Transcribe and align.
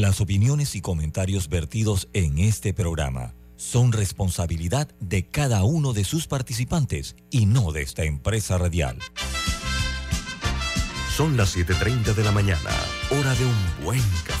Las 0.00 0.20
opiniones 0.20 0.76
y 0.76 0.80
comentarios 0.80 1.48
vertidos 1.48 2.08
en 2.12 2.38
este 2.38 2.72
programa 2.72 3.34
son 3.56 3.90
responsabilidad 3.90 4.86
de 5.00 5.26
cada 5.26 5.64
uno 5.64 5.92
de 5.92 6.04
sus 6.04 6.28
participantes 6.28 7.16
y 7.32 7.46
no 7.46 7.72
de 7.72 7.82
esta 7.82 8.04
empresa 8.04 8.58
radial. 8.58 8.96
Son 11.16 11.36
las 11.36 11.56
7.30 11.56 12.14
de 12.14 12.22
la 12.22 12.30
mañana, 12.30 12.70
hora 13.10 13.34
de 13.34 13.44
un 13.44 13.84
buen 13.84 14.02
café 14.24 14.37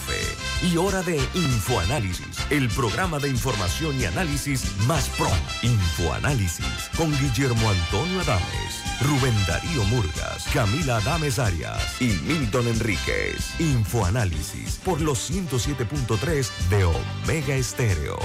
y 0.62 0.76
hora 0.76 1.02
de 1.02 1.16
Infoanálisis, 1.34 2.38
el 2.50 2.68
programa 2.68 3.18
de 3.18 3.28
información 3.28 4.00
y 4.00 4.04
análisis 4.04 4.64
más 4.86 5.08
pro. 5.10 5.30
Infoanálisis 5.62 6.90
con 6.96 7.10
Guillermo 7.18 7.70
Antonio 7.70 8.20
Adames, 8.20 8.82
Rubén 9.02 9.34
Darío 9.46 9.84
Murgas, 9.84 10.46
Camila 10.52 10.96
Adames 10.96 11.38
Arias 11.38 12.00
y 12.00 12.08
Milton 12.26 12.68
Enríquez. 12.68 13.60
Infoanálisis 13.60 14.76
por 14.84 15.00
los 15.00 15.30
107.3 15.30 16.50
de 16.70 16.84
Omega 16.84 17.54
Estéreo. 17.54 18.18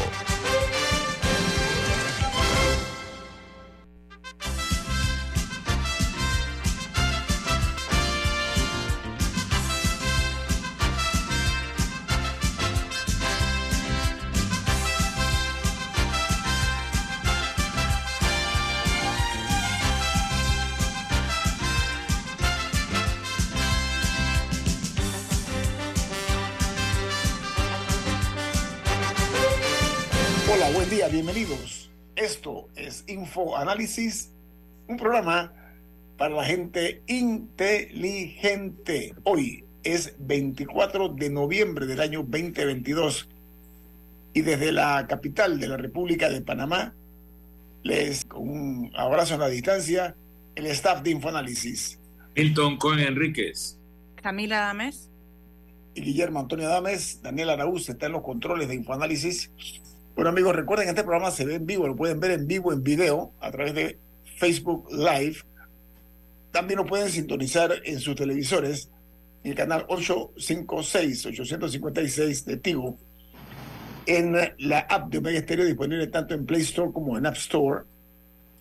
Info 33.44 33.58
Análisis, 33.58 34.31
un 34.88 34.97
programa 34.97 35.52
para 36.17 36.36
la 36.36 36.45
gente 36.45 37.02
inteligente. 37.08 39.13
Hoy 39.23 39.66
es 39.83 40.16
24 40.19 41.09
de 41.09 41.30
noviembre 41.30 41.86
del 41.86 41.99
año 41.99 42.19
2022 42.19 43.27
y 44.33 44.41
desde 44.41 44.71
la 44.71 45.05
capital 45.08 45.59
de 45.59 45.67
la 45.67 45.75
República 45.75 46.30
de 46.30 46.41
Panamá 46.41 46.94
les 47.83 48.23
con 48.23 48.47
un 48.47 48.91
abrazo 48.95 49.36
a 49.36 49.39
la 49.39 49.49
distancia 49.49 50.16
el 50.55 50.67
staff 50.67 51.02
de 51.02 51.11
Infoanálisis. 51.11 51.99
Milton 52.36 52.77
con 52.77 52.99
Enríquez. 52.99 53.77
Camila 54.21 54.64
Adames. 54.64 55.09
Y 55.95 56.02
Guillermo 56.02 56.39
Antonio 56.39 56.67
Adames, 56.67 57.21
Daniel 57.21 57.49
Araúz 57.49 57.89
está 57.89 58.05
en 58.05 58.14
los 58.14 58.23
controles 58.23 58.69
de 58.69 58.75
Infoanálisis. 58.75 59.52
Bueno 60.16 60.30
amigos, 60.30 60.56
recuerden 60.56 60.86
que 60.86 60.92
este 60.92 61.03
programa 61.03 61.31
se 61.31 61.44
ve 61.44 61.56
en 61.56 61.66
vivo, 61.66 61.88
lo 61.88 61.95
pueden 61.95 62.19
ver 62.19 62.31
en 62.31 62.45
vivo 62.45 62.72
en 62.72 62.83
video 62.83 63.33
a 63.39 63.50
través 63.50 63.73
de 63.73 63.97
Facebook 64.38 64.88
Live. 64.92 65.38
También 66.52 66.78
lo 66.78 66.86
pueden 66.86 67.09
sintonizar 67.09 67.73
en 67.83 68.00
sus 68.00 68.16
televisores 68.16 68.92
en 69.44 69.52
el 69.52 69.58
canal 69.58 69.86
856, 69.88 71.25
856 71.25 72.45
de 72.45 72.58
Tigo, 72.58 72.97
en 74.05 74.36
la 74.59 74.80
app 74.81 75.09
de 75.09 75.17
Omega 75.17 75.39
Stereo 75.39 75.66
disponible 75.66 76.05
tanto 76.08 76.36
en 76.36 76.45
Play 76.45 76.61
Store 76.61 76.92
como 76.94 77.17
en 77.17 77.25
App 77.25 77.36
Store, 77.36 77.86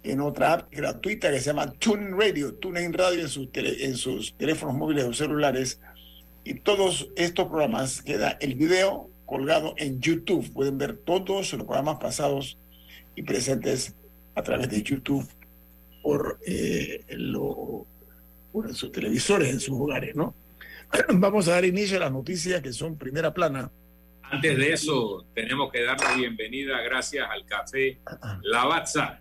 en 0.05 0.21
otra 0.21 0.55
app 0.55 0.73
gratuita 0.73 1.31
que 1.31 1.39
se 1.39 1.47
llama 1.47 1.71
TuneIn 1.71 2.19
Radio, 2.19 2.55
TuneIn 2.55 2.95
Radio 2.95 3.21
en 3.21 3.29
sus, 3.29 3.49
en 3.55 3.97
sus 3.97 4.35
teléfonos 4.39 4.75
móviles 4.75 5.05
o 5.05 5.13
celulares. 5.13 5.81
Y 6.45 6.55
todos 6.55 7.11
estos 7.15 7.47
programas 7.47 8.01
queda 8.01 8.39
el 8.41 8.55
video 8.55 9.12
colgado 9.27 9.75
en 9.77 10.01
YouTube. 10.01 10.53
Pueden 10.53 10.79
ver 10.79 10.97
todos 10.97 11.53
los 11.53 11.65
programas 11.65 11.99
pasados 11.99 12.59
y 13.15 13.23
presentes 13.23 13.95
a 14.35 14.43
través 14.43 14.69
de 14.71 14.83
YouTube 14.83 15.29
por, 16.03 16.39
eh, 16.47 17.05
lo, 17.11 17.87
por 18.53 18.75
sus 18.75 18.91
televisores, 18.93 19.51
en 19.51 19.61
sus 19.61 19.79
hogares, 19.79 20.15
¿no? 20.15 20.35
Vamos 21.15 21.49
a 21.49 21.53
dar 21.53 21.65
inicio 21.65 21.97
a 21.97 22.01
las 22.01 22.13
noticias 22.13 22.61
que 22.61 22.73
son 22.73 22.97
primera 22.97 23.33
plana. 23.33 23.71
Antes 24.23 24.57
de 24.57 24.73
eso, 24.73 25.27
tenemos 25.35 25.71
que 25.71 25.83
dar 25.83 26.01
la 26.01 26.15
bienvenida, 26.15 26.81
gracias 26.81 27.29
al 27.31 27.45
café 27.45 27.99
Lavazza, 28.43 29.21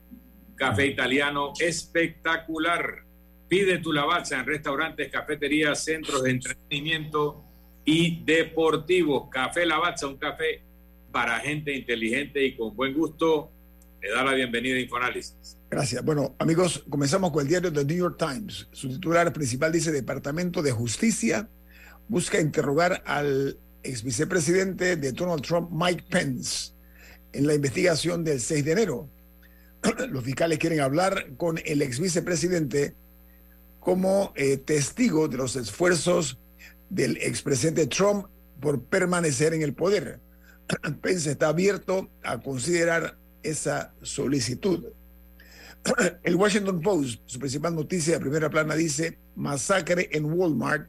café 0.56 0.88
italiano 0.88 1.51
espectacular. 1.59 3.03
Pide 3.50 3.79
tu 3.79 3.91
Lavazza 3.91 4.39
en 4.39 4.45
restaurantes, 4.45 5.12
cafeterías, 5.12 5.83
centros 5.83 6.23
de 6.23 6.31
entretenimiento 6.31 7.44
y 7.86 8.24
deportivos. 8.24 9.30
Café 9.30 9.66
Lavazza, 9.66 10.08
un 10.08 10.18
café 10.18 10.62
para 11.12 11.40
gente 11.40 11.74
inteligente 11.74 12.44
y 12.46 12.56
con 12.56 12.75
buen 12.75 12.94
gusto. 12.94 13.52
Le 14.02 14.09
da 14.09 14.24
la 14.24 14.34
bienvenida 14.34 14.75
a 14.75 14.80
Infoanálisis. 14.80 15.58
Gracias. 15.69 16.03
Bueno, 16.03 16.36
amigos, 16.40 16.84
comenzamos 16.90 17.31
con 17.31 17.44
el 17.44 17.47
diario 17.47 17.72
The 17.72 17.86
New 17.86 17.97
York 17.97 18.18
Times. 18.18 18.68
Su 18.72 18.90
titular 18.90 19.31
principal 19.31 19.72
dice, 19.72 19.92
Departamento 19.92 20.62
de 20.62 20.72
Justicia 20.72 21.47
busca 22.08 22.40
interrogar 22.42 23.03
al 23.06 23.58
ex 23.84 24.03
vicepresidente 24.03 24.96
de 24.96 25.12
Donald 25.12 25.44
Trump, 25.44 25.69
Mike 25.72 26.06
Pence, 26.09 26.74
en 27.31 27.48
la 27.48 27.53
investigación 27.53 28.24
del 28.24 28.42
6 28.42 28.66
de 28.66 28.72
enero. 28.72 29.09
Los 30.09 30.24
fiscales 30.24 30.59
quieren 30.59 30.81
hablar 30.81 31.36
con 31.38 31.59
el 31.63 31.81
ex 31.81 32.00
vicepresidente 32.00 32.96
como 33.80 34.34
eh, 34.36 34.58
testigo 34.58 35.28
de 35.28 35.38
los 35.38 35.56
esfuerzos 35.56 36.38
del 36.91 37.18
expresidente 37.18 37.88
Trump 37.88 38.28
por 38.59 38.84
permanecer 38.84 39.53
en 39.53 39.62
el 39.62 39.74
poder. 39.74 40.19
Pence 41.02 41.31
está 41.31 41.47
abierto 41.47 42.12
a 42.22 42.40
considerar 42.40 43.18
esa 43.41 43.94
solicitud. 44.02 44.85
El 46.24 46.35
Washington 46.35 46.81
Post, 46.81 47.22
su 47.25 47.40
principal 47.40 47.74
noticia 47.74 48.13
de 48.13 48.19
primera 48.19 48.50
plana, 48.50 48.75
dice, 48.75 49.18
masacre 49.35 50.09
en 50.12 50.25
Walmart 50.25 50.88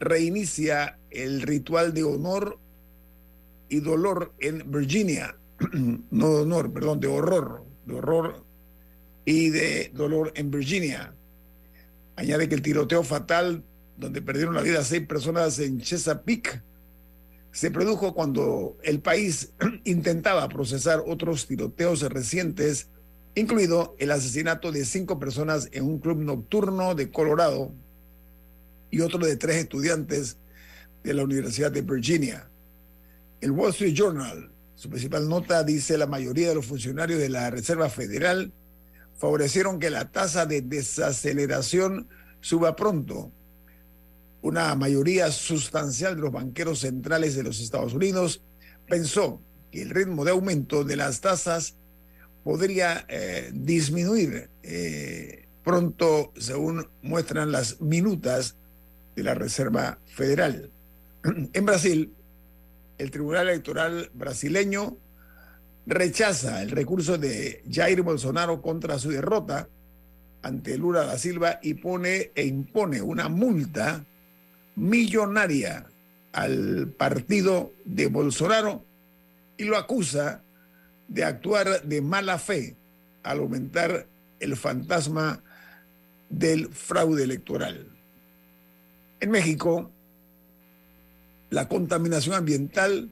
reinicia 0.00 0.98
el 1.10 1.40
ritual 1.40 1.94
de 1.94 2.02
honor 2.02 2.58
y 3.70 3.80
dolor 3.80 4.34
en 4.40 4.70
Virginia. 4.70 5.38
No 6.10 6.34
de 6.34 6.42
honor, 6.42 6.72
perdón, 6.72 7.00
de 7.00 7.06
horror, 7.06 7.64
de 7.86 7.94
horror 7.94 8.44
y 9.24 9.50
de 9.50 9.90
dolor 9.94 10.32
en 10.34 10.50
Virginia. 10.50 11.14
Añade 12.16 12.48
que 12.48 12.56
el 12.56 12.62
tiroteo 12.62 13.02
fatal 13.02 13.64
donde 13.96 14.22
perdieron 14.22 14.54
la 14.54 14.62
vida 14.62 14.82
seis 14.82 15.06
personas 15.06 15.58
en 15.58 15.80
Chesapeake, 15.80 16.62
se 17.52 17.70
produjo 17.70 18.14
cuando 18.14 18.76
el 18.82 19.00
país 19.00 19.52
intentaba 19.84 20.48
procesar 20.48 21.02
otros 21.06 21.46
tiroteos 21.46 22.02
recientes, 22.02 22.88
incluido 23.36 23.94
el 23.98 24.10
asesinato 24.10 24.72
de 24.72 24.84
cinco 24.84 25.18
personas 25.18 25.68
en 25.72 25.84
un 25.84 25.98
club 26.00 26.18
nocturno 26.18 26.94
de 26.94 27.10
Colorado 27.10 27.72
y 28.90 29.00
otro 29.00 29.24
de 29.24 29.36
tres 29.36 29.56
estudiantes 29.56 30.36
de 31.04 31.14
la 31.14 31.22
Universidad 31.22 31.70
de 31.70 31.82
Virginia. 31.82 32.48
El 33.40 33.52
Wall 33.52 33.70
Street 33.70 33.94
Journal, 33.94 34.50
su 34.74 34.88
principal 34.88 35.28
nota 35.28 35.62
dice 35.62 35.96
la 35.96 36.06
mayoría 36.06 36.48
de 36.48 36.56
los 36.56 36.66
funcionarios 36.66 37.20
de 37.20 37.28
la 37.28 37.50
Reserva 37.50 37.88
Federal 37.88 38.52
favorecieron 39.16 39.78
que 39.78 39.90
la 39.90 40.10
tasa 40.10 40.44
de 40.44 40.60
desaceleración 40.60 42.08
suba 42.40 42.74
pronto 42.74 43.30
una 44.44 44.74
mayoría 44.74 45.32
sustancial 45.32 46.16
de 46.16 46.20
los 46.20 46.30
banqueros 46.32 46.80
centrales 46.80 47.34
de 47.34 47.42
los 47.42 47.60
Estados 47.60 47.94
Unidos 47.94 48.42
pensó 48.86 49.40
que 49.72 49.80
el 49.80 49.88
ritmo 49.88 50.22
de 50.22 50.32
aumento 50.32 50.84
de 50.84 50.96
las 50.96 51.22
tasas 51.22 51.76
podría 52.42 53.06
eh, 53.08 53.50
disminuir 53.54 54.50
eh, 54.62 55.48
pronto, 55.64 56.30
según 56.36 56.86
muestran 57.00 57.52
las 57.52 57.80
minutas 57.80 58.56
de 59.16 59.22
la 59.22 59.32
Reserva 59.32 59.98
Federal. 60.04 60.70
En 61.54 61.64
Brasil, 61.64 62.12
el 62.98 63.10
Tribunal 63.10 63.48
Electoral 63.48 64.10
brasileño 64.12 64.98
rechaza 65.86 66.60
el 66.62 66.70
recurso 66.70 67.16
de 67.16 67.64
Jair 67.70 68.02
Bolsonaro 68.02 68.60
contra 68.60 68.98
su 68.98 69.08
derrota 69.08 69.70
ante 70.42 70.76
Lula 70.76 71.06
da 71.06 71.16
Silva 71.16 71.60
y 71.62 71.72
pone 71.72 72.30
e 72.34 72.44
impone 72.44 73.00
una 73.00 73.30
multa 73.30 74.04
millonaria 74.76 75.86
al 76.32 76.88
partido 76.88 77.72
de 77.84 78.06
Bolsonaro 78.06 78.84
y 79.56 79.64
lo 79.64 79.76
acusa 79.76 80.42
de 81.08 81.24
actuar 81.24 81.82
de 81.82 82.00
mala 82.00 82.38
fe 82.38 82.76
al 83.22 83.38
aumentar 83.38 84.06
el 84.40 84.56
fantasma 84.56 85.42
del 86.28 86.68
fraude 86.68 87.22
electoral. 87.22 87.86
En 89.20 89.30
México, 89.30 89.90
la 91.50 91.68
contaminación 91.68 92.34
ambiental 92.34 93.10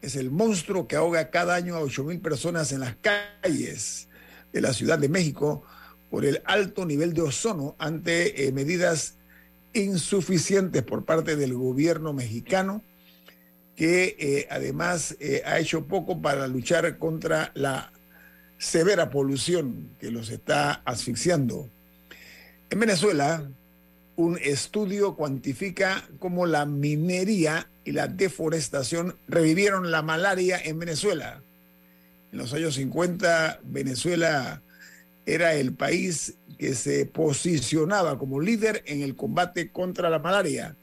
es 0.00 0.16
el 0.16 0.30
monstruo 0.30 0.88
que 0.88 0.96
ahoga 0.96 1.30
cada 1.30 1.54
año 1.54 1.76
a 1.76 1.80
8 1.80 2.04
mil 2.04 2.20
personas 2.20 2.72
en 2.72 2.80
las 2.80 2.96
calles 2.96 4.08
de 4.52 4.60
la 4.60 4.72
Ciudad 4.72 4.98
de 4.98 5.08
México 5.08 5.62
por 6.10 6.24
el 6.24 6.42
alto 6.44 6.86
nivel 6.86 7.12
de 7.12 7.22
ozono 7.22 7.74
ante 7.78 8.46
eh, 8.46 8.52
medidas 8.52 9.16
insuficientes 9.74 10.82
por 10.82 11.04
parte 11.04 11.36
del 11.36 11.54
gobierno 11.54 12.12
mexicano 12.12 12.82
que 13.76 14.16
eh, 14.18 14.46
además 14.50 15.16
eh, 15.20 15.42
ha 15.44 15.58
hecho 15.58 15.86
poco 15.86 16.22
para 16.22 16.46
luchar 16.46 16.96
contra 16.98 17.50
la 17.54 17.92
severa 18.58 19.10
polución 19.10 19.90
que 20.00 20.10
los 20.10 20.30
está 20.30 20.82
asfixiando. 20.84 21.68
En 22.70 22.78
Venezuela, 22.78 23.48
un 24.16 24.38
estudio 24.40 25.16
cuantifica 25.16 26.08
cómo 26.18 26.46
la 26.46 26.66
minería 26.66 27.68
y 27.84 27.92
la 27.92 28.06
deforestación 28.06 29.16
revivieron 29.28 29.90
la 29.90 30.02
malaria 30.02 30.60
en 30.62 30.78
Venezuela. 30.78 31.42
En 32.32 32.38
los 32.38 32.52
años 32.52 32.76
50, 32.76 33.60
Venezuela 33.64 34.62
era 35.26 35.54
el 35.54 35.72
país 35.72 36.34
que 36.58 36.74
se 36.74 37.06
posicionaba 37.06 38.18
como 38.18 38.40
líder 38.40 38.82
en 38.86 39.02
el 39.02 39.14
combate 39.16 39.70
contra 39.70 40.10
la 40.10 40.18
malaria. 40.18 40.76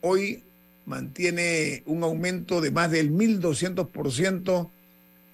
Hoy 0.00 0.42
mantiene 0.86 1.82
un 1.86 2.02
aumento 2.02 2.60
de 2.60 2.70
más 2.70 2.90
del 2.90 3.12
1.200% 3.12 4.70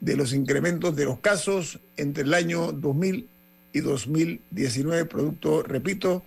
de 0.01 0.17
los 0.17 0.33
incrementos 0.35 0.95
de 0.97 1.05
los 1.05 1.21
casos 1.21 1.81
entre 1.97 2.25
el 2.25 2.35
año 2.35 2.73
2000 2.73 3.29
y 3.73 3.81
2019, 3.81 5.05
producto, 5.05 5.63
repito, 5.63 6.25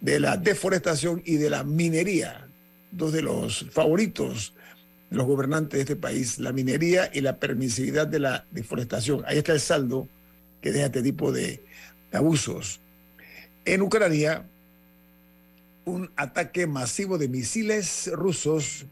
de 0.00 0.20
la 0.20 0.36
deforestación 0.36 1.22
y 1.24 1.36
de 1.36 1.50
la 1.50 1.64
minería, 1.64 2.48
dos 2.90 3.12
de 3.12 3.22
los 3.22 3.66
favoritos 3.70 4.54
de 5.10 5.16
los 5.16 5.26
gobernantes 5.26 5.78
de 5.78 5.80
este 5.82 5.96
país, 5.96 6.38
la 6.38 6.52
minería 6.52 7.10
y 7.12 7.20
la 7.20 7.38
permisividad 7.38 8.06
de 8.06 8.18
la 8.18 8.44
deforestación. 8.50 9.22
Ahí 9.26 9.38
está 9.38 9.52
el 9.52 9.60
saldo 9.60 10.08
que 10.60 10.72
deja 10.72 10.86
este 10.86 11.02
tipo 11.02 11.32
de 11.32 11.62
abusos. 12.12 12.80
En 13.64 13.82
Ucrania, 13.82 14.44
un 15.84 16.10
ataque 16.16 16.66
masivo 16.66 17.18
de 17.18 17.28
misiles 17.28 18.10
rusos 18.12 18.86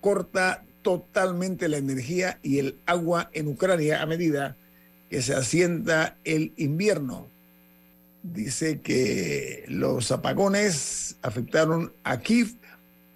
corta 0.00 0.64
totalmente 0.82 1.68
la 1.68 1.78
energía 1.78 2.38
y 2.42 2.58
el 2.58 2.78
agua 2.86 3.30
en 3.32 3.48
Ucrania 3.48 4.02
a 4.02 4.06
medida 4.06 4.56
que 5.10 5.22
se 5.22 5.34
asienta 5.34 6.16
el 6.24 6.52
invierno. 6.56 7.26
Dice 8.22 8.80
que 8.80 9.64
los 9.68 10.10
apagones 10.12 11.16
afectaron 11.22 11.92
a 12.04 12.20
Kiev 12.20 12.54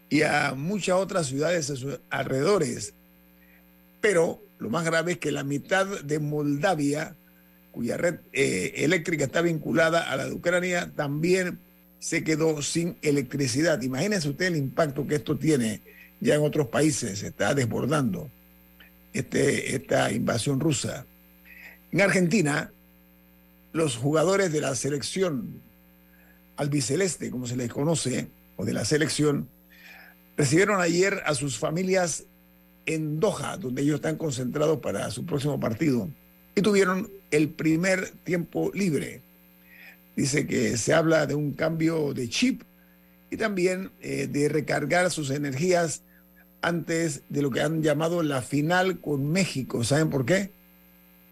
y 0.09 0.23
a 0.23 0.55
muchas 0.57 0.97
otras 0.97 1.29
ciudades 1.29 1.71
a 1.71 1.77
sus 1.77 2.01
alrededores. 2.11 2.95
Pero 4.01 4.43
lo 4.59 4.71
más 4.71 4.85
grave 4.85 5.13
es 5.13 5.19
que 5.19 5.33
la 5.33 5.45
mitad 5.45 5.87
de 5.87 6.19
Moldavia, 6.19 7.15
cuya 7.71 7.97
red 7.97 8.17
eh, 8.33 8.73
eléctrica 8.77 9.25
está 9.25 9.43
vinculada 9.43 10.11
a 10.11 10.17
la 10.17 10.27
de 10.27 10.33
Ucrania, 10.33 10.91
también 10.95 11.59
se 11.99 12.25
quedó 12.25 12.63
sin 12.63 12.97
electricidad. 13.03 13.81
Imagínense 13.83 14.29
usted 14.29 14.47
el 14.47 14.57
impacto 14.57 15.07
que 15.07 15.17
esto 15.17 15.37
tiene 15.37 15.81
ya 16.21 16.35
en 16.35 16.43
otros 16.43 16.69
países, 16.69 17.21
se 17.21 17.29
está 17.29 17.55
desbordando 17.55 18.31
este, 19.13 19.75
esta 19.75 20.13
invasión 20.13 20.61
rusa. 20.61 21.07
En 21.93 22.01
Argentina, 22.01 22.71
los 23.73 23.97
jugadores 23.97 24.53
de 24.53 24.61
la 24.61 24.75
selección 24.75 25.61
albiceleste, 26.57 27.31
como 27.31 27.47
se 27.47 27.57
les 27.57 27.73
conoce, 27.73 28.29
o 28.57 28.65
de 28.65 28.73
la 28.73 28.85
selección, 28.85 29.49
recibieron 30.37 30.81
ayer 30.81 31.23
a 31.25 31.35
sus 31.35 31.59
familias 31.59 32.25
en 32.87 33.21
Doha, 33.21 33.57
donde 33.57 33.83
ellos 33.83 33.97
están 33.97 34.17
concentrados 34.17 34.79
para 34.81 35.11
su 35.11 35.25
próximo 35.25 35.59
partido, 35.59 36.09
y 36.55 36.62
tuvieron 36.62 37.11
el 37.31 37.49
primer 37.49 38.11
tiempo 38.25 38.70
libre. 38.75 39.20
Dice 40.17 40.47
que 40.47 40.76
se 40.76 40.93
habla 40.93 41.26
de 41.26 41.35
un 41.35 41.52
cambio 41.52 42.12
de 42.12 42.29
chip 42.29 42.62
y 43.31 43.37
también 43.37 43.91
eh, 44.00 44.26
de 44.26 44.49
recargar 44.49 45.11
sus 45.11 45.31
energías 45.31 46.02
antes 46.62 47.23
de 47.29 47.43
lo 47.43 47.50
que 47.50 47.62
han 47.62 47.82
llamado 47.82 48.23
la 48.23 48.43
final 48.43 49.00
con 49.00 49.31
México. 49.31 49.85
¿Saben 49.85 50.11
por 50.11 50.26
qué? 50.26 50.50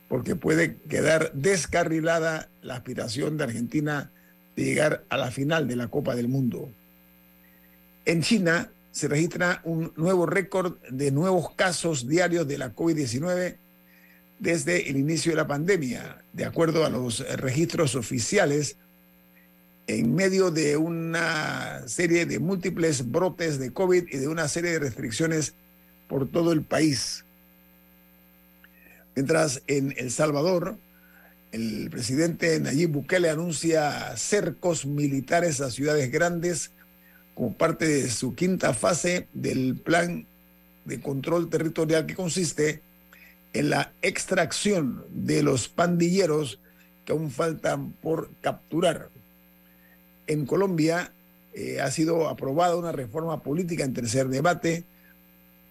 Porque 0.08 0.36
puede 0.36 0.76
quedar 0.88 1.32
descarrilada 1.34 2.48
la 2.62 2.76
aspiración 2.76 3.36
de 3.36 3.44
Argentina 3.44 4.10
de 4.56 4.64
llegar 4.64 5.04
a 5.08 5.16
la 5.16 5.30
final 5.30 5.68
de 5.68 5.76
la 5.76 5.88
Copa 5.88 6.14
del 6.14 6.28
Mundo. 6.28 6.70
En 8.06 8.22
China 8.22 8.70
se 8.90 9.08
registra 9.08 9.60
un 9.64 9.92
nuevo 9.96 10.24
récord 10.24 10.78
de 10.88 11.10
nuevos 11.10 11.50
casos 11.54 12.08
diarios 12.08 12.48
de 12.48 12.58
la 12.58 12.74
COVID-19 12.74 13.56
desde 14.38 14.88
el 14.88 14.96
inicio 14.96 15.32
de 15.32 15.36
la 15.36 15.46
pandemia, 15.46 16.22
de 16.32 16.44
acuerdo 16.44 16.84
a 16.84 16.90
los 16.90 17.20
registros 17.38 17.94
oficiales, 17.94 18.76
en 19.86 20.14
medio 20.14 20.50
de 20.50 20.76
una 20.76 21.82
serie 21.88 22.26
de 22.26 22.38
múltiples 22.38 23.10
brotes 23.10 23.58
de 23.58 23.72
COVID 23.72 24.04
y 24.10 24.18
de 24.18 24.28
una 24.28 24.46
serie 24.46 24.72
de 24.72 24.78
restricciones 24.80 25.54
por 26.08 26.28
todo 26.28 26.52
el 26.52 26.62
país. 26.62 27.24
Mientras 29.16 29.62
en 29.66 29.94
El 29.96 30.10
Salvador, 30.10 30.76
el 31.52 31.88
presidente 31.90 32.60
Nayib 32.60 32.90
Bukele 32.90 33.30
anuncia 33.30 34.16
cercos 34.16 34.84
militares 34.84 35.60
a 35.60 35.70
ciudades 35.70 36.12
grandes 36.12 36.70
como 37.34 37.54
parte 37.54 37.86
de 37.86 38.10
su 38.10 38.34
quinta 38.34 38.74
fase 38.74 39.26
del 39.32 39.76
plan 39.76 40.26
de 40.84 41.00
control 41.00 41.48
territorial 41.48 42.04
que 42.04 42.14
consiste 42.14 42.82
en 43.52 43.70
la 43.70 43.92
extracción 44.02 45.04
de 45.10 45.42
los 45.42 45.68
pandilleros 45.68 46.58
que 47.04 47.12
aún 47.12 47.30
faltan 47.30 47.92
por 47.92 48.30
capturar. 48.40 49.08
En 50.26 50.44
Colombia 50.44 51.12
eh, 51.54 51.80
ha 51.80 51.90
sido 51.90 52.28
aprobada 52.28 52.76
una 52.76 52.92
reforma 52.92 53.42
política 53.42 53.84
en 53.84 53.94
tercer 53.94 54.28
debate 54.28 54.84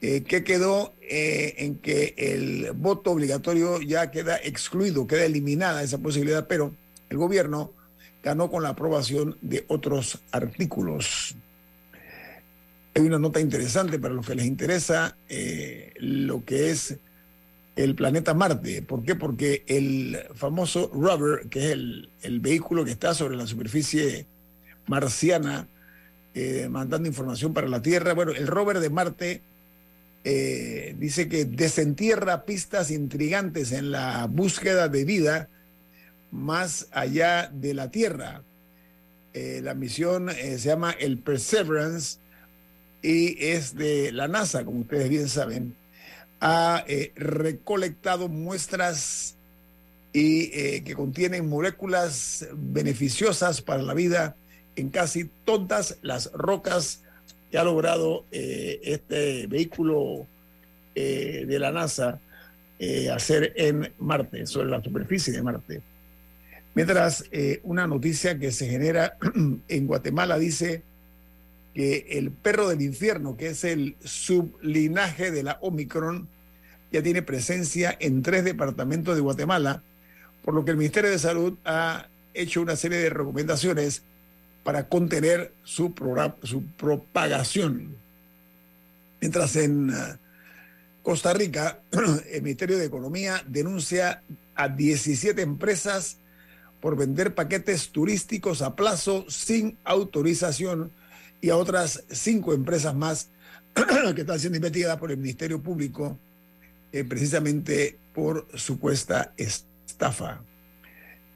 eh, 0.02 0.24
que 0.24 0.44
quedó 0.44 0.94
eh, 1.02 1.56
en 1.60 1.76
que 1.78 2.14
el 2.18 2.72
voto 2.74 3.12
obligatorio 3.12 3.80
ya 3.82 4.12
queda 4.12 4.38
excluido, 4.38 5.08
queda 5.08 5.26
eliminada 5.26 5.84
esa 5.84 6.00
posibilidad, 6.00 6.48
pero 6.48 6.74
el 7.10 7.18
gobierno 7.18 7.72
ganó 8.24 8.50
con 8.50 8.64
la 8.64 8.70
aprobación 8.70 9.38
de 9.42 9.64
otros 9.68 10.20
artículos. 10.32 11.36
Hay 12.96 13.04
una 13.04 13.20
nota 13.20 13.40
interesante 13.40 14.00
para 14.00 14.16
los 14.16 14.26
que 14.26 14.36
les 14.36 14.46
interesa 14.46 15.16
lo 16.00 16.44
que 16.44 16.72
es 16.72 16.98
el 17.78 17.96
planeta 17.96 18.34
Marte. 18.34 18.82
¿Por 18.82 19.04
qué? 19.04 19.16
Porque 19.16 19.64
el 19.68 20.20
famoso 20.34 20.92
rover, 20.94 21.48
que 21.48 21.60
es 21.60 21.72
el, 21.72 22.40
vehículo 22.42 22.84
que 22.84 22.92
está 22.92 23.14
sobre 23.14 23.38
la 23.38 23.48
superficie 23.48 24.26
marciana, 24.88 25.68
eh, 26.34 26.68
mandando 26.70 27.08
información 27.08 27.54
para 27.54 27.68
la 27.68 27.82
Tierra, 27.82 28.14
bueno, 28.14 28.32
el 28.32 28.48
rover 28.48 28.80
de 28.80 28.90
Marte 28.90 29.42
eh, 30.24 30.96
dice 30.98 31.30
que 31.30 31.46
desentierra 31.46 32.46
pistas 32.46 32.92
intrigantes 32.92 33.72
en 33.72 33.92
la 33.92 34.26
búsqueda 34.26 34.90
de 34.90 35.06
vida 35.06 35.50
más 36.32 36.88
allá 36.92 37.50
de 37.54 37.74
la 37.76 37.92
Tierra. 37.92 38.42
Eh, 39.34 39.62
la 39.64 39.76
misión 39.76 40.32
se 40.32 40.58
llama 40.58 40.92
el 40.92 41.20
Perseverance 41.20 42.18
y 43.04 43.38
es 43.46 43.76
de 43.76 44.12
la 44.12 44.28
NASA, 44.28 44.66
como 44.66 44.80
ustedes 44.80 45.10
bien 45.10 45.30
saben 45.30 45.76
ha 46.40 46.84
eh, 46.88 47.12
recolectado 47.16 48.28
muestras 48.30 49.36
y 50.14 50.52
eh, 50.54 50.84
que 50.84 50.94
contienen 50.94 51.50
moléculas 51.50 52.48
beneficiosas 52.54 53.62
para 53.62 53.84
la 53.84 53.94
vida 53.94 54.36
en 54.76 54.90
casi 54.90 55.30
todas 55.46 55.98
las 56.02 56.32
rocas 56.34 57.02
que 57.52 57.58
ha 57.58 57.64
logrado 57.64 58.26
eh, 58.32 58.80
este 58.84 59.48
vehículo 59.48 60.26
de 60.96 61.60
la 61.60 61.72
NASA 61.72 62.20
hacer 63.14 63.54
en 63.56 63.94
Marte, 64.00 64.48
sobre 64.48 64.70
la 64.70 64.82
superficie 64.82 65.32
de 65.32 65.44
Marte. 65.44 65.82
Mientras 66.74 67.24
una 67.62 67.86
noticia 67.86 68.40
que 68.40 68.52
se 68.52 68.68
genera 68.68 69.16
en 69.68 69.86
Guatemala 69.86 70.40
dice 70.40 70.82
que 71.74 72.06
el 72.12 72.32
perro 72.32 72.70
del 72.70 72.82
infierno, 72.82 73.38
que 73.38 73.48
es 73.48 73.64
el 73.64 73.96
sublinaje 74.04 75.32
de 75.32 75.44
la 75.44 75.58
Omicron, 75.62 76.28
ya 76.92 77.04
tiene 77.04 77.22
presencia 77.22 77.96
en 78.00 78.24
tres 78.24 78.44
departamentos 78.44 79.16
de 79.16 79.22
Guatemala, 79.22 79.84
por 80.44 80.54
lo 80.54 80.64
que 80.64 80.72
el 80.72 80.78
Ministerio 80.78 81.12
de 81.12 81.20
Salud 81.20 81.58
ha 81.66 82.08
hecho 82.34 82.62
una 82.62 82.76
serie 82.76 83.00
de 83.00 83.10
recomendaciones 83.10 84.04
para 84.64 84.88
contener 84.88 85.54
su, 85.64 85.94
su 86.44 86.64
propagación. 86.78 87.96
Mientras 89.22 89.56
en 89.56 89.90
uh, 89.90 90.18
Costa 91.04 91.34
Rica, 91.34 91.80
el 92.32 92.42
Ministerio 92.42 92.78
de 92.78 92.86
Economía 92.86 93.44
denuncia 93.48 94.22
a 94.56 94.70
17 94.70 95.42
empresas 95.42 96.18
por 96.82 96.96
vender 96.96 97.34
paquetes 97.34 97.90
turísticos 97.90 98.62
a 98.62 98.76
plazo 98.76 99.26
sin 99.30 99.78
autorización 99.84 100.92
y 101.42 101.50
a 101.50 101.58
otras 101.58 102.04
cinco 102.12 102.54
empresas 102.54 102.96
más 102.96 103.30
que 104.16 104.22
están 104.22 104.40
siendo 104.40 104.58
investigadas 104.58 104.98
por 104.98 105.12
el 105.12 105.18
Ministerio 105.18 105.62
Público 105.62 106.18
eh, 106.92 107.04
precisamente 107.04 107.98
por 108.14 108.48
supuesta 108.56 109.34
estafa. 109.38 110.42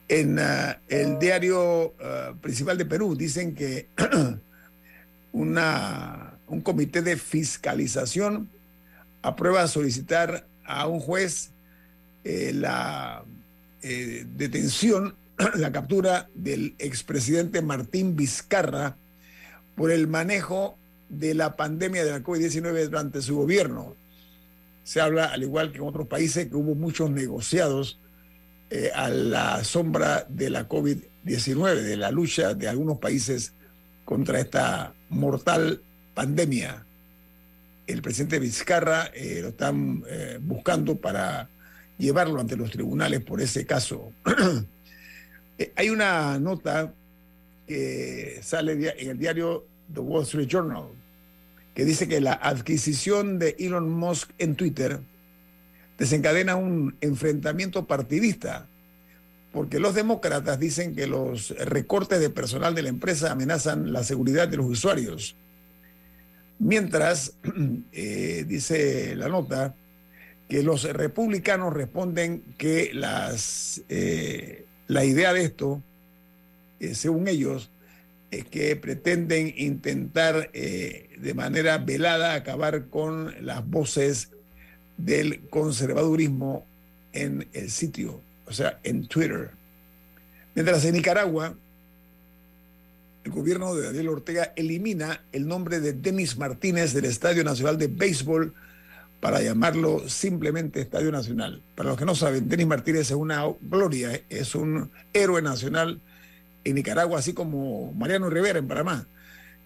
En 0.08 0.40
ah, 0.40 0.80
el 0.88 1.20
diario 1.20 1.94
ah, 2.02 2.34
principal 2.42 2.78
de 2.78 2.86
Perú 2.86 3.16
dicen 3.16 3.54
que 3.54 3.88
una, 5.32 6.34
un 6.48 6.62
comité 6.62 7.02
de 7.02 7.18
fiscalización 7.18 8.50
aprueba 9.22 9.68
solicitar 9.68 10.48
a 10.66 10.88
un 10.88 11.00
juez 11.00 11.52
eh, 12.24 12.52
la 12.54 13.24
eh, 13.84 14.26
detención, 14.36 15.16
la 15.56 15.72
captura 15.72 16.30
del 16.34 16.76
expresidente 16.80 17.62
Martín 17.62 18.16
Vizcarra 18.16 18.96
por 19.76 19.92
el 19.92 20.08
manejo 20.08 20.78
de 21.10 21.34
la 21.34 21.56
pandemia 21.56 22.06
de 22.06 22.12
la 22.12 22.24
COVID-19 22.24 22.86
durante 22.86 23.22
su 23.22 23.36
gobierno. 23.36 23.96
Se 24.84 25.02
habla, 25.02 25.26
al 25.26 25.44
igual 25.44 25.72
que 25.72 25.78
en 25.78 25.84
otros 25.84 26.08
países, 26.08 26.48
que 26.48 26.56
hubo 26.56 26.74
muchos 26.74 27.12
negociados 27.12 28.00
eh, 28.70 28.90
a 28.96 29.10
la 29.10 29.64
sombra 29.64 30.26
de 30.30 30.50
la 30.50 30.68
COVID-19, 30.68 31.82
de 31.82 31.98
la 31.98 32.12
lucha 32.12 32.54
de 32.54 32.70
algunos 32.70 33.00
países 33.00 33.54
contra 34.06 34.40
esta 34.40 34.94
mortal 35.10 35.82
pandemia. 36.14 36.86
El 37.86 38.02
presidente 38.02 38.40
Vizcarra 38.40 39.12
eh, 39.14 39.40
lo 39.42 39.50
están 39.50 40.04
eh, 40.08 40.40
buscando 40.42 40.96
para 40.96 41.50
llevarlo 41.98 42.40
ante 42.40 42.56
los 42.56 42.72
tribunales 42.72 43.20
por 43.22 43.42
ese 43.42 43.66
caso. 43.66 44.14
Hay 45.76 45.90
una 45.90 46.40
nota 46.40 46.94
que 47.68 48.40
sale 48.42 48.74
en 48.98 49.10
el 49.10 49.18
diario 49.18 49.66
The 49.94 50.00
Wall 50.00 50.24
Street 50.24 50.48
Journal 50.48 50.90
que 51.74 51.86
dice 51.86 52.08
que 52.08 52.22
la 52.22 52.34
adquisición 52.34 53.40
de 53.40 53.56
Elon 53.60 53.90
Musk 53.90 54.32
en 54.38 54.56
Twitter 54.56 55.00
desencadena 55.98 56.56
un 56.56 56.98
enfrentamiento 57.02 57.86
partidista, 57.86 58.68
porque 59.54 59.80
los 59.80 59.94
demócratas 59.94 60.60
dicen 60.60 60.96
que 60.96 61.08
los 61.08 61.56
recortes 61.58 62.20
de 62.20 62.30
personal 62.30 62.76
de 62.76 62.82
la 62.84 62.90
empresa 62.90 63.32
amenazan 63.32 63.94
la 63.94 64.04
seguridad 64.04 64.48
de 64.48 64.58
los 64.58 64.66
usuarios. 64.66 65.36
Mientras, 66.60 67.36
eh, 67.92 68.46
dice 68.48 69.16
la 69.16 69.30
nota, 69.30 69.76
que 70.50 70.64
los 70.64 70.84
republicanos 70.84 71.74
responden 71.74 72.44
que 72.58 72.92
las, 72.94 73.82
eh, 73.88 74.66
la 74.88 75.06
idea 75.06 75.32
de 75.34 75.44
esto, 75.44 75.82
eh, 76.82 76.96
según 76.96 77.28
ellos, 77.28 77.70
es 78.32 78.46
que 78.46 78.76
pretenden 78.76 79.54
intentar 79.58 80.52
de 80.52 81.34
manera 81.36 81.78
velada 81.80 82.34
acabar 82.34 82.86
con 82.86 83.34
las 83.46 83.68
voces 83.68 84.30
del 84.98 85.42
conservadurismo 85.50 86.66
en 87.14 87.48
el 87.54 87.70
sitio, 87.70 88.22
o 88.46 88.54
sea, 88.54 88.80
en 88.84 89.08
Twitter. 89.08 89.52
Mientras 90.56 90.86
en 90.86 90.94
Nicaragua, 90.94 91.56
el 93.24 93.32
gobierno 93.32 93.76
de 93.76 93.84
Daniel 93.84 94.10
Ortega 94.10 94.54
elimina 94.56 95.24
el 95.32 95.48
nombre 95.48 95.80
de 95.80 95.94
Denis 95.94 96.38
Martínez 96.38 96.94
del 96.94 97.06
Estadio 97.06 97.44
Nacional 97.44 97.78
de 97.78 97.88
Béisbol 97.88 98.54
para 99.20 99.42
llamarlo 99.42 100.08
simplemente 100.10 100.82
Estadio 100.82 101.12
Nacional. 101.12 101.62
Para 101.76 101.90
los 101.90 101.98
que 101.98 102.06
no 102.06 102.16
saben, 102.16 102.50
Denis 102.50 102.66
Martínez 102.68 103.02
es 103.02 103.12
una 103.12 103.44
gloria, 103.62 104.20
es 104.30 104.56
un 104.56 104.90
héroe 105.14 105.42
nacional 105.42 106.02
en 106.64 106.76
Nicaragua, 106.76 107.20
así 107.20 107.34
como 107.34 107.94
Mariano 107.94 108.30
Rivera 108.30 108.60
en 108.60 108.68
Panamá 108.68 109.08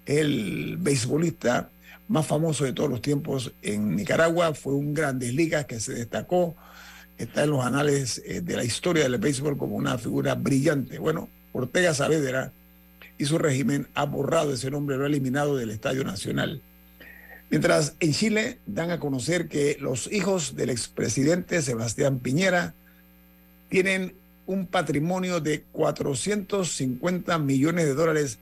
el 0.06 0.78
beisbolista 0.78 1.70
más 2.08 2.26
famoso 2.26 2.66
de 2.66 2.74
todos 2.74 2.90
los 2.90 3.02
tiempos 3.02 3.52
en 3.62 3.96
Nicaragua, 3.96 4.54
fue 4.54 4.74
un 4.74 4.94
Grandes 4.94 5.34
Ligas 5.34 5.66
que 5.66 5.80
se 5.80 5.94
destacó, 5.94 6.56
está 7.18 7.44
en 7.44 7.50
los 7.50 7.66
anales 7.66 8.22
eh, 8.26 8.42
de 8.42 8.56
la 8.56 8.64
historia 8.64 9.04
del 9.04 9.18
béisbol 9.18 9.58
como 9.58 9.76
una 9.76 9.98
figura 9.98 10.36
brillante. 10.36 11.00
Bueno, 11.00 11.30
Ortega 11.54 11.94
Saavedra 11.94 12.52
y 13.18 13.26
su 13.26 13.38
régimen 13.38 13.88
ha 13.96 14.06
borrado 14.06 14.54
ese 14.54 14.70
nombre, 14.70 14.98
lo 14.98 15.06
ha 15.06 15.08
eliminado 15.08 15.56
del 15.56 15.72
Estadio 15.72 16.04
Nacional. 16.04 16.62
Mientras 17.50 17.96
en 18.00 18.12
Chile 18.12 18.60
dan 18.66 18.92
a 18.92 19.00
conocer 19.00 19.48
que 19.48 19.78
los 19.80 20.12
hijos 20.12 20.56
del 20.56 20.70
expresidente 20.70 21.62
Sebastián 21.62 22.20
Piñera 22.20 22.74
tienen 23.70 24.14
un 24.48 24.68
patrimonio 24.68 25.40
de 25.40 25.64
450 25.72 27.40
millones 27.40 27.86
de 27.86 27.94
dólares 27.94 28.40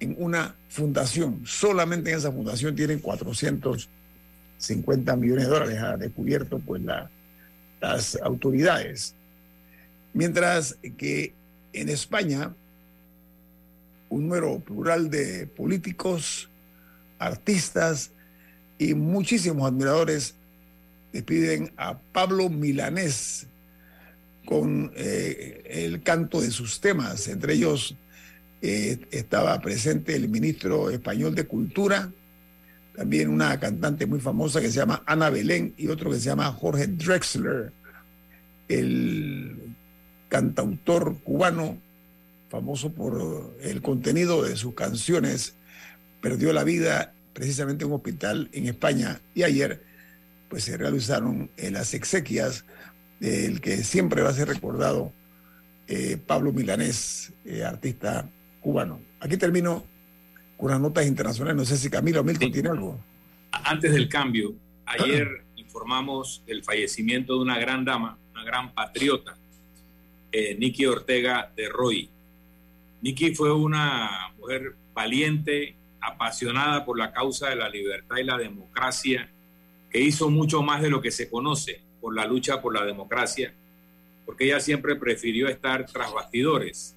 en 0.00 0.16
una 0.18 0.56
fundación. 0.68 1.42
Solamente 1.44 2.10
en 2.10 2.18
esa 2.18 2.32
fundación 2.32 2.74
tienen 2.74 2.98
450 2.98 5.16
millones 5.16 5.44
de 5.44 5.50
dólares, 5.50 5.78
ha 5.78 5.96
descubierto 5.96 6.58
pues 6.58 6.82
las 7.80 8.18
autoridades. 8.22 9.14
Mientras 10.12 10.76
que 10.96 11.32
en 11.72 11.88
España, 11.88 12.52
un 14.08 14.22
número 14.22 14.58
plural 14.58 15.08
de 15.10 15.46
políticos, 15.46 16.50
artistas 17.18 18.10
y 18.78 18.94
muchísimos 18.94 19.68
admiradores 19.68 20.34
despiden 21.12 21.72
a 21.76 21.98
Pablo 21.98 22.48
Milanés 22.48 23.46
con 24.50 24.90
eh, 24.96 25.62
el 25.64 26.02
canto 26.02 26.40
de 26.40 26.50
sus 26.50 26.80
temas, 26.80 27.28
entre 27.28 27.54
ellos 27.54 27.94
eh, 28.60 28.98
estaba 29.12 29.56
presente 29.60 30.16
el 30.16 30.28
ministro 30.28 30.90
español 30.90 31.36
de 31.36 31.46
Cultura, 31.46 32.10
también 32.96 33.28
una 33.28 33.60
cantante 33.60 34.06
muy 34.06 34.18
famosa 34.18 34.60
que 34.60 34.72
se 34.72 34.80
llama 34.80 35.04
Ana 35.06 35.30
Belén 35.30 35.72
y 35.76 35.86
otro 35.86 36.10
que 36.10 36.16
se 36.16 36.24
llama 36.24 36.50
Jorge 36.50 36.88
Drexler, 36.88 37.70
el 38.66 39.76
cantautor 40.28 41.20
cubano 41.20 41.78
famoso 42.48 42.92
por 42.92 43.54
el 43.60 43.80
contenido 43.82 44.42
de 44.42 44.56
sus 44.56 44.74
canciones, 44.74 45.54
perdió 46.20 46.52
la 46.52 46.64
vida 46.64 47.14
precisamente 47.34 47.84
en 47.84 47.90
un 47.90 47.98
hospital 47.98 48.48
en 48.50 48.66
España. 48.66 49.20
Y 49.32 49.44
ayer 49.44 49.80
pues 50.48 50.64
se 50.64 50.76
realizaron 50.76 51.52
las 51.56 51.94
exequias 51.94 52.64
del 53.20 53.60
que 53.60 53.84
siempre 53.84 54.22
va 54.22 54.30
a 54.30 54.32
ser 54.32 54.48
recordado 54.48 55.12
eh, 55.86 56.16
Pablo 56.26 56.52
Milanés, 56.52 57.32
eh, 57.44 57.62
artista 57.62 58.28
cubano. 58.60 59.00
Aquí 59.20 59.36
termino 59.36 59.84
con 60.56 60.70
las 60.70 60.80
notas 60.80 61.06
internacionales. 61.06 61.56
No 61.56 61.64
sé 61.64 61.76
si 61.76 61.90
Camilo 61.90 62.24
Milton 62.24 62.50
tiene 62.50 62.70
algo. 62.70 62.98
Antes 63.52 63.92
del 63.92 64.08
cambio, 64.08 64.54
ayer 64.86 65.44
informamos 65.56 66.42
del 66.46 66.64
fallecimiento 66.64 67.34
de 67.34 67.40
una 67.40 67.58
gran 67.58 67.84
dama, 67.84 68.18
una 68.32 68.44
gran 68.44 68.72
patriota, 68.72 69.36
eh, 70.32 70.56
Nikki 70.58 70.86
Ortega 70.86 71.52
de 71.54 71.68
Roy. 71.68 72.08
Nikki 73.02 73.34
fue 73.34 73.52
una 73.52 74.32
mujer 74.38 74.76
valiente, 74.94 75.76
apasionada 76.00 76.84
por 76.84 76.98
la 76.98 77.12
causa 77.12 77.50
de 77.50 77.56
la 77.56 77.68
libertad 77.68 78.16
y 78.16 78.24
la 78.24 78.38
democracia, 78.38 79.30
que 79.90 80.00
hizo 80.00 80.30
mucho 80.30 80.62
más 80.62 80.80
de 80.80 80.90
lo 80.90 81.02
que 81.02 81.10
se 81.10 81.28
conoce 81.28 81.82
por 82.00 82.14
la 82.14 82.26
lucha 82.26 82.60
por 82.60 82.74
la 82.74 82.84
democracia, 82.84 83.52
porque 84.24 84.44
ella 84.44 84.60
siempre 84.60 84.96
prefirió 84.96 85.48
estar 85.48 85.86
tras 85.86 86.12
bastidores 86.12 86.96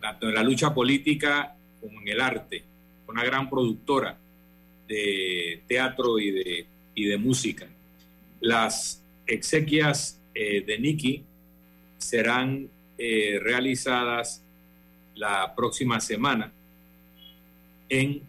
tanto 0.00 0.28
en 0.28 0.34
la 0.34 0.42
lucha 0.42 0.72
política 0.72 1.56
como 1.80 2.00
en 2.00 2.08
el 2.08 2.20
arte, 2.20 2.62
una 3.08 3.24
gran 3.24 3.48
productora 3.48 4.16
de 4.86 5.62
teatro 5.66 6.18
y 6.18 6.30
de, 6.30 6.66
y 6.94 7.04
de 7.06 7.16
música. 7.16 7.66
Las 8.40 9.02
exequias 9.26 10.20
eh, 10.34 10.62
de 10.64 10.78
Nikki 10.78 11.24
serán 11.98 12.68
eh, 12.98 13.40
realizadas 13.42 14.42
la 15.14 15.54
próxima 15.54 15.98
semana 15.98 16.52
en 17.88 18.22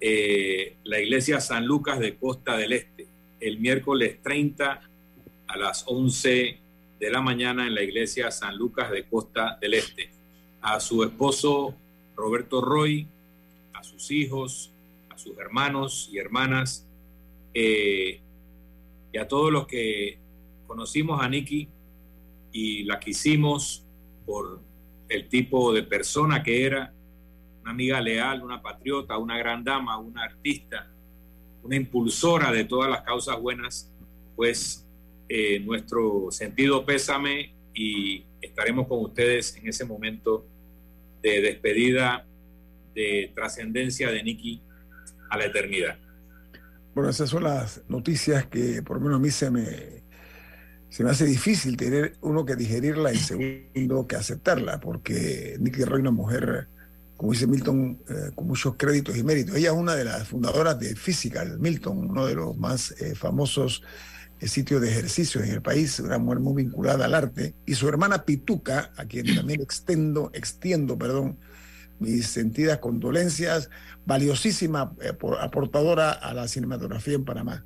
eh, 0.00 0.76
la 0.84 1.00
iglesia 1.00 1.40
San 1.40 1.66
Lucas 1.66 1.98
de 1.98 2.16
Costa 2.16 2.56
del 2.56 2.72
Este, 2.72 3.06
el 3.40 3.58
miércoles 3.58 4.18
30 4.22 4.89
a 5.50 5.56
las 5.56 5.84
11 5.88 6.58
de 7.00 7.10
la 7.10 7.20
mañana 7.20 7.66
en 7.66 7.74
la 7.74 7.82
iglesia 7.82 8.30
San 8.30 8.56
Lucas 8.56 8.90
de 8.90 9.04
Costa 9.04 9.58
del 9.60 9.74
Este. 9.74 10.10
A 10.60 10.78
su 10.78 11.02
esposo 11.02 11.74
Roberto 12.14 12.60
Roy, 12.60 13.08
a 13.72 13.82
sus 13.82 14.12
hijos, 14.12 14.70
a 15.08 15.18
sus 15.18 15.36
hermanos 15.38 16.08
y 16.12 16.18
hermanas, 16.18 16.86
eh, 17.52 18.20
y 19.12 19.18
a 19.18 19.26
todos 19.26 19.50
los 19.50 19.66
que 19.66 20.18
conocimos 20.68 21.20
a 21.20 21.28
Nikki 21.28 21.68
y 22.52 22.84
la 22.84 23.00
quisimos 23.00 23.84
por 24.24 24.60
el 25.08 25.28
tipo 25.28 25.72
de 25.72 25.82
persona 25.82 26.44
que 26.44 26.64
era, 26.64 26.94
una 27.62 27.72
amiga 27.72 28.00
leal, 28.00 28.44
una 28.44 28.62
patriota, 28.62 29.18
una 29.18 29.36
gran 29.36 29.64
dama, 29.64 29.98
una 29.98 30.22
artista, 30.22 30.88
una 31.64 31.74
impulsora 31.74 32.52
de 32.52 32.64
todas 32.64 32.88
las 32.88 33.02
causas 33.02 33.40
buenas, 33.40 33.90
pues 34.36 34.86
eh, 35.32 35.60
nuestro 35.60 36.26
sentido 36.32 36.84
pésame 36.84 37.54
y 37.72 38.24
estaremos 38.42 38.88
con 38.88 39.04
ustedes 39.04 39.56
en 39.56 39.68
ese 39.68 39.84
momento 39.84 40.44
de 41.22 41.40
despedida, 41.40 42.26
de 42.96 43.30
trascendencia 43.32 44.10
de 44.10 44.24
Nicky 44.24 44.60
a 45.30 45.38
la 45.38 45.44
eternidad. 45.44 45.96
Bueno, 46.96 47.10
esas 47.10 47.30
son 47.30 47.44
las 47.44 47.80
noticias 47.88 48.46
que 48.46 48.82
por 48.82 48.96
lo 48.96 49.04
menos 49.04 49.18
a 49.18 49.22
mí 49.22 49.30
se 49.30 49.52
me, 49.52 50.02
se 50.88 51.04
me 51.04 51.10
hace 51.10 51.26
difícil 51.26 51.76
tener 51.76 52.16
uno 52.22 52.44
que 52.44 52.56
digerirla 52.56 53.12
y 53.12 53.16
segundo 53.16 54.08
que 54.08 54.16
aceptarla, 54.16 54.80
porque 54.80 55.54
Nicky 55.60 55.84
Roy, 55.84 56.00
una 56.00 56.10
mujer 56.10 56.66
como 57.16 57.32
dice 57.32 57.46
Milton, 57.46 58.02
eh, 58.08 58.30
con 58.34 58.48
muchos 58.48 58.74
créditos 58.76 59.16
y 59.16 59.22
méritos. 59.22 59.54
Ella 59.54 59.68
es 59.68 59.76
una 59.76 59.94
de 59.94 60.06
las 60.06 60.26
fundadoras 60.26 60.80
de 60.80 60.96
Physical, 60.96 61.60
Milton, 61.60 62.10
uno 62.10 62.26
de 62.26 62.34
los 62.34 62.56
más 62.56 62.92
eh, 62.92 63.14
famosos 63.14 63.84
eh, 64.40 64.48
sitios 64.48 64.80
de 64.80 64.90
ejercicio 64.90 65.42
en 65.42 65.50
el 65.50 65.62
país, 65.62 66.00
una 66.00 66.18
mujer 66.18 66.40
muy 66.40 66.62
vinculada 66.62 67.04
al 67.04 67.14
arte, 67.14 67.54
y 67.66 67.74
su 67.74 67.88
hermana 67.88 68.24
Pituca, 68.24 68.92
a 68.96 69.04
quien 69.04 69.34
también 69.36 69.60
extendo, 69.60 70.30
extiendo, 70.34 70.98
perdón, 70.98 71.38
mis 71.98 72.26
sentidas 72.26 72.78
condolencias, 72.78 73.70
valiosísima 74.06 74.94
aportadora 75.40 76.10
a 76.10 76.32
la 76.32 76.48
cinematografía 76.48 77.14
en 77.14 77.24
Panamá. 77.24 77.64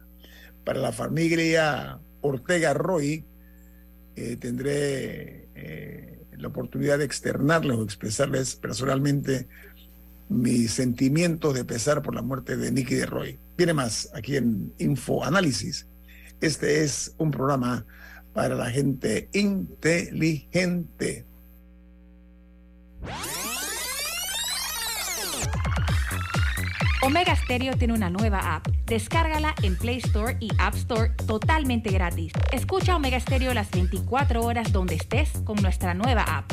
Para 0.64 0.80
la 0.80 0.92
familia 0.92 2.00
Ortega 2.20 2.74
Roy, 2.74 3.24
tendré 4.40 5.48
la 6.36 6.48
oportunidad 6.48 6.98
de 6.98 7.04
externarles 7.04 7.76
o 7.76 7.84
expresarles 7.84 8.56
personalmente 8.56 9.46
mis 10.28 10.72
sentimientos 10.72 11.54
de 11.54 11.64
pesar 11.64 12.02
por 12.02 12.14
la 12.14 12.22
muerte 12.22 12.56
de 12.56 12.72
Nicky 12.72 12.94
de 12.94 13.06
Roy. 13.06 13.38
Viene 13.56 13.74
más 13.74 14.10
aquí 14.14 14.36
en 14.36 14.72
Info 14.78 15.24
Análisis. 15.24 15.86
Este 16.44 16.84
es 16.84 17.14
un 17.16 17.30
programa 17.30 17.86
para 18.34 18.54
la 18.54 18.68
gente 18.68 19.30
inteligente. 19.32 21.24
Omega 27.00 27.34
Stereo 27.34 27.78
tiene 27.78 27.94
una 27.94 28.10
nueva 28.10 28.56
app. 28.56 28.68
Descárgala 28.84 29.54
en 29.62 29.78
Play 29.78 29.96
Store 30.04 30.36
y 30.38 30.50
App 30.58 30.74
Store 30.74 31.12
totalmente 31.26 31.90
gratis. 31.90 32.34
Escucha 32.52 32.94
Omega 32.94 33.18
Stereo 33.18 33.54
las 33.54 33.70
24 33.70 34.44
horas 34.44 34.70
donde 34.70 34.96
estés 34.96 35.30
con 35.46 35.56
nuestra 35.62 35.94
nueva 35.94 36.24
app. 36.24 36.52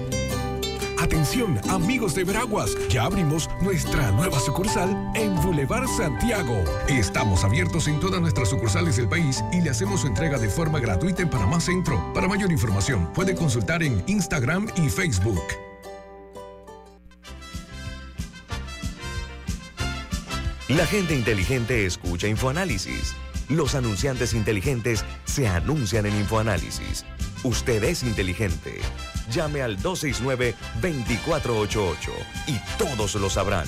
Atención, 1.01 1.59
amigos 1.67 2.13
de 2.13 2.23
Veraguas, 2.23 2.77
ya 2.87 3.05
abrimos 3.05 3.49
nuestra 3.59 4.11
nueva 4.11 4.39
sucursal 4.39 5.11
en 5.15 5.33
Boulevard 5.41 5.87
Santiago. 5.97 6.63
Estamos 6.87 7.43
abiertos 7.43 7.87
en 7.87 7.99
todas 7.99 8.21
nuestras 8.21 8.49
sucursales 8.49 8.97
del 8.97 9.09
país 9.09 9.43
y 9.51 9.61
le 9.61 9.71
hacemos 9.71 10.01
su 10.01 10.07
entrega 10.07 10.37
de 10.37 10.47
forma 10.47 10.79
gratuita 10.79 11.23
en 11.23 11.29
Panamá 11.31 11.59
Centro. 11.59 12.13
Para 12.13 12.27
mayor 12.27 12.51
información, 12.51 13.11
puede 13.15 13.33
consultar 13.33 13.81
en 13.81 14.03
Instagram 14.05 14.67
y 14.75 14.89
Facebook. 14.89 15.41
La 20.69 20.85
gente 20.85 21.15
inteligente 21.15 21.87
escucha 21.87 22.27
InfoAnálisis. 22.27 23.15
Los 23.49 23.73
anunciantes 23.73 24.35
inteligentes 24.35 25.03
se 25.25 25.47
anuncian 25.47 26.05
en 26.05 26.15
InfoAnálisis. 26.15 27.05
Usted 27.43 27.83
es 27.83 28.03
inteligente. 28.03 28.79
Llame 29.31 29.63
al 29.63 29.79
269-2488 29.79 31.97
y 32.47 32.59
todos 32.77 33.15
lo 33.15 33.29
sabrán. 33.29 33.67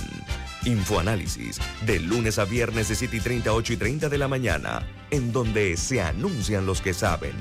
Infoanálisis, 0.65 1.59
de 1.85 1.99
lunes 1.99 2.39
a 2.39 2.45
viernes 2.45 2.87
de 2.89 2.95
7 2.95 3.17
y 3.17 3.19
30, 3.19 3.53
8 3.53 3.73
y 3.73 3.77
30 3.77 4.09
de 4.09 4.17
la 4.17 4.27
mañana, 4.27 4.87
en 5.09 5.31
donde 5.31 5.75
se 5.75 6.01
anuncian 6.01 6.65
los 6.65 6.81
que 6.81 6.93
saben. 6.93 7.33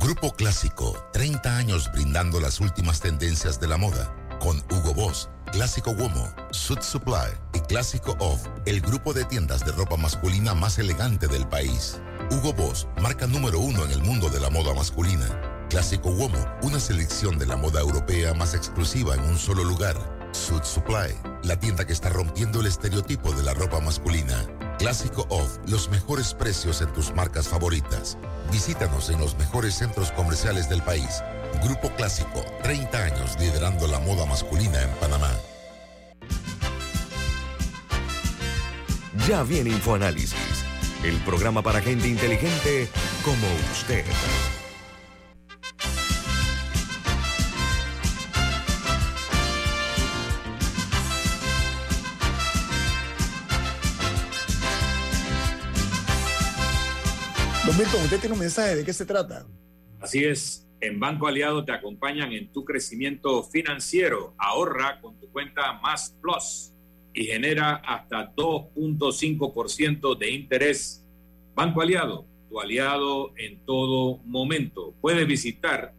Grupo 0.00 0.34
Clásico, 0.34 0.98
30 1.12 1.56
años 1.56 1.90
brindando 1.92 2.40
las 2.40 2.60
últimas 2.60 3.00
tendencias 3.00 3.60
de 3.60 3.68
la 3.68 3.78
moda 3.78 4.14
con 4.38 4.58
Hugo 4.70 4.92
Boss, 4.92 5.30
Clásico 5.54 5.92
Womo, 5.92 6.34
Suit 6.50 6.82
Supply 6.82 7.30
y 7.52 7.60
Clásico 7.60 8.16
Off, 8.18 8.44
el 8.66 8.80
grupo 8.80 9.12
de 9.12 9.24
tiendas 9.24 9.64
de 9.64 9.70
ropa 9.70 9.96
masculina 9.96 10.52
más 10.52 10.80
elegante 10.80 11.28
del 11.28 11.46
país. 11.46 12.00
Hugo 12.32 12.52
Boss, 12.52 12.88
marca 13.00 13.28
número 13.28 13.60
uno 13.60 13.84
en 13.84 13.92
el 13.92 14.02
mundo 14.02 14.28
de 14.28 14.40
la 14.40 14.50
moda 14.50 14.74
masculina. 14.74 15.26
Clásico 15.70 16.10
Womo, 16.10 16.44
una 16.62 16.80
selección 16.80 17.38
de 17.38 17.46
la 17.46 17.56
moda 17.56 17.80
europea 17.80 18.34
más 18.34 18.52
exclusiva 18.52 19.14
en 19.14 19.20
un 19.20 19.38
solo 19.38 19.62
lugar. 19.62 19.96
Suit 20.32 20.64
Supply, 20.64 21.14
la 21.44 21.56
tienda 21.60 21.86
que 21.86 21.92
está 21.92 22.08
rompiendo 22.08 22.60
el 22.60 22.66
estereotipo 22.66 23.32
de 23.32 23.44
la 23.44 23.54
ropa 23.54 23.78
masculina. 23.78 24.44
Clásico 24.80 25.24
Off, 25.30 25.58
los 25.68 25.88
mejores 25.88 26.34
precios 26.34 26.80
en 26.80 26.92
tus 26.92 27.14
marcas 27.14 27.46
favoritas. 27.46 28.18
Visítanos 28.50 29.08
en 29.08 29.20
los 29.20 29.38
mejores 29.38 29.76
centros 29.76 30.10
comerciales 30.10 30.68
del 30.68 30.82
país 30.82 31.22
Grupo 31.62 31.90
Clásico, 31.96 32.44
30 32.62 33.04
años 33.04 33.38
liderando 33.38 33.86
la 33.86 33.98
moda 33.98 34.26
masculina 34.26 34.82
en 34.82 34.90
Panamá. 35.00 35.30
Ya 39.28 39.42
viene 39.42 39.70
InfoAnálisis, 39.70 40.64
el 41.02 41.16
programa 41.18 41.62
para 41.62 41.80
gente 41.80 42.08
inteligente 42.08 42.88
como 43.24 43.46
usted. 43.72 44.04
Don 57.66 57.78
Milton, 57.78 58.02
usted 58.02 58.20
tiene 58.20 58.34
un 58.34 58.40
mensaje, 58.40 58.76
¿de 58.76 58.84
qué 58.84 58.92
se 58.92 59.06
trata? 59.06 59.46
Así 60.00 60.22
es, 60.22 60.63
en 60.86 61.00
Banco 61.00 61.26
Aliado 61.26 61.64
te 61.64 61.72
acompañan 61.72 62.32
en 62.32 62.52
tu 62.52 62.64
crecimiento 62.64 63.42
financiero. 63.42 64.34
Ahorra 64.36 65.00
con 65.00 65.18
tu 65.18 65.30
cuenta 65.30 65.80
Más 65.82 66.14
Plus 66.20 66.72
y 67.14 67.24
genera 67.24 67.76
hasta 67.76 68.30
2.5% 68.34 70.18
de 70.18 70.30
interés. 70.30 71.02
Banco 71.54 71.80
Aliado, 71.80 72.26
tu 72.50 72.60
aliado 72.60 73.32
en 73.36 73.64
todo 73.64 74.18
momento. 74.24 74.92
Puedes 75.00 75.26
visitar 75.26 75.94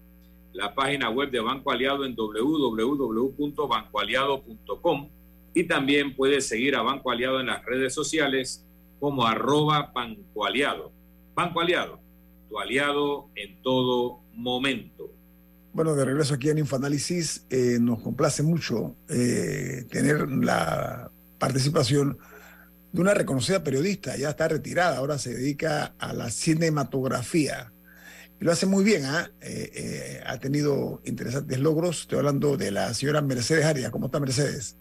la 0.54 0.76
página 0.76 1.10
web 1.10 1.32
de 1.32 1.40
Banco 1.40 1.72
Aliado 1.72 2.06
en 2.06 2.16
www.bancoaliado.com 2.16 5.10
y 5.54 5.64
también 5.64 6.16
puedes 6.16 6.48
seguir 6.48 6.76
a 6.76 6.84
Banco 6.84 7.10
Aliado 7.10 7.40
en 7.40 7.48
las 7.48 7.66
redes 7.66 7.92
sociales 7.94 8.68
como 9.00 9.26
arroba 9.26 9.92
Banco 9.94 10.46
Aliado. 10.46 10.92
Banco 11.34 11.62
Aliado, 11.62 12.02
tu 12.50 12.60
aliado 12.60 13.30
en 13.36 13.62
todo 13.62 14.10
momento. 14.10 14.25
Bueno, 15.74 15.94
de 15.96 16.06
regreso 16.06 16.36
aquí 16.36 16.50
en 16.50 16.58
Infoanálisis, 16.58 17.46
eh, 17.50 17.78
nos 17.82 18.02
complace 18.02 18.44
mucho 18.44 18.96
eh, 19.10 19.86
tener 19.92 20.30
la 20.30 21.12
participación 21.38 22.18
de 22.94 23.02
una 23.02 23.14
reconocida 23.14 23.62
periodista, 23.62 24.16
ya 24.16 24.30
está 24.30 24.48
retirada, 24.48 24.98
ahora 24.98 25.18
se 25.18 25.34
dedica 25.34 25.94
a 26.00 26.14
la 26.14 26.30
cinematografía. 26.32 27.74
Y 28.40 28.46
lo 28.46 28.54
hace 28.54 28.66
muy 28.66 28.86
bien, 28.86 29.04
¿ah? 29.06 29.30
eh, 29.42 30.22
ha 30.26 30.40
tenido 30.40 31.02
interesantes 31.04 31.60
logros. 31.60 32.02
Estoy 32.02 32.20
hablando 32.20 32.56
de 32.56 32.72
la 32.72 32.94
señora 32.94 33.22
Mercedes 33.22 33.66
Arias. 33.66 33.92
¿Cómo 33.92 34.06
está 34.06 34.20
Mercedes? 34.22 34.78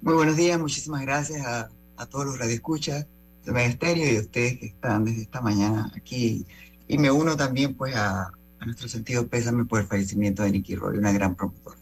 Muy 0.00 0.14
buenos 0.14 0.36
días, 0.36 0.60
muchísimas 0.60 1.02
gracias 1.02 1.44
a, 1.44 1.68
a 1.96 2.06
todos 2.06 2.26
los 2.26 2.38
radioescuchas 2.38 3.06
de 3.44 3.52
Ministerio 3.52 4.12
y 4.12 4.16
a 4.16 4.20
ustedes 4.20 4.58
que 4.58 4.66
están 4.66 5.04
desde 5.04 5.22
esta 5.22 5.40
mañana 5.40 5.90
aquí 5.96 6.46
y 6.86 6.98
me 6.98 7.10
uno 7.10 7.36
también 7.36 7.74
pues 7.74 7.94
a, 7.96 8.30
nuestro 8.64 8.88
sentido 8.88 9.26
pésame 9.26 9.64
por 9.64 9.80
el 9.80 9.86
fallecimiento 9.86 10.42
de 10.42 10.50
Nicky 10.52 10.76
Roy, 10.76 10.98
una 10.98 11.12
gran 11.12 11.34
promotora. 11.34 11.76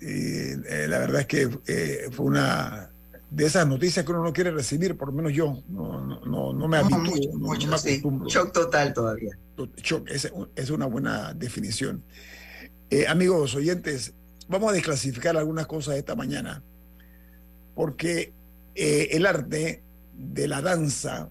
Eh, 0.00 0.86
la 0.88 0.98
verdad 0.98 1.20
es 1.20 1.26
que 1.26 1.48
eh, 1.66 2.08
fue 2.10 2.26
una 2.26 2.90
de 3.30 3.46
esas 3.46 3.66
noticias 3.66 4.04
que 4.04 4.10
uno 4.10 4.22
no 4.22 4.32
quiere 4.32 4.50
recibir, 4.50 4.96
por 4.96 5.08
lo 5.08 5.14
menos 5.14 5.32
yo, 5.32 5.62
no, 5.68 6.20
no, 6.24 6.52
no 6.52 6.68
me 6.68 6.78
habitúo, 6.78 7.38
mucho, 7.38 7.68
me 7.68 7.76
acostumbro. 7.76 8.28
Shock 8.28 8.52
total 8.52 8.92
todavía. 8.92 9.38
Shock, 9.76 10.08
es, 10.10 10.30
es 10.56 10.70
una 10.70 10.86
buena 10.86 11.32
definición. 11.34 12.02
Eh, 12.90 13.06
amigos 13.06 13.54
oyentes, 13.54 14.12
vamos 14.48 14.70
a 14.70 14.72
desclasificar 14.74 15.36
algunas 15.36 15.66
cosas 15.66 15.96
esta 15.96 16.16
mañana, 16.16 16.62
porque 17.74 18.32
el 18.74 19.24
arte 19.24 19.82
de 20.14 20.48
la 20.48 20.60
danza 20.60 21.30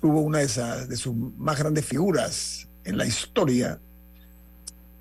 tuvo 0.00 0.20
una 0.20 0.38
de, 0.38 0.44
esas, 0.44 0.88
de 0.88 0.96
sus 0.96 1.14
más 1.14 1.58
grandes 1.58 1.84
figuras 1.84 2.65
en 2.86 2.96
la 2.96 3.04
historia. 3.04 3.78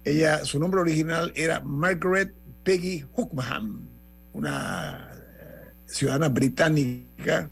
Ella, 0.04 0.44
su 0.44 0.60
nombre 0.60 0.82
original 0.82 1.32
era 1.36 1.62
Margaret 1.62 2.34
Peggy 2.64 3.06
Hookham, 3.14 3.88
una 4.34 5.10
eh, 5.14 5.72
ciudadana 5.86 6.30
británica 6.30 7.50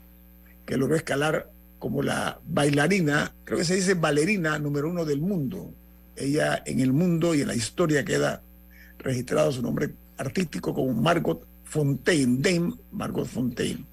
que 0.66 0.78
logró 0.78 0.96
escalar 0.96 1.50
como 1.80 2.02
la 2.02 2.40
bailarina, 2.46 3.34
creo 3.44 3.60
que 3.60 3.66
se 3.66 3.76
dice 3.76 3.94
bailarina 3.94 4.58
número 4.58 4.90
uno 4.90 5.06
del 5.06 5.22
mundo. 5.22 5.74
Ella 6.16 6.62
en 6.66 6.80
el 6.80 6.94
mundo 6.94 7.36
y 7.36 7.42
en 7.42 7.48
la 7.48 7.56
historia 7.56 8.06
queda 8.06 8.42
registrado 9.00 9.52
su 9.52 9.62
nombre 9.62 9.94
artístico 10.18 10.74
como 10.74 10.94
Margot 10.94 11.46
Fontaine, 11.66 12.38
Dame 12.40 12.74
Margot 12.92 13.28
Fontaine. 13.28 13.86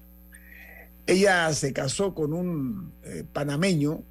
Ella 1.05 1.51
se 1.53 1.73
casó 1.73 2.13
con 2.13 2.33
un 2.33 2.93
eh, 3.03 3.25
panameño 3.31 4.03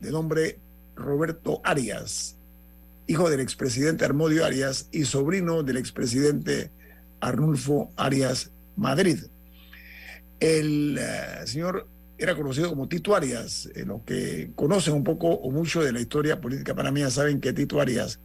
de 0.00 0.10
nombre 0.10 0.58
Roberto 1.00 1.60
Arias, 1.64 2.36
hijo 3.06 3.28
del 3.30 3.40
expresidente 3.40 4.04
Armodio 4.04 4.44
Arias 4.44 4.88
y 4.92 5.04
sobrino 5.04 5.62
del 5.62 5.76
expresidente 5.76 6.70
Arnulfo 7.20 7.90
Arias 7.96 8.52
Madrid. 8.76 9.18
El 10.38 10.98
eh, 10.98 11.46
señor 11.46 11.86
era 12.18 12.34
conocido 12.34 12.68
como 12.68 12.88
Tito 12.88 13.14
Arias. 13.14 13.68
Eh, 13.74 13.84
los 13.84 14.02
que 14.02 14.52
conocen 14.54 14.94
un 14.94 15.04
poco 15.04 15.28
o 15.28 15.50
mucho 15.50 15.82
de 15.82 15.92
la 15.92 16.00
historia 16.00 16.40
política 16.40 16.74
panameña 16.74 17.10
saben 17.10 17.40
que 17.40 17.52
Tito 17.52 17.80
Arias 17.80 18.20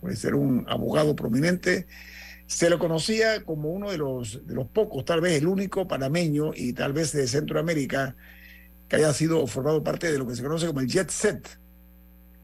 puede 0.00 0.16
ser 0.16 0.34
un 0.34 0.64
abogado 0.68 1.14
prominente. 1.14 1.86
Se 2.46 2.70
lo 2.70 2.78
conocía 2.78 3.44
como 3.44 3.70
uno 3.70 3.90
de 3.90 3.98
los, 3.98 4.46
de 4.46 4.54
los 4.54 4.66
pocos, 4.68 5.04
tal 5.04 5.20
vez 5.20 5.34
el 5.34 5.46
único 5.46 5.86
panameño 5.86 6.52
y 6.54 6.72
tal 6.72 6.94
vez 6.94 7.12
de 7.12 7.26
Centroamérica 7.26 8.16
que 8.88 8.96
haya 8.96 9.12
sido 9.12 9.46
formado 9.46 9.84
parte 9.84 10.10
de 10.10 10.18
lo 10.18 10.26
que 10.26 10.34
se 10.34 10.42
conoce 10.42 10.66
como 10.66 10.80
el 10.80 10.88
jet 10.88 11.10
set. 11.10 11.58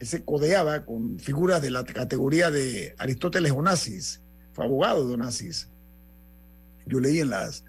Se 0.05 0.25
codeaba 0.25 0.85
con 0.85 1.19
figuras 1.19 1.63
de 1.63 1.71
la 1.71 1.85
categoría 1.85 2.51
de 2.51 2.95
Aristóteles 2.99 3.53
Onassis, 3.53 4.21
fue 4.53 4.65
abogado 4.65 5.07
de 5.07 5.15
Onassis. 5.15 5.69
Yo 6.87 7.01
leí 7.01 7.21
en 7.21 7.31
las 7.31 7.65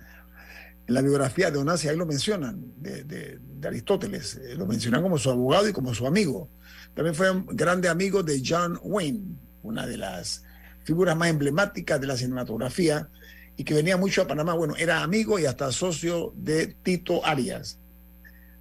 la 0.88 1.02
biografía 1.02 1.50
de 1.50 1.58
Onassis, 1.58 1.90
ahí 1.90 1.98
lo 1.98 2.06
mencionan, 2.06 2.74
de, 2.78 3.40
Aristóteles, 3.64 4.36
eh, 4.36 4.56
lo 4.56 4.68
mencionan 4.68 5.02
como 5.02 5.18
su 5.18 5.32
abogado 5.32 5.68
y 5.68 5.74
como 5.74 5.94
su 5.96 6.06
amigo. 6.06 6.50
También 6.94 7.16
fue 7.16 7.32
un 7.32 7.48
grande 7.48 7.90
amigo 7.90 8.22
de 8.22 8.44
John 8.46 8.80
Wayne, 8.84 9.38
una 9.64 9.88
de 9.88 9.98
las 9.98 10.44
figuras 10.84 11.18
más 11.18 11.30
emblemáticas 11.30 12.00
de 12.00 12.06
la 12.06 12.16
cinematografía 12.16 13.10
y 13.58 13.64
que 13.64 13.74
venía 13.74 13.98
mucho 13.98 14.22
a 14.22 14.28
Panamá. 14.28 14.54
Bueno, 14.54 14.76
era 14.78 15.02
amigo 15.02 15.40
y 15.40 15.48
hasta 15.48 15.72
socio 15.72 16.34
de 16.36 16.68
Tito 16.68 17.26
Arias. 17.26 17.80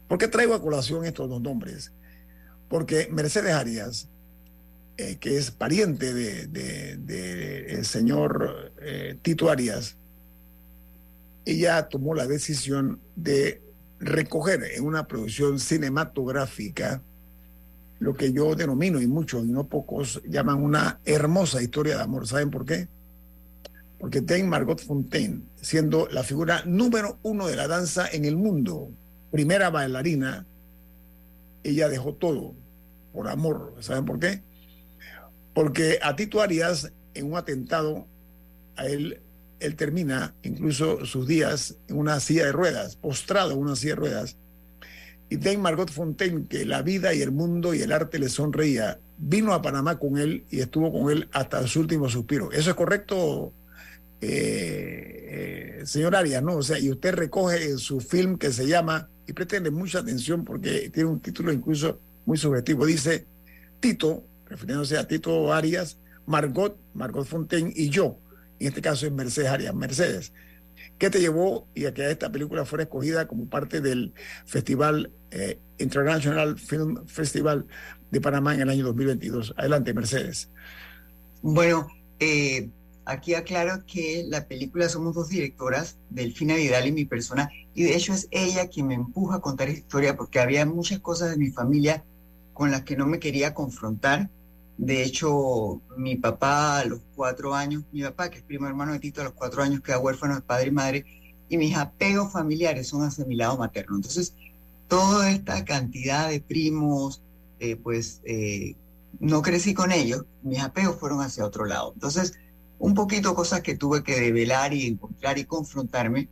¿Por 0.09 0.17
qué 0.17 0.29
traigo 0.29 0.55
a 0.55 0.63
colación 0.63 1.05
estos 1.05 1.29
dos 1.29 1.43
nombres? 1.43 1.93
Porque 2.75 3.09
Mercedes 3.09 3.53
Arias, 3.53 4.09
eh, 4.97 5.19
que 5.21 5.37
es 5.37 5.53
pariente 5.53 6.13
del 6.13 6.53
de, 7.07 7.85
señor 7.85 8.73
eh, 8.81 9.17
Tito 9.23 9.49
Arias, 9.49 9.97
ella 11.45 11.89
tomó 11.89 12.17
la 12.17 12.27
decisión 12.27 12.99
de 13.15 13.63
recoger 14.01 14.65
en 14.75 14.83
una 14.83 15.07
producción 15.07 15.61
cinematográfica 15.61 17.01
lo 18.01 18.15
que 18.15 18.33
yo 18.33 18.57
denomino, 18.57 19.01
y 19.01 19.07
muchos 19.07 19.45
y 19.45 19.53
no 19.53 19.69
pocos, 19.69 20.21
llaman 20.27 20.61
una 20.61 20.99
hermosa 21.05 21.63
historia 21.63 21.97
de 21.97 22.03
amor. 22.03 22.27
¿Saben 22.27 22.51
por 22.51 22.65
qué? 22.65 22.89
Porque 24.01 24.21
Dame 24.21 24.49
Margot 24.49 24.81
Fontaine, 24.81 25.43
siendo 25.63 26.09
la 26.09 26.25
figura 26.25 26.65
número 26.67 27.21
uno 27.23 27.47
de 27.47 27.55
la 27.55 27.69
danza 27.69 28.09
en 28.11 28.25
el 28.25 28.35
mundo, 28.35 28.91
primera 29.31 29.71
bailarina, 29.71 30.45
ella 31.63 31.89
dejó 31.89 32.15
todo 32.15 32.64
por 33.15 33.29
amor. 33.29 33.75
¿Saben 33.81 34.05
por 34.05 34.19
qué? 34.19 34.43
Porque 35.55 35.99
a 36.03 36.15
Tito 36.17 36.43
Arias, 36.43 36.93
en 37.15 37.31
un 37.31 37.39
atentado, 37.39 38.07
a 38.77 38.87
él 38.87 39.23
él 39.65 39.77
termina 39.77 40.35
incluso 40.43 41.05
sus 41.07 41.27
días 41.27 41.77
en 41.89 41.97
una 41.97 42.21
silla 42.21 42.47
de 42.47 42.53
ruedas, 42.53 42.97
postrado 42.97 43.53
en 43.53 43.59
una 43.59 43.77
silla 43.77 43.95
de 43.95 44.01
ruedas. 44.01 44.37
Y 45.31 45.37
Dame 45.37 45.59
Margot 45.59 45.91
Fontaine, 45.91 46.47
que 46.47 46.67
la 46.67 46.83
vida 46.83 47.15
y 47.15 47.23
el 47.23 47.33
mundo 47.33 47.75
y 47.75 47.81
el 47.81 47.93
arte 47.93 48.19
le 48.19 48.29
sonreía, 48.29 48.99
vino 49.17 49.55
a 49.55 49.63
Panamá 49.63 49.99
con 49.99 50.19
él 50.19 50.45
y 50.51 50.61
estuvo 50.61 50.93
con 50.93 51.11
él 51.11 51.29
hasta 51.33 51.67
su 51.67 51.81
último 51.81 52.09
suspiro. 52.09 52.53
¿Eso 52.53 52.71
es 52.71 52.77
correcto, 52.77 53.53
eh, 54.21 55.79
eh, 55.81 55.87
señor 55.87 56.15
Arias? 56.15 56.43
¿no? 56.43 56.57
O 56.57 56.63
sea, 56.63 56.79
y 56.79 56.91
usted 56.91 57.15
recoge 57.15 57.65
en 57.65 57.79
su 57.79 58.01
film 58.01 58.37
que 58.37 58.53
se 58.53 58.67
llama, 58.67 59.09
y 59.27 59.33
pretende 59.33 59.71
mucha 59.71 60.01
atención 60.01 60.45
porque 60.45 60.91
tiene 60.91 61.09
un 61.09 61.21
título 61.21 61.51
incluso 61.51 61.99
muy 62.27 62.39
subjetivo, 62.39 62.87
dice 62.87 63.27
Tito, 63.81 64.25
refiriéndose 64.47 64.99
a 64.99 65.07
Tito 65.07 65.53
Arias, 65.53 65.99
Margot, 66.27 66.79
Margot 66.95 67.27
Fontaine 67.27 67.73
y 67.75 67.91
yo 67.91 68.19
en 68.59 68.69
este 68.69 68.81
caso 68.81 69.07
es 69.07 69.13
Mercedes 69.13 69.51
Arias 69.51 69.75
Mercedes. 69.75 70.33
¿Qué 70.99 71.11
te 71.11 71.21
llevó 71.21 71.69
y 71.75 71.87
a 71.87 71.95
que 71.95 72.11
esta 72.11 72.31
película 72.31 72.65
fuera 72.65 72.85
escogida 72.85 73.27
como 73.27 73.49
parte 73.49 73.81
del 73.81 74.15
Festival 74.47 75.11
eh, 75.31 75.59
International 75.79 76.59
Film 76.59 77.07
Festival 77.07 77.67
de 78.11 78.21
Panamá 78.21 78.55
en 78.55 78.63
el 78.63 78.71
año 78.71 78.85
2022? 78.87 79.55
Adelante, 79.57 79.93
Mercedes. 79.93 80.51
Bueno, 81.43 81.89
eh, 82.21 82.71
aquí 83.05 83.35
aclaro 83.35 83.85
que 83.87 84.25
la 84.29 84.47
película 84.47 84.89
somos 84.89 85.15
dos 85.15 85.29
directoras, 85.29 85.99
Delfina 86.11 86.57
Vidal 86.57 86.87
y 86.87 86.93
mi 86.93 87.05
persona, 87.05 87.51
y 87.75 87.85
de 87.85 87.97
hecho 87.97 88.13
es 88.13 88.29
ella 88.31 88.69
quien 88.69 88.87
me 88.87 88.95
empuja 88.95 89.37
a 89.37 89.41
contar 89.41 89.69
esta 89.69 89.81
historia 89.81 90.17
porque 90.17 90.41
había 90.41 90.65
muchas 90.65 91.01
cosas 91.01 91.31
de 91.31 91.37
mi 91.37 91.51
familia 91.51 92.05
con 92.55 92.71
las 92.71 92.83
que 92.85 92.97
no 92.97 93.07
me 93.07 93.19
quería 93.19 93.53
confrontar 93.53 94.31
de 94.77 95.05
hecho, 95.05 95.81
mi 95.97 96.17
papá 96.17 96.81
a 96.81 96.85
los 96.85 97.01
cuatro 97.15 97.55
años, 97.55 97.85
mi 97.93 98.03
papá, 98.03 98.29
que 98.29 98.39
es 98.39 98.43
primo 98.43 98.67
hermano 98.67 98.93
de 98.93 98.99
Tito, 98.99 99.21
a 99.21 99.25
los 99.25 99.33
cuatro 99.35 99.63
años 99.63 99.81
queda 99.81 99.99
huérfano 99.99 100.35
de 100.35 100.41
padre 100.41 100.69
y 100.69 100.73
madre, 100.73 101.05
y 101.49 101.57
mis 101.57 101.77
apegos 101.77 102.33
familiares 102.33 102.89
son 102.89 103.03
hacia 103.03 103.25
mi 103.25 103.37
lado 103.37 103.57
materno. 103.57 103.97
Entonces, 103.97 104.35
toda 104.89 105.31
esta 105.31 105.65
cantidad 105.65 106.29
de 106.29 106.41
primos, 106.41 107.23
eh, 107.61 107.77
pues 107.77 108.21
eh, 108.25 108.75
no 109.21 109.43
crecí 109.43 109.75
con 109.75 109.93
ellos, 109.93 110.25
mis 110.43 110.61
apegos 110.61 110.97
fueron 110.97 111.21
hacia 111.21 111.47
otro 111.47 111.67
lado. 111.67 111.93
Entonces, 111.95 112.35
un 112.81 112.95
poquito 112.95 113.35
cosas 113.37 113.61
que 113.61 113.77
tuve 113.77 114.03
que 114.03 114.21
develar 114.21 114.75
y 114.75 114.89
encontrar 114.89 115.39
y 115.39 115.45
confrontarme, 115.45 116.29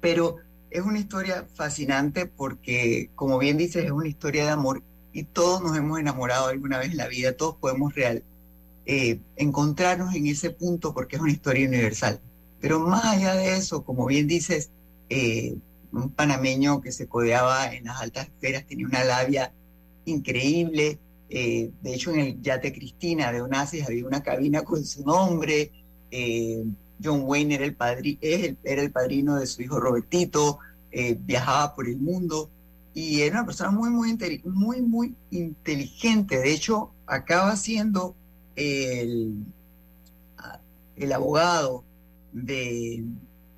pero 0.00 0.36
es 0.70 0.82
una 0.82 0.98
historia 0.98 1.46
fascinante 1.54 2.26
porque, 2.26 3.10
como 3.14 3.38
bien 3.38 3.56
dices, 3.56 3.86
es 3.86 3.90
una 3.90 4.08
historia 4.08 4.44
de 4.44 4.50
amor 4.50 4.82
y 5.16 5.24
todos 5.24 5.62
nos 5.62 5.74
hemos 5.74 5.98
enamorado 5.98 6.48
alguna 6.48 6.76
vez 6.76 6.90
en 6.90 6.98
la 6.98 7.08
vida, 7.08 7.34
todos 7.34 7.56
podemos 7.56 7.94
real, 7.94 8.22
eh, 8.84 9.18
encontrarnos 9.36 10.14
en 10.14 10.26
ese 10.26 10.50
punto 10.50 10.92
porque 10.92 11.16
es 11.16 11.22
una 11.22 11.32
historia 11.32 11.66
universal. 11.66 12.20
Pero 12.60 12.80
más 12.80 13.02
allá 13.06 13.34
de 13.34 13.56
eso, 13.56 13.82
como 13.82 14.04
bien 14.04 14.26
dices, 14.26 14.68
eh, 15.08 15.56
un 15.90 16.10
panameño 16.10 16.82
que 16.82 16.92
se 16.92 17.06
codeaba 17.06 17.72
en 17.72 17.84
las 17.84 17.98
altas 18.02 18.26
esferas 18.26 18.66
tenía 18.66 18.86
una 18.86 19.04
labia 19.04 19.54
increíble. 20.04 20.98
Eh, 21.30 21.70
de 21.80 21.94
hecho, 21.94 22.12
en 22.12 22.20
el 22.20 22.42
yate 22.42 22.74
Cristina 22.74 23.32
de 23.32 23.40
Onassis 23.40 23.86
había 23.86 24.06
una 24.06 24.22
cabina 24.22 24.64
con 24.64 24.84
su 24.84 25.02
nombre. 25.02 25.72
John 27.02 27.22
Wayne 27.24 27.54
era 27.54 27.64
el, 27.64 27.74
padri 27.74 28.18
era 28.20 28.82
el 28.82 28.92
padrino 28.92 29.36
de 29.36 29.46
su 29.46 29.62
hijo 29.62 29.80
Robertito, 29.80 30.58
viajaba 31.24 31.74
por 31.74 31.88
el 31.88 31.96
mundo 31.96 32.50
y 32.96 33.20
era 33.20 33.40
una 33.40 33.44
persona 33.44 33.70
muy, 33.70 33.90
muy, 33.90 34.16
muy, 34.42 34.80
muy 34.80 35.14
inteligente. 35.30 36.38
De 36.38 36.50
hecho, 36.50 36.92
acaba 37.06 37.54
siendo 37.56 38.16
el, 38.54 39.44
el 40.96 41.12
abogado 41.12 41.84
de, 42.32 43.04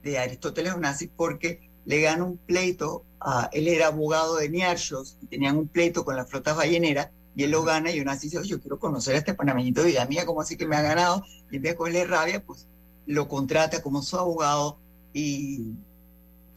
de 0.02 0.18
Aristóteles 0.18 0.74
Onassis 0.74 1.08
porque 1.16 1.70
le 1.84 2.00
gana 2.00 2.24
un 2.24 2.36
pleito, 2.36 3.04
él 3.52 3.68
era 3.68 3.86
abogado 3.86 4.38
de 4.38 4.48
Niarchos, 4.48 5.16
y 5.22 5.26
tenían 5.26 5.56
un 5.56 5.68
pleito 5.68 6.04
con 6.04 6.16
las 6.16 6.28
flotas 6.28 6.56
balleneras, 6.56 7.10
y 7.36 7.44
él 7.44 7.52
lo 7.52 7.62
gana, 7.62 7.92
y 7.92 8.00
Onassis 8.00 8.32
dice, 8.32 8.44
yo 8.44 8.60
quiero 8.60 8.80
conocer 8.80 9.14
a 9.14 9.18
este 9.18 9.34
panameñito 9.34 9.84
vida 9.84 10.04
mía, 10.06 10.26
¿cómo 10.26 10.40
así 10.40 10.56
que 10.56 10.66
me 10.66 10.74
ha 10.74 10.82
ganado? 10.82 11.22
Y 11.52 11.56
en 11.56 11.62
vez 11.62 11.72
de 11.74 11.76
cogerle 11.76 12.04
rabia, 12.06 12.44
pues 12.44 12.66
lo 13.06 13.28
contrata 13.28 13.82
como 13.82 14.02
su 14.02 14.18
abogado 14.18 14.78
y 15.12 15.74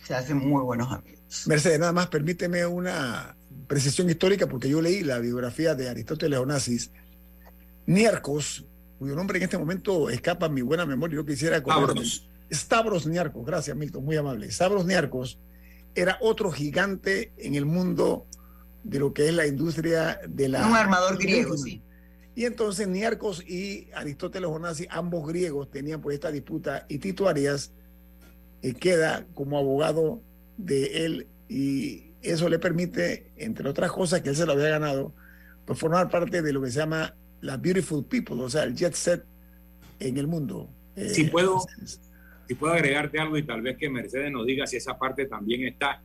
se 0.04 0.16
hacen 0.16 0.38
muy 0.38 0.64
buenos 0.64 0.92
amigos. 0.92 1.21
Mercedes, 1.46 1.80
nada 1.80 1.94
más 1.94 2.08
permíteme 2.08 2.66
una 2.66 3.38
precisión 3.68 4.10
histórica 4.10 4.48
porque 4.48 4.70
yo 4.70 4.82
leí 4.82 5.02
la 5.02 5.20
biografía 5.20 5.76
de 5.76 5.90
Aristóteles 5.90 6.40
Onassis. 6.40 6.92
Niarcos, 7.86 8.66
cuyo 9.00 9.16
nombre 9.16 9.38
en 9.38 9.44
este 9.44 9.58
momento 9.58 10.10
escapa 10.10 10.48
a 10.48 10.50
mi 10.50 10.62
buena 10.62 10.86
memoria, 10.86 11.16
yo 11.16 11.26
quisiera 11.26 11.60
Stavros. 11.60 12.30
Stavros 12.52 13.08
Niarcos, 13.08 13.46
gracias 13.46 13.78
Milton, 13.78 14.04
muy 14.04 14.18
amable. 14.18 14.52
Stavros 14.52 14.86
Niarcos 14.86 15.40
era 15.96 16.18
otro 16.22 16.52
gigante 16.52 17.32
en 17.38 17.56
el 17.56 17.66
mundo 17.66 18.28
de 18.84 19.00
lo 19.00 19.14
que 19.14 19.28
es 19.28 19.34
la 19.34 19.48
industria 19.48 20.20
de 20.28 20.50
la... 20.50 20.68
Un 20.68 20.76
armador 20.76 21.18
griego, 21.18 21.58
sí. 21.58 21.82
Y 22.36 22.46
entonces 22.46 22.88
Niarcos 22.88 23.44
y 23.48 23.90
Aristóteles 23.94 24.50
Onassis, 24.50 24.88
ambos 24.90 25.28
griegos, 25.28 25.70
tenían 25.70 26.02
pues 26.02 26.16
esta 26.16 26.32
disputa 26.32 26.86
y 26.90 26.98
Tito 26.98 27.28
Arias 27.28 27.72
eh, 28.62 28.74
queda 28.74 29.26
como 29.34 29.58
abogado 29.58 30.22
de 30.66 31.06
él 31.06 31.28
y 31.50 32.12
eso 32.22 32.50
le 32.50 32.60
permite, 32.60 33.32
entre 33.38 33.68
otras 33.68 33.92
cosas 33.92 34.22
que 34.22 34.30
él 34.30 34.36
se 34.36 34.46
lo 34.46 34.54
había 34.54 34.70
ganado, 34.70 35.14
pues 35.66 35.80
formar 35.80 36.10
parte 36.10 36.42
de 36.42 36.54
lo 36.54 36.62
que 36.62 36.70
se 36.70 36.80
llama 36.80 37.16
la 37.42 37.58
Beautiful 37.58 38.06
People, 38.06 38.42
o 38.42 38.50
sea, 38.50 38.64
el 38.64 38.76
jet 38.76 38.94
set 38.94 39.24
en 40.00 40.18
el 40.18 40.28
mundo. 40.28 40.70
Si 40.96 41.24
eh, 41.24 41.30
puedo, 41.32 41.66
si 42.48 42.56
puedo 42.56 42.74
agregarte 42.74 43.20
algo 43.20 43.38
y 43.38 43.44
tal 43.44 43.62
vez 43.62 43.78
que 43.78 43.90
Mercedes 43.90 44.32
nos 44.32 44.46
diga 44.46 44.68
si 44.68 44.78
esa 44.78 44.98
parte 44.98 45.26
también 45.26 45.64
está 45.64 46.02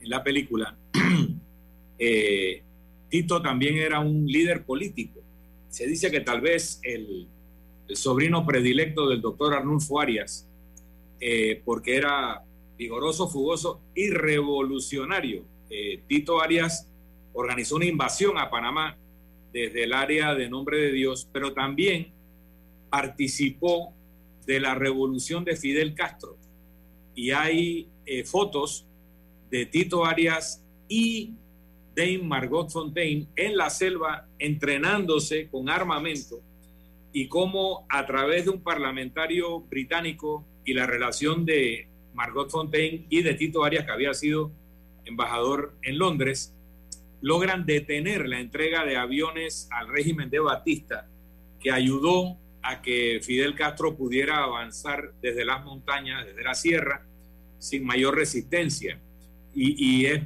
en 0.00 0.08
la 0.08 0.22
película. 0.22 0.76
eh, 1.98 2.62
Tito 3.08 3.42
también 3.42 3.76
era 3.76 4.00
un 4.00 4.26
líder 4.26 4.64
político. 4.64 5.20
Se 5.68 5.86
dice 5.86 6.10
que 6.10 6.20
tal 6.20 6.40
vez 6.40 6.80
el, 6.82 7.28
sobrino 7.94 8.46
predilecto 8.46 9.06
del 9.10 9.20
doctor 9.20 9.52
Arnulfo 9.52 10.00
Arias, 10.00 10.48
eh, 11.20 11.60
porque 11.62 11.96
era 11.96 12.42
vigoroso, 12.82 13.28
fugoso 13.28 13.80
y 13.94 14.10
revolucionario. 14.10 15.44
Eh, 15.70 16.02
Tito 16.08 16.42
Arias 16.42 16.88
organizó 17.32 17.76
una 17.76 17.86
invasión 17.86 18.38
a 18.38 18.50
Panamá 18.50 18.98
desde 19.52 19.84
el 19.84 19.92
área 19.92 20.34
de 20.34 20.48
Nombre 20.48 20.78
de 20.78 20.92
Dios, 20.92 21.28
pero 21.32 21.52
también 21.52 22.12
participó 22.90 23.94
de 24.46 24.58
la 24.58 24.74
revolución 24.74 25.44
de 25.44 25.56
Fidel 25.56 25.94
Castro. 25.94 26.36
Y 27.14 27.30
hay 27.30 27.88
eh, 28.04 28.24
fotos 28.24 28.84
de 29.50 29.66
Tito 29.66 30.04
Arias 30.04 30.64
y 30.88 31.34
Dame 31.94 32.18
Margot 32.18 32.70
Fontaine 32.70 33.28
en 33.36 33.56
la 33.56 33.70
selva 33.70 34.26
entrenándose 34.38 35.48
con 35.48 35.68
armamento 35.68 36.40
y 37.12 37.28
cómo 37.28 37.86
a 37.88 38.06
través 38.06 38.46
de 38.46 38.50
un 38.50 38.62
parlamentario 38.62 39.60
británico 39.60 40.44
y 40.64 40.72
la 40.72 40.86
relación 40.86 41.44
de 41.44 41.91
Margot 42.14 42.50
Fontaine 42.50 43.06
y 43.08 43.22
de 43.22 43.34
Tito 43.34 43.64
Arias, 43.64 43.84
que 43.84 43.92
había 43.92 44.14
sido 44.14 44.50
embajador 45.04 45.74
en 45.82 45.98
Londres, 45.98 46.54
logran 47.20 47.64
detener 47.64 48.28
la 48.28 48.40
entrega 48.40 48.84
de 48.84 48.96
aviones 48.96 49.68
al 49.70 49.88
régimen 49.88 50.28
de 50.28 50.40
Batista, 50.40 51.08
que 51.60 51.70
ayudó 51.70 52.36
a 52.62 52.82
que 52.82 53.20
Fidel 53.22 53.54
Castro 53.54 53.96
pudiera 53.96 54.42
avanzar 54.44 55.12
desde 55.20 55.44
las 55.44 55.64
montañas, 55.64 56.26
desde 56.26 56.42
la 56.42 56.54
sierra, 56.54 57.06
sin 57.58 57.84
mayor 57.84 58.16
resistencia. 58.16 58.98
Y, 59.54 60.06
es, 60.06 60.22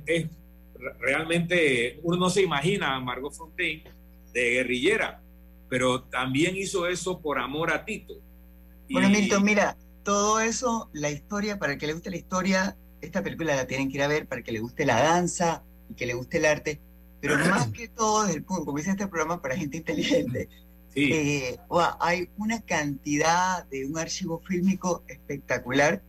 realmente, 1.01 1.99
uno 2.03 2.17
no 2.17 2.31
se 2.31 2.43
imagina 2.43 2.95
a 2.95 3.01
Margot 3.01 3.35
Fontaine 3.35 3.85
de 4.33 4.51
guerrillera, 4.51 5.21
pero 5.69 6.03
también 6.03 6.57
hizo 6.57 6.87
eso 6.87 7.21
por 7.21 7.39
amor 7.39 7.73
a 7.73 7.85
Tito. 7.85 8.15
Bueno, 8.89 9.09
Milton, 9.11 9.43
mira, 9.43 9.77
todo 10.07 10.39
eso, 10.39 10.89
la 10.93 11.11
historia, 11.11 11.59
para 11.59 11.77
que 11.77 11.89
le 11.89 11.93
guste 11.93 12.11
la 12.11 12.17
historia, 12.17 12.77
esta 13.01 13.25
película 13.25 13.57
la 13.57 13.67
tienen 13.67 13.89
que 13.89 13.97
ir 13.97 14.03
a 14.05 14.07
ver 14.07 14.29
para 14.29 14.41
que 14.41 14.53
le 14.53 14.61
guste 14.61 14.87
la 14.87 15.03
danza 15.03 15.65
y 15.91 15.95
que 15.95 16.07
le 16.07 16.15
guste 16.15 16.39
el 16.39 16.45
arte, 16.45 16.81
pero 17.21 17.37
más 17.51 17.67
que 17.73 17.89
todo 17.89 18.23
desde 18.23 18.37
el 18.37 18.45
punto, 18.45 18.67
como 18.67 18.79
dice 18.79 18.91
este 18.91 19.09
programa 19.09 19.43
para 19.43 19.57
gente 19.57 19.79
inteligente, 19.79 20.49
eh, 20.95 21.59
hay 21.99 22.31
una 22.39 22.61
cantidad 22.63 23.67
de 23.67 23.85
un 23.85 23.99
archivo 23.99 24.41
fílmico 24.47 25.03
espectacular 25.09 26.01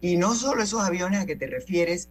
y 0.00 0.16
no 0.16 0.34
solo 0.34 0.64
esos 0.64 0.82
aviones 0.82 1.20
a 1.20 1.26
que 1.26 1.36
te 1.36 1.46
refieres, 1.46 2.08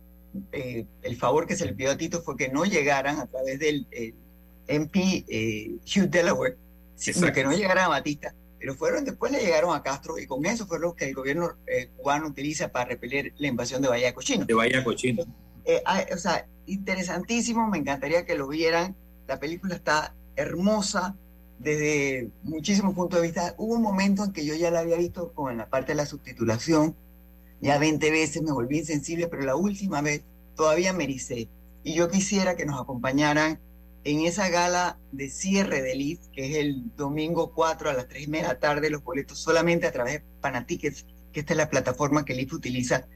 eh, 0.54 0.86
el 1.02 1.18
favor 1.18 1.46
que 1.46 1.58
se 1.58 1.66
le 1.66 1.74
pidió 1.74 1.92
a 1.92 1.98
Tito 1.98 2.22
fue 2.22 2.38
que 2.38 2.48
no 2.48 2.64
llegaran 2.64 3.20
a 3.20 3.28
través 3.28 3.60
del 3.60 3.86
MP 4.68 5.26
eh, 5.28 5.76
Hugh 5.82 6.10
Delaware, 6.10 6.58
sino 6.96 7.34
que 7.34 7.44
no 7.44 7.52
llegaran 7.52 7.84
a 7.84 7.90
Batista, 7.90 8.34
pero 8.64 8.76
fueron 8.76 9.04
después 9.04 9.30
le 9.30 9.42
llegaron 9.42 9.76
a 9.76 9.84
Castro 9.84 10.18
y 10.18 10.26
con 10.26 10.46
eso 10.46 10.66
fue 10.66 10.80
lo 10.80 10.96
que 10.96 11.04
el 11.04 11.14
gobierno 11.14 11.52
eh, 11.68 11.90
cubano 11.98 12.28
utiliza 12.28 12.70
para 12.70 12.86
repeler 12.86 13.34
la 13.36 13.48
invasión 13.48 13.82
de 13.82 13.90
Bahía 13.90 14.14
Cochino. 14.14 14.46
De 14.46 14.54
Bahía 14.54 14.82
Cochino. 14.86 15.24
o 15.26 16.18
sea, 16.18 16.48
interesantísimo, 16.66 17.68
me 17.68 17.80
encantaría 17.80 18.26
que 18.26 18.38
lo 18.38 18.48
vieran. 18.48 18.96
La 19.28 19.38
película 19.38 19.76
está 19.76 20.16
hermosa 20.38 21.18
desde 21.60 22.32
muchísimos 22.44 22.94
puntos 22.94 23.20
de 23.20 23.28
vista. 23.28 23.54
Hubo 23.58 23.74
un 23.74 23.82
momento 23.82 24.24
en 24.24 24.32
que 24.32 24.46
yo 24.46 24.56
ya 24.56 24.72
la 24.72 24.80
había 24.80 24.96
visto 24.96 25.34
con 25.34 25.58
la 25.58 25.70
parte 25.70 25.92
de 25.92 25.98
la 25.98 26.06
subtitulación 26.06 26.96
ya 27.60 27.78
20 27.78 28.12
veces 28.12 28.42
me 28.42 28.54
volví 28.54 28.80
insensible, 28.80 29.28
pero 29.28 29.44
la 29.44 29.58
última 29.58 30.02
vez 30.02 30.24
todavía 30.56 30.94
me 30.94 31.04
ericé. 31.04 31.50
Y 31.84 31.96
yo 31.96 32.10
quisiera 32.10 32.56
que 32.56 32.66
nos 32.66 32.80
acompañaran 32.80 33.60
en 34.04 34.22
esa 34.22 34.50
gala 34.50 35.00
de 35.12 35.30
cierre 35.30 35.82
del 35.82 36.02
IF, 36.02 36.28
que 36.34 36.50
es 36.50 36.58
el 36.58 36.96
domingo 36.96 37.54
4 37.54 37.90
a 37.90 37.94
las 37.94 38.08
3 38.08 38.24
y 38.24 38.28
media 38.28 38.48
de 38.48 38.54
la 38.54 38.60
tarde, 38.60 38.90
los 38.90 39.04
boletos 39.04 39.40
solamente 39.40 39.88
a 39.88 39.92
través 39.92 40.14
de 40.16 40.24
Panatickets, 40.42 41.06
que 41.32 41.40
esta 41.40 41.54
es 41.54 41.58
la 41.58 41.70
plataforma 41.70 42.26
que 42.26 42.34
el 42.34 42.42
IF 42.42 42.54
utiliza, 42.54 43.08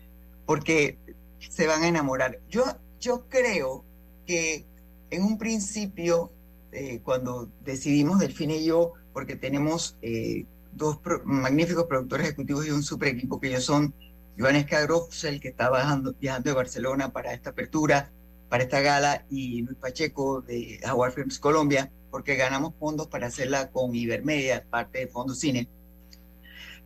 porque 0.45 0.97
se 1.39 1.67
van 1.67 1.83
a 1.83 1.87
enamorar. 1.87 2.39
Yo, 2.49 2.63
yo 2.99 3.27
creo 3.27 3.83
que 4.25 4.65
en 5.09 5.23
un 5.23 5.37
principio, 5.37 6.31
eh, 6.71 7.01
cuando 7.03 7.49
decidimos 7.63 8.19
Delfín 8.19 8.51
y 8.51 8.65
yo, 8.65 8.93
porque 9.13 9.35
tenemos 9.35 9.97
eh, 10.01 10.45
dos 10.71 10.99
magníficos 11.25 11.85
productores 11.85 12.27
ejecutivos 12.27 12.65
y 12.65 12.71
un 12.71 12.83
super 12.83 13.09
equipo 13.09 13.39
que 13.39 13.49
ellos 13.49 13.65
son 13.65 13.93
Iván 14.37 14.65
Grofsel, 14.69 15.39
que 15.39 15.49
está 15.49 15.69
viajando 15.71 16.13
de 16.13 16.53
Barcelona 16.53 17.11
para 17.11 17.33
esta 17.33 17.49
apertura, 17.49 18.11
para 18.49 18.63
esta 18.63 18.81
gala, 18.81 19.25
y 19.29 19.61
Luis 19.63 19.77
Pacheco 19.77 20.41
de 20.41 20.79
Jaguar 20.81 21.11
Films 21.11 21.39
Colombia, 21.39 21.91
porque 22.11 22.35
ganamos 22.35 22.73
fondos 22.79 23.07
para 23.07 23.27
hacerla 23.27 23.69
con 23.69 23.93
Ibermedia, 23.95 24.65
parte 24.69 24.99
de 24.99 25.07
Fondo 25.07 25.35
Cine. 25.35 25.67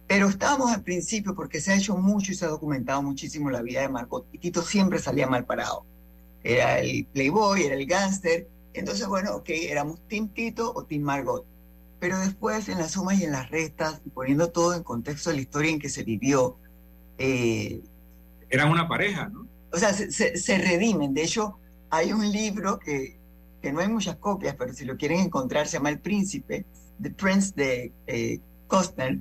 Pero 0.07 0.27
estábamos 0.27 0.71
al 0.71 0.83
principio 0.83 1.35
porque 1.35 1.61
se 1.61 1.71
ha 1.71 1.75
hecho 1.75 1.95
mucho 1.95 2.31
y 2.31 2.35
se 2.35 2.45
ha 2.45 2.49
documentado 2.49 3.01
muchísimo 3.01 3.49
la 3.49 3.61
vida 3.61 3.81
de 3.81 3.89
Margot. 3.89 4.27
Y 4.33 4.39
Tito 4.39 4.61
siempre 4.61 4.99
salía 4.99 5.27
mal 5.27 5.45
parado. 5.45 5.85
Era 6.43 6.79
el 6.79 7.05
playboy, 7.05 7.63
era 7.63 7.75
el 7.75 7.85
gángster. 7.85 8.47
Entonces, 8.73 9.07
bueno, 9.07 9.35
ok, 9.35 9.49
éramos 9.49 10.01
Team 10.07 10.27
Tito 10.29 10.73
o 10.75 10.83
Team 10.83 11.03
Margot. 11.03 11.45
Pero 11.99 12.19
después, 12.19 12.67
en 12.67 12.79
las 12.79 12.91
sumas 12.91 13.21
y 13.21 13.23
en 13.23 13.31
las 13.31 13.51
restas, 13.51 14.01
poniendo 14.13 14.49
todo 14.49 14.73
en 14.73 14.83
contexto 14.83 15.29
de 15.29 15.37
la 15.37 15.43
historia 15.43 15.71
en 15.71 15.79
que 15.79 15.87
se 15.87 16.03
vivió, 16.03 16.57
eh, 17.17 17.79
Eran 18.49 18.69
una 18.69 18.87
pareja, 18.87 19.29
¿no? 19.29 19.47
O 19.73 19.77
sea, 19.77 19.93
se, 19.93 20.57
redimen. 20.57 21.13
De 21.13 21.23
hecho, 21.23 21.57
hay 21.89 22.11
un 22.11 22.29
libro 22.31 22.79
que, 22.79 23.17
que 23.61 23.71
no 23.71 23.79
hay 23.79 23.87
muchas 23.87 24.17
copias, 24.17 24.55
pero 24.57 24.73
si 24.73 24.85
lo 24.85 24.97
quieren 24.97 25.19
encontrar, 25.19 25.67
se 25.67 25.77
llama 25.77 25.89
El 25.89 25.99
Príncipe, 25.99 26.65
The 27.01 27.11
Prince 27.11 27.53
de 27.55 27.91
eh, 28.07 28.39
Costner, 28.67 29.19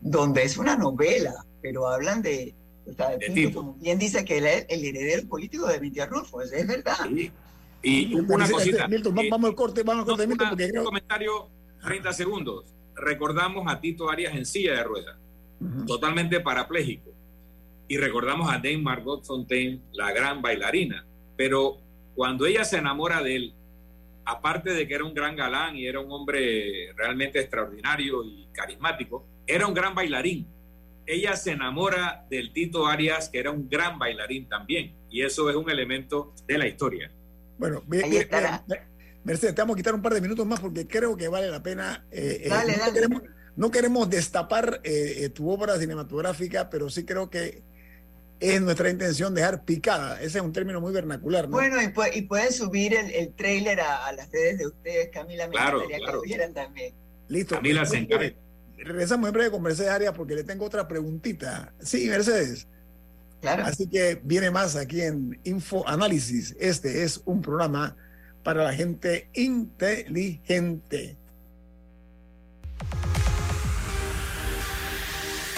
donde 0.00 0.42
es 0.42 0.56
una 0.56 0.76
novela, 0.76 1.44
pero 1.60 1.86
hablan 1.86 2.22
de, 2.22 2.54
o 2.86 2.92
sea, 2.94 3.10
como 3.52 3.74
bien 3.74 3.98
dice 3.98 4.24
que 4.24 4.38
él 4.38 4.46
es 4.46 4.66
el 4.68 4.84
heredero 4.84 5.28
político 5.28 5.66
de 5.66 5.78
Vitia 5.78 6.06
Rulfo, 6.06 6.40
es 6.40 6.66
verdad. 6.66 7.08
Y 7.82 8.14
una 8.14 8.48
cosita. 8.48 8.88
Milton, 8.88 9.14
vamos 9.14 9.50
al 9.50 9.56
corte, 9.56 9.82
vamos 9.82 10.02
al 10.02 10.08
corte, 10.08 10.26
Milton, 10.26 10.48
porque 10.50 10.70
Un 10.78 10.84
comentario, 10.84 11.48
30 11.82 12.12
segundos. 12.12 12.74
Recordamos 12.94 13.70
a 13.70 13.80
Tito 13.80 14.10
Arias 14.10 14.34
en 14.34 14.44
silla 14.44 14.74
de 14.74 14.84
ruedas, 14.84 15.16
totalmente 15.86 16.40
parapléjico 16.40 17.09
y 17.90 17.96
recordamos 17.96 18.48
a 18.48 18.58
Dame 18.58 18.78
Margot 18.78 19.24
Fontaine, 19.24 19.80
la 19.94 20.12
gran 20.12 20.40
bailarina, 20.40 21.04
pero 21.36 21.78
cuando 22.14 22.46
ella 22.46 22.64
se 22.64 22.76
enamora 22.76 23.20
de 23.20 23.34
él, 23.34 23.54
aparte 24.24 24.70
de 24.70 24.86
que 24.86 24.94
era 24.94 25.04
un 25.04 25.12
gran 25.12 25.34
galán 25.34 25.74
y 25.74 25.88
era 25.88 25.98
un 25.98 26.12
hombre 26.12 26.92
realmente 26.96 27.40
extraordinario 27.40 28.22
y 28.22 28.46
carismático, 28.52 29.26
era 29.44 29.66
un 29.66 29.74
gran 29.74 29.96
bailarín. 29.96 30.46
Ella 31.04 31.34
se 31.34 31.50
enamora 31.50 32.24
del 32.30 32.52
Tito 32.52 32.86
Arias, 32.86 33.28
que 33.28 33.40
era 33.40 33.50
un 33.50 33.68
gran 33.68 33.98
bailarín 33.98 34.48
también, 34.48 34.94
y 35.10 35.22
eso 35.22 35.50
es 35.50 35.56
un 35.56 35.68
elemento 35.68 36.32
de 36.46 36.58
la 36.58 36.68
historia. 36.68 37.10
Bueno, 37.58 37.82
Mercedes, 37.88 39.52
te 39.56 39.62
vamos 39.62 39.74
a 39.74 39.76
quitar 39.76 39.96
un 39.96 40.02
par 40.02 40.14
de 40.14 40.20
minutos 40.20 40.46
más 40.46 40.60
porque 40.60 40.86
creo 40.86 41.16
que 41.16 41.26
vale 41.26 41.48
la 41.48 41.60
pena. 41.60 42.06
Eh, 42.12 42.42
eh, 42.44 43.08
no, 43.56 43.72
Queremos, 43.72 44.08
destapar 44.08 44.80
eh, 44.84 45.28
tu 45.30 45.50
obra 45.50 45.76
cinematográfica, 45.76 46.70
pero 46.70 46.88
sí 46.88 47.04
creo 47.04 47.28
que 47.28 47.68
es 48.40 48.60
nuestra 48.62 48.88
intención 48.88 49.34
dejar 49.34 49.64
picada. 49.64 50.20
Ese 50.20 50.38
es 50.38 50.44
un 50.44 50.52
término 50.52 50.80
muy 50.80 50.92
vernacular, 50.92 51.48
¿no? 51.48 51.56
Bueno, 51.56 51.76
y, 51.82 52.22
pueden 52.22 52.52
subir 52.52 52.94
el, 52.94 53.10
el 53.10 53.34
trailer 53.34 53.80
a, 53.80 54.10
las 54.12 54.30
redes 54.30 54.58
de 54.58 54.66
ustedes, 54.66 55.10
Camila. 55.12 55.46
Me 55.46 55.52
claro, 55.52 55.86
que 55.86 55.98
lo 55.98 56.22
vieran 56.22 56.54
también. 56.54 56.94
Listo. 57.28 57.56
Camila 57.56 57.84
se 57.84 57.98
encarga. 57.98 58.32
Regresamos 58.78 59.28
en 59.28 59.34
breve 59.34 59.50
con 59.50 59.62
Mercedes 59.62 59.90
Arias 59.90 60.14
porque 60.16 60.34
le 60.34 60.42
tengo 60.42 60.64
otra 60.64 60.88
preguntita. 60.88 61.74
Sí, 61.80 62.08
Mercedes. 62.08 62.66
Claro. 63.42 63.64
Así 63.64 63.86
que 63.86 64.20
viene 64.22 64.50
más 64.50 64.74
aquí 64.74 65.02
en 65.02 65.38
Info 65.44 65.86
Análisis. 65.86 66.56
Este 66.58 67.02
es 67.02 67.20
un 67.26 67.42
programa 67.42 67.94
para 68.42 68.64
la 68.64 68.72
gente 68.72 69.28
inteligente. 69.34 71.16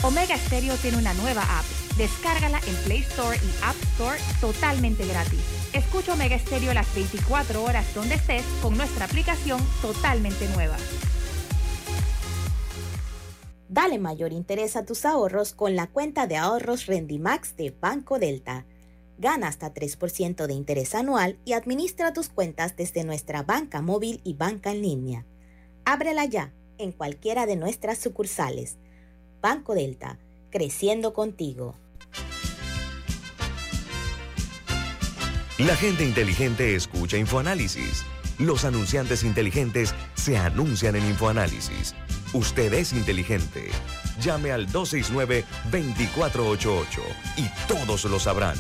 Omega 0.03 0.37
Stereo 0.37 0.75
tiene 0.77 0.97
una 0.97 1.15
nueva 1.15 1.43
app. 1.43 1.82
Descárgala 1.97 2.59
en 2.67 2.75
Play 2.85 3.01
Store 3.01 3.37
y 3.37 3.65
App 3.65 3.77
Store 3.93 4.19
totalmente 4.41 5.07
gratis. 5.07 5.41
Escucha 5.75 6.15
Omega 6.15 6.39
Stereo 6.39 6.73
las 6.73 6.93
24 6.95 7.63
horas 7.63 7.95
donde 7.95 8.15
estés 8.15 8.45
con 8.63 8.77
nuestra 8.77 9.05
aplicación 9.05 9.61
totalmente 9.83 10.49
nueva. 10.55 10.77
Dale 13.69 13.99
mayor 13.99 14.33
interés 14.33 14.77
a 14.77 14.85
tus 14.85 15.05
ahorros 15.05 15.53
con 15.53 15.77
la 15.77 15.87
cuenta 15.87 16.27
de 16.27 16.37
ahorros 16.37 16.87
Rendimax 16.87 17.57
de 17.57 17.75
Banco 17.79 18.19
Delta. 18.19 18.65
Gana 19.19 19.49
hasta 19.49 19.73
3% 19.73 20.47
de 20.47 20.55
interés 20.55 20.95
anual 20.95 21.39
y 21.45 21.53
administra 21.53 22.13
tus 22.13 22.29
cuentas 22.29 22.75
desde 22.77 23.05
nuestra 23.05 23.43
banca 23.43 23.83
móvil 23.83 24.21
y 24.25 24.35
banca 24.35 24.73
en 24.73 24.83
línea. 24.83 25.27
Ábrela 25.85 26.25
ya 26.25 26.53
en 26.79 26.93
cualquiera 26.93 27.45
de 27.47 27.57
nuestras 27.57 27.99
sucursales. 27.99 28.79
Banco 29.41 29.75
Delta, 29.75 30.19
creciendo 30.53 31.15
contigo. 31.15 31.75
La 35.59 35.75
gente 35.77 36.05
inteligente 36.05 36.77
escucha 36.77 37.17
InfoAnálisis. 37.17 38.05
Los 38.39 38.65
anunciantes 38.65 39.25
inteligentes 39.25 39.95
se 40.15 40.37
anuncian 40.37 40.95
en 40.97 41.07
InfoAnálisis. 41.07 41.95
Usted 42.33 42.73
es 42.75 42.93
inteligente. 42.93 43.71
Llame 44.21 44.53
al 44.53 44.69
269-2488 44.69 46.87
y 47.37 47.49
todos 47.67 48.05
lo 48.05 48.21
sabrán. 48.21 48.57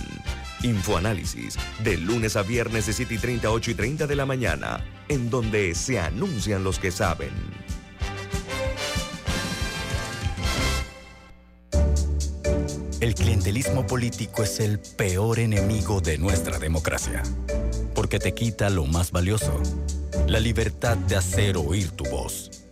Infoanálisis, 0.62 1.58
de 1.82 1.98
lunes 1.98 2.36
a 2.36 2.42
viernes 2.42 2.86
de 2.86 2.92
7 2.92 3.14
y 3.14 3.18
30, 3.18 3.50
8 3.50 3.72
y 3.72 3.74
30 3.74 4.06
de 4.06 4.16
la 4.16 4.26
mañana, 4.26 4.84
en 5.08 5.28
donde 5.28 5.74
se 5.74 5.98
anuncian 5.98 6.62
los 6.62 6.78
que 6.78 6.92
saben. 6.92 7.32
El 13.02 13.16
clientelismo 13.16 13.84
político 13.84 14.44
es 14.44 14.60
el 14.60 14.78
peor 14.78 15.40
enemigo 15.40 16.00
de 16.00 16.18
nuestra 16.18 16.60
democracia, 16.60 17.24
porque 17.96 18.20
te 18.20 18.32
quita 18.32 18.70
lo 18.70 18.86
más 18.86 19.10
valioso, 19.10 19.60
la 20.28 20.38
libertad 20.38 20.96
de 20.96 21.16
hacer 21.16 21.56
oír 21.56 21.90
tu 21.90 22.04
voz. 22.04 22.62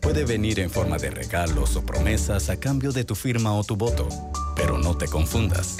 Puede 0.00 0.26
venir 0.26 0.60
en 0.60 0.68
forma 0.68 0.98
de 0.98 1.08
regalos 1.08 1.76
o 1.76 1.86
promesas 1.86 2.50
a 2.50 2.60
cambio 2.60 2.92
de 2.92 3.04
tu 3.04 3.14
firma 3.14 3.54
o 3.54 3.64
tu 3.64 3.74
voto, 3.74 4.06
pero 4.54 4.76
no 4.76 4.98
te 4.98 5.06
confundas. 5.06 5.78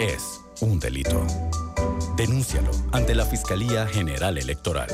Es 0.00 0.40
un 0.60 0.80
delito. 0.80 1.24
Denúncialo 2.16 2.72
ante 2.90 3.14
la 3.14 3.26
Fiscalía 3.26 3.86
General 3.86 4.36
Electoral. 4.38 4.88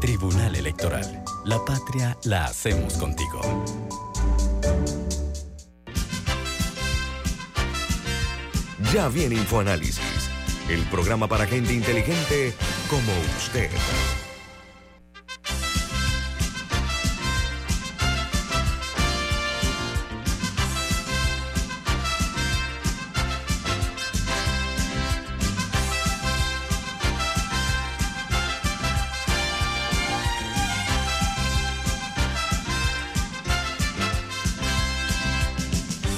Tribunal 0.00 0.56
Electoral. 0.56 1.22
La 1.44 1.62
patria 1.62 2.16
la 2.24 2.46
hacemos 2.46 2.94
contigo. 2.94 3.42
Ya 8.92 9.08
viene 9.08 9.36
InfoAnálisis, 9.36 10.28
el 10.68 10.82
programa 10.90 11.26
para 11.26 11.46
gente 11.46 11.72
inteligente 11.72 12.52
como 12.90 13.10
usted. 13.38 13.70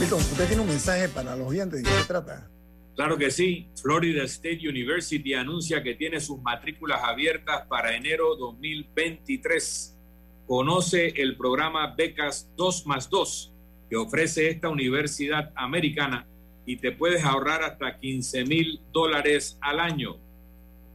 Milton, 0.00 0.18
usted 0.18 0.48
tiene 0.48 0.62
un 0.62 0.68
mensaje 0.68 1.08
para 1.08 1.36
los 1.36 1.46
oyentes. 1.46 1.84
¿De 1.84 1.88
qué 1.88 1.98
se 1.98 2.04
trata? 2.06 2.50
Claro 2.94 3.18
que 3.18 3.30
sí. 3.30 3.68
Florida 3.82 4.22
State 4.24 4.68
University 4.68 5.34
anuncia 5.34 5.82
que 5.82 5.94
tiene 5.94 6.20
sus 6.20 6.40
matrículas 6.40 7.02
abiertas 7.02 7.66
para 7.66 7.96
enero 7.96 8.36
2023. 8.36 9.98
Conoce 10.46 11.08
el 11.16 11.36
programa 11.36 11.94
Becas 11.94 12.50
2 12.56 12.86
más 12.86 13.10
2 13.10 13.52
que 13.90 13.96
ofrece 13.96 14.48
esta 14.48 14.68
universidad 14.68 15.52
americana 15.56 16.26
y 16.66 16.76
te 16.76 16.92
puedes 16.92 17.24
ahorrar 17.24 17.62
hasta 17.62 17.98
15 17.98 18.44
mil 18.44 18.80
dólares 18.92 19.58
al 19.60 19.80
año. 19.80 20.16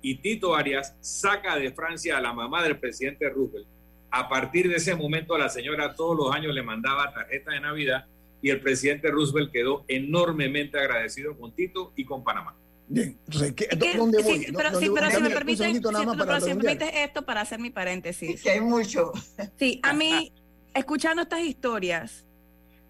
Y 0.00 0.16
Tito 0.16 0.54
Arias 0.54 0.94
saca 1.00 1.56
de 1.56 1.72
Francia 1.72 2.16
a 2.16 2.20
la 2.20 2.32
mamá 2.32 2.62
del 2.62 2.78
presidente 2.78 3.28
Roosevelt. 3.28 3.66
A 4.10 4.28
partir 4.28 4.68
de 4.68 4.76
ese 4.76 4.94
momento, 4.94 5.36
la 5.36 5.48
señora 5.48 5.94
todos 5.94 6.16
los 6.16 6.34
años 6.34 6.54
le 6.54 6.62
mandaba 6.62 7.12
tarjetas 7.12 7.54
de 7.54 7.60
Navidad 7.60 8.06
y 8.40 8.50
el 8.50 8.60
presidente 8.60 9.10
Roosevelt 9.10 9.52
quedó 9.52 9.84
enormemente 9.88 10.78
agradecido 10.78 11.36
con 11.36 11.52
Tito 11.52 11.92
y 11.96 12.04
con 12.04 12.22
Panamá. 12.22 12.56
Bien, 12.86 13.18
entonces, 13.26 13.52
¿qué, 13.52 13.68
¿qué? 13.68 13.98
¿dónde 13.98 14.22
voy? 14.22 14.38
Sí, 14.38 14.52
pero, 14.56 14.70
¿Dónde 14.70 14.86
sí, 14.86 14.88
voy? 14.88 14.98
pero 14.98 15.10
si 15.10 15.20
me 15.20 15.28
sí, 15.28 16.16
pero 16.16 16.40
si 16.40 16.54
permite 16.54 17.04
esto 17.04 17.22
para 17.22 17.42
hacer 17.42 17.58
mi 17.60 17.70
paréntesis. 17.70 18.42
Que 18.42 18.50
hay 18.52 18.60
mucho. 18.60 19.12
Sí, 19.58 19.78
a 19.82 19.92
mí, 19.92 20.32
escuchando 20.72 21.22
estas 21.22 21.40
historias, 21.40 22.24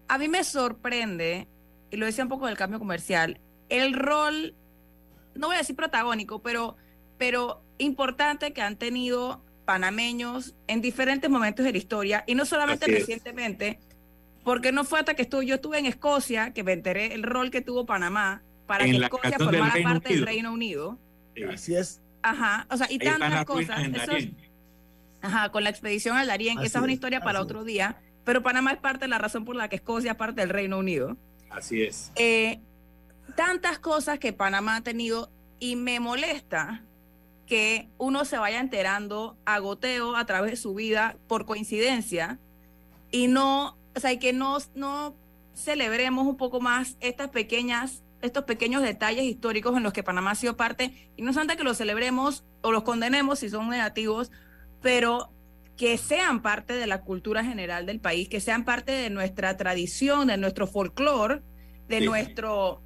a 0.07 0.17
mí 0.17 0.29
me 0.29 0.43
sorprende, 0.43 1.47
y 1.91 1.97
lo 1.97 2.05
decía 2.05 2.23
un 2.23 2.29
poco 2.29 2.47
del 2.47 2.55
cambio 2.55 2.79
comercial, 2.79 3.41
el 3.67 3.93
rol, 3.93 4.55
no 5.39 5.47
voy 5.47 5.55
a 5.55 5.59
decir 5.59 5.75
protagónico, 5.75 6.41
pero, 6.41 6.75
pero 7.17 7.63
importante 7.77 8.53
que 8.53 8.61
han 8.61 8.75
tenido 8.75 9.43
panameños 9.65 10.55
en 10.67 10.81
diferentes 10.81 11.29
momentos 11.29 11.65
de 11.65 11.71
la 11.71 11.77
historia, 11.77 12.23
y 12.27 12.35
no 12.35 12.45
solamente 12.45 12.85
Así 12.85 12.93
es. 12.93 12.99
recientemente, 12.99 13.79
porque 14.43 14.71
no 14.71 14.83
fue 14.83 14.99
hasta 14.99 15.13
que 15.13 15.21
estuve, 15.21 15.45
yo 15.45 15.55
estuve 15.55 15.79
en 15.79 15.85
Escocia 15.85 16.53
que 16.53 16.63
me 16.63 16.73
enteré 16.73 17.13
el 17.13 17.23
rol 17.23 17.51
que 17.51 17.61
tuvo 17.61 17.85
Panamá 17.85 18.41
para 18.67 18.85
En 18.85 18.91
que 18.91 19.03
Escocia 19.03 19.37
del 19.37 19.37
formara 19.37 19.73
parte 19.83 20.13
del. 20.13 20.25
Reino 20.25 20.51
Unido. 20.51 20.97
Así 21.51 21.75
es. 21.75 22.01
Ajá, 22.21 22.67
o 22.69 22.77
sea, 22.77 22.87
y 22.89 22.93
Ahí 22.93 22.99
tantas 22.99 23.45
cosas. 23.45 23.79
Eso 23.93 24.11
es-. 24.11 24.29
Ajá, 25.21 25.49
con 25.49 25.63
la 25.63 25.69
expedición 25.69 26.17
al 26.17 26.27
Darién, 26.27 26.59
esa 26.59 26.79
es 26.79 26.83
una 26.83 26.91
es, 26.91 26.95
historia 26.95 27.21
para 27.21 27.39
así 27.39 27.45
otro 27.45 27.63
día, 27.63 28.01
pero 28.23 28.41
Panamá 28.41 28.71
es 28.71 28.77
parte 28.79 29.05
de 29.05 29.09
la 29.09 29.17
razón 29.17 29.45
por 29.45 29.55
la 29.55 29.69
que 29.69 29.77
Escocia 29.77 30.11
es 30.11 30.17
parte 30.17 30.41
del 30.41 30.49
Reino 30.49 30.77
Unido. 30.77 31.17
Así 31.49 31.83
es. 31.83 32.11
Eh, 32.15 32.59
tantas 33.35 33.79
cosas 33.79 34.19
que 34.19 34.33
Panamá 34.33 34.77
ha 34.77 34.81
tenido 34.81 35.31
y 35.59 35.75
me 35.75 35.99
molesta 35.99 36.83
que 37.45 37.89
uno 37.97 38.25
se 38.25 38.37
vaya 38.37 38.59
enterando 38.59 39.37
a 39.45 39.59
goteo 39.59 40.15
a 40.15 40.25
través 40.25 40.51
de 40.51 40.57
su 40.57 40.73
vida 40.75 41.17
por 41.27 41.45
coincidencia 41.45 42.39
y 43.11 43.27
no, 43.27 43.77
o 43.95 43.99
sea, 43.99 44.11
y 44.13 44.19
que 44.19 44.33
no, 44.33 44.57
no 44.75 45.15
celebremos 45.55 46.27
un 46.27 46.37
poco 46.37 46.61
más 46.61 46.95
estas 46.99 47.29
pequeñas, 47.29 48.03
estos 48.21 48.43
pequeños 48.43 48.83
detalles 48.83 49.23
históricos 49.25 49.75
en 49.75 49.83
los 49.83 49.93
que 49.93 50.03
Panamá 50.03 50.31
ha 50.31 50.35
sido 50.35 50.55
parte 50.57 51.09
y 51.17 51.21
no 51.23 51.33
solamente 51.33 51.57
que 51.57 51.63
los 51.63 51.77
celebremos 51.77 52.43
o 52.61 52.71
los 52.71 52.83
condenemos 52.83 53.39
si 53.39 53.49
son 53.49 53.67
negativos, 53.69 54.31
pero 54.81 55.31
que 55.75 55.97
sean 55.97 56.41
parte 56.41 56.73
de 56.73 56.85
la 56.87 57.01
cultura 57.01 57.43
general 57.43 57.85
del 57.85 57.99
país, 57.99 58.29
que 58.29 58.41
sean 58.41 58.63
parte 58.65 58.91
de 58.91 59.09
nuestra 59.09 59.57
tradición, 59.57 60.27
de 60.27 60.37
nuestro 60.37 60.67
folclore, 60.67 61.41
de 61.87 61.99
Sí. 61.99 62.05
nuestro, 62.05 62.81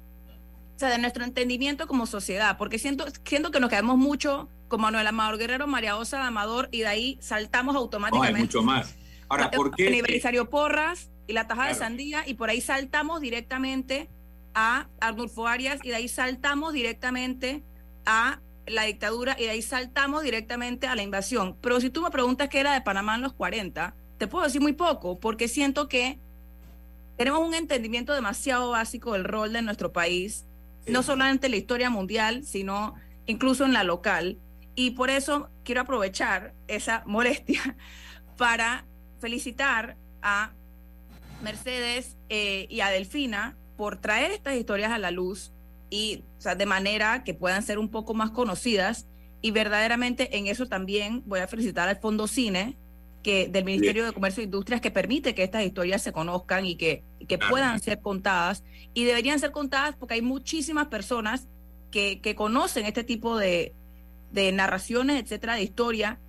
o 0.74 0.78
sea, 0.78 0.88
de 0.88 0.98
nuestro 0.98 1.24
entendimiento 1.24 1.86
como 1.86 2.06
sociedad, 2.06 2.58
porque 2.58 2.78
siento, 2.78 3.06
siento 3.24 3.50
que 3.50 3.60
nos 3.60 3.70
quedamos 3.70 3.96
mucho 3.96 4.48
con 4.68 4.80
Manuel 4.80 5.06
Amador 5.06 5.38
Guerrero, 5.38 5.66
María 5.66 5.96
Osa 5.96 6.26
Amador, 6.26 6.68
y 6.72 6.80
de 6.80 6.88
ahí 6.88 7.18
saltamos 7.20 7.74
No, 7.74 7.80
hay 7.80 7.84
automáticamente 7.84 8.40
mucho 8.40 8.62
más. 8.62 8.94
Ahora, 9.28 9.50
¿por 9.50 9.74
qué? 9.74 9.86
Aniversario 9.86 10.50
Porras 10.50 11.10
y 11.26 11.32
la 11.32 11.46
tajada 11.46 11.68
de 11.68 11.74
sandía, 11.74 12.24
y 12.26 12.34
por 12.34 12.50
ahí 12.50 12.60
saltamos 12.60 13.20
directamente 13.20 14.10
a 14.54 14.88
Arnulfo 15.00 15.46
Arias, 15.46 15.80
y 15.84 15.90
de 15.90 15.96
ahí 15.96 16.08
saltamos 16.08 16.72
directamente 16.72 17.62
a 18.04 18.40
la 18.66 18.82
dictadura, 18.82 19.36
y 19.38 19.44
de 19.44 19.50
ahí 19.50 19.62
saltamos 19.62 20.24
directamente 20.24 20.88
a 20.88 20.96
la 20.96 21.02
invasión. 21.02 21.56
Pero 21.60 21.80
si 21.80 21.90
tú 21.90 22.02
me 22.02 22.10
preguntas 22.10 22.48
qué 22.48 22.58
era 22.58 22.72
de 22.72 22.80
Panamá 22.80 23.14
en 23.14 23.22
los 23.22 23.32
40, 23.32 23.94
te 24.18 24.26
puedo 24.26 24.44
decir 24.44 24.60
muy 24.60 24.72
poco, 24.72 25.20
porque 25.20 25.46
siento 25.46 25.88
que 25.88 26.18
tenemos 27.16 27.46
un 27.46 27.54
entendimiento 27.54 28.12
demasiado 28.12 28.70
básico 28.70 29.12
del 29.12 29.24
rol 29.24 29.52
de 29.52 29.62
nuestro 29.62 29.92
país, 29.92 30.46
no 30.86 31.02
solamente 31.02 31.46
en 31.46 31.52
la 31.52 31.56
historia 31.56 31.90
mundial, 31.90 32.44
sino 32.44 32.94
incluso 33.26 33.64
en 33.64 33.72
la 33.72 33.84
local. 33.84 34.38
Y 34.74 34.90
por 34.90 35.10
eso 35.10 35.50
quiero 35.64 35.82
aprovechar 35.82 36.54
esa 36.68 37.02
molestia 37.06 37.76
para 38.36 38.84
felicitar 39.20 39.96
a 40.22 40.52
Mercedes 41.42 42.16
eh, 42.28 42.66
y 42.70 42.80
a 42.80 42.90
Delfina 42.90 43.56
por 43.76 44.00
traer 44.00 44.30
estas 44.30 44.56
historias 44.56 44.92
a 44.92 44.98
la 44.98 45.10
luz 45.10 45.52
y 45.90 46.24
o 46.38 46.40
sea, 46.40 46.54
de 46.54 46.66
manera 46.66 47.24
que 47.24 47.34
puedan 47.34 47.62
ser 47.62 47.78
un 47.78 47.88
poco 47.88 48.14
más 48.14 48.30
conocidas. 48.30 49.06
Y 49.40 49.50
verdaderamente 49.50 50.38
en 50.38 50.46
eso 50.46 50.66
también 50.66 51.22
voy 51.26 51.40
a 51.40 51.46
felicitar 51.46 51.88
al 51.88 51.96
Fondo 51.96 52.26
Cine 52.26 52.78
que 53.24 53.48
del 53.48 53.64
Ministerio 53.64 54.04
de 54.04 54.12
Comercio 54.12 54.42
e 54.42 54.44
Industrias 54.44 54.80
que 54.80 54.92
permite 54.92 55.34
que 55.34 55.42
estas 55.42 55.64
historias 55.64 56.02
se 56.02 56.12
conozcan 56.12 56.66
y 56.66 56.76
que, 56.76 57.02
que 57.26 57.38
puedan 57.38 57.80
ser 57.80 58.00
contadas. 58.00 58.62
Y 58.92 59.04
deberían 59.04 59.40
ser 59.40 59.50
contadas 59.50 59.96
porque 59.96 60.14
hay 60.14 60.22
muchísimas 60.22 60.86
personas 60.86 61.48
que, 61.90 62.20
que 62.20 62.36
conocen 62.36 62.86
este 62.86 63.02
tipo 63.02 63.36
de, 63.36 63.72
de 64.30 64.52
narraciones, 64.52 65.22
etcétera, 65.22 65.54
de 65.54 65.62
historia, 65.62 66.20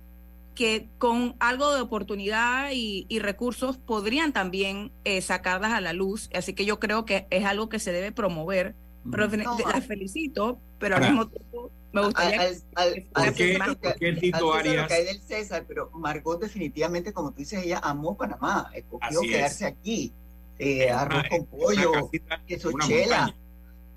que 0.54 0.88
con 0.98 1.36
algo 1.38 1.74
de 1.74 1.82
oportunidad 1.82 2.70
y, 2.72 3.06
recursos 3.20 3.76
podrían 3.76 4.32
también 4.32 4.90
eh, 5.04 5.20
sacarlas 5.20 5.72
a 5.72 5.80
la 5.80 5.92
luz. 5.92 6.30
Así 6.34 6.54
que 6.54 6.64
yo 6.64 6.80
creo 6.80 7.04
que 7.04 7.26
es 7.30 7.44
algo 7.44 7.68
que 7.68 7.78
se 7.78 7.92
debe 7.92 8.10
promover. 8.10 8.74
Pero 9.08 9.28
las 9.28 9.86
felicito, 9.86 10.58
pero 10.80 10.96
al 10.96 11.02
mismo 11.02 11.28
tiempo 11.28 11.70
me 11.96 12.06
gustaría 12.06 12.40
al, 12.42 12.62
al, 12.74 13.06
al, 13.14 13.34
que, 13.34 14.12
Tito 14.20 14.52
Arias 14.52 14.88
del 14.88 15.20
César, 15.20 15.64
pero 15.66 15.90
Margot 15.94 16.40
definitivamente, 16.40 17.12
como 17.12 17.30
tú 17.30 17.38
dices, 17.38 17.64
ella 17.64 17.80
amó 17.82 18.16
Panamá, 18.16 18.70
escogió 18.74 19.22
quedarse 19.22 19.64
aquí, 19.64 20.12
eh, 20.58 20.90
arroz 20.90 21.24
con 21.30 21.46
pollo, 21.46 22.10
queso 22.46 22.70
chela. 22.86 23.34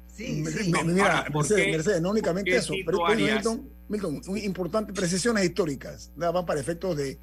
Sí, 0.07 0.45
sí. 0.45 0.71
Mira, 0.85 1.25
Mercedes, 1.33 1.67
Mercedes, 1.71 2.01
no 2.01 2.11
únicamente 2.11 2.55
eso, 2.55 2.73
pero 2.85 3.05
Milton, 3.07 3.69
Milton, 3.89 4.21
importantes 4.37 4.95
precisiones 4.95 5.43
históricas, 5.43 6.11
van 6.15 6.45
para 6.45 6.59
efectos 6.59 6.95
de 6.95 7.17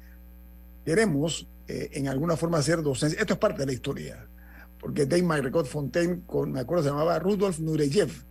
queremos 0.85 1.47
eh, 1.67 1.89
en 1.93 2.07
alguna 2.07 2.37
forma 2.37 2.59
hacer 2.59 2.81
docencia. 2.81 3.19
Esto 3.19 3.33
es 3.33 3.39
parte 3.39 3.61
de 3.61 3.65
la 3.65 3.73
historia, 3.73 4.27
porque 4.79 5.05
Dave 5.05 5.23
Margot 5.23 5.65
Fontaine, 5.65 6.21
con, 6.25 6.51
me 6.51 6.59
acuerdo 6.59 6.83
se 6.83 6.89
llamaba 6.89 7.19
Rudolf 7.19 7.59
Nureyev, 7.59 8.26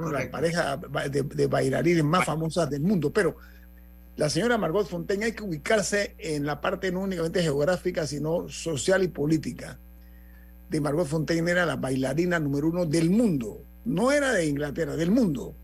fueron 0.00 0.12
la 0.12 0.30
pareja 0.30 0.76
de, 1.10 1.22
de, 1.22 1.46
bailarines 1.46 2.04
más 2.04 2.24
famosas 2.24 2.68
del 2.70 2.82
mundo, 2.82 3.12
pero 3.12 3.36
la 4.16 4.28
señora 4.28 4.58
Margot 4.58 4.86
Fontaine 4.86 5.26
hay 5.26 5.32
que 5.32 5.42
ubicarse 5.42 6.14
en 6.18 6.44
la 6.44 6.60
parte 6.60 6.92
no 6.92 7.00
únicamente 7.00 7.42
geográfica, 7.42 8.06
sino 8.06 8.48
social 8.48 9.02
y 9.02 9.08
política. 9.08 9.78
De 10.68 10.80
Margot 10.80 11.06
Fontaine 11.06 11.50
era 11.50 11.66
la 11.66 11.76
bailarina 11.76 12.38
número 12.38 12.68
uno 12.68 12.86
del 12.86 13.10
mundo, 13.10 13.64
no 13.84 14.12
era 14.12 14.32
de 14.32 14.46
Inglaterra, 14.46 14.96
del 14.96 15.10
mundo. 15.10 15.54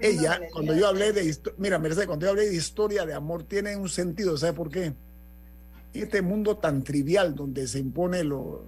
Ella, 0.00 0.40
cuando 0.52 0.74
yo 0.74 0.86
hablé 0.86 1.12
de 1.12 1.36
mira, 1.58 1.78
Mercedes, 1.78 2.06
cuando 2.06 2.26
yo 2.26 2.30
hablé 2.30 2.48
de 2.48 2.54
historia 2.54 3.04
de 3.04 3.14
amor, 3.14 3.42
tiene 3.42 3.76
un 3.76 3.88
sentido, 3.88 4.36
¿sabe 4.36 4.52
por 4.52 4.70
qué? 4.70 4.84
En 4.84 6.02
este 6.02 6.22
mundo 6.22 6.56
tan 6.56 6.84
trivial 6.84 7.34
donde 7.34 7.66
se 7.66 7.78
impone 7.78 8.22
lo, 8.22 8.64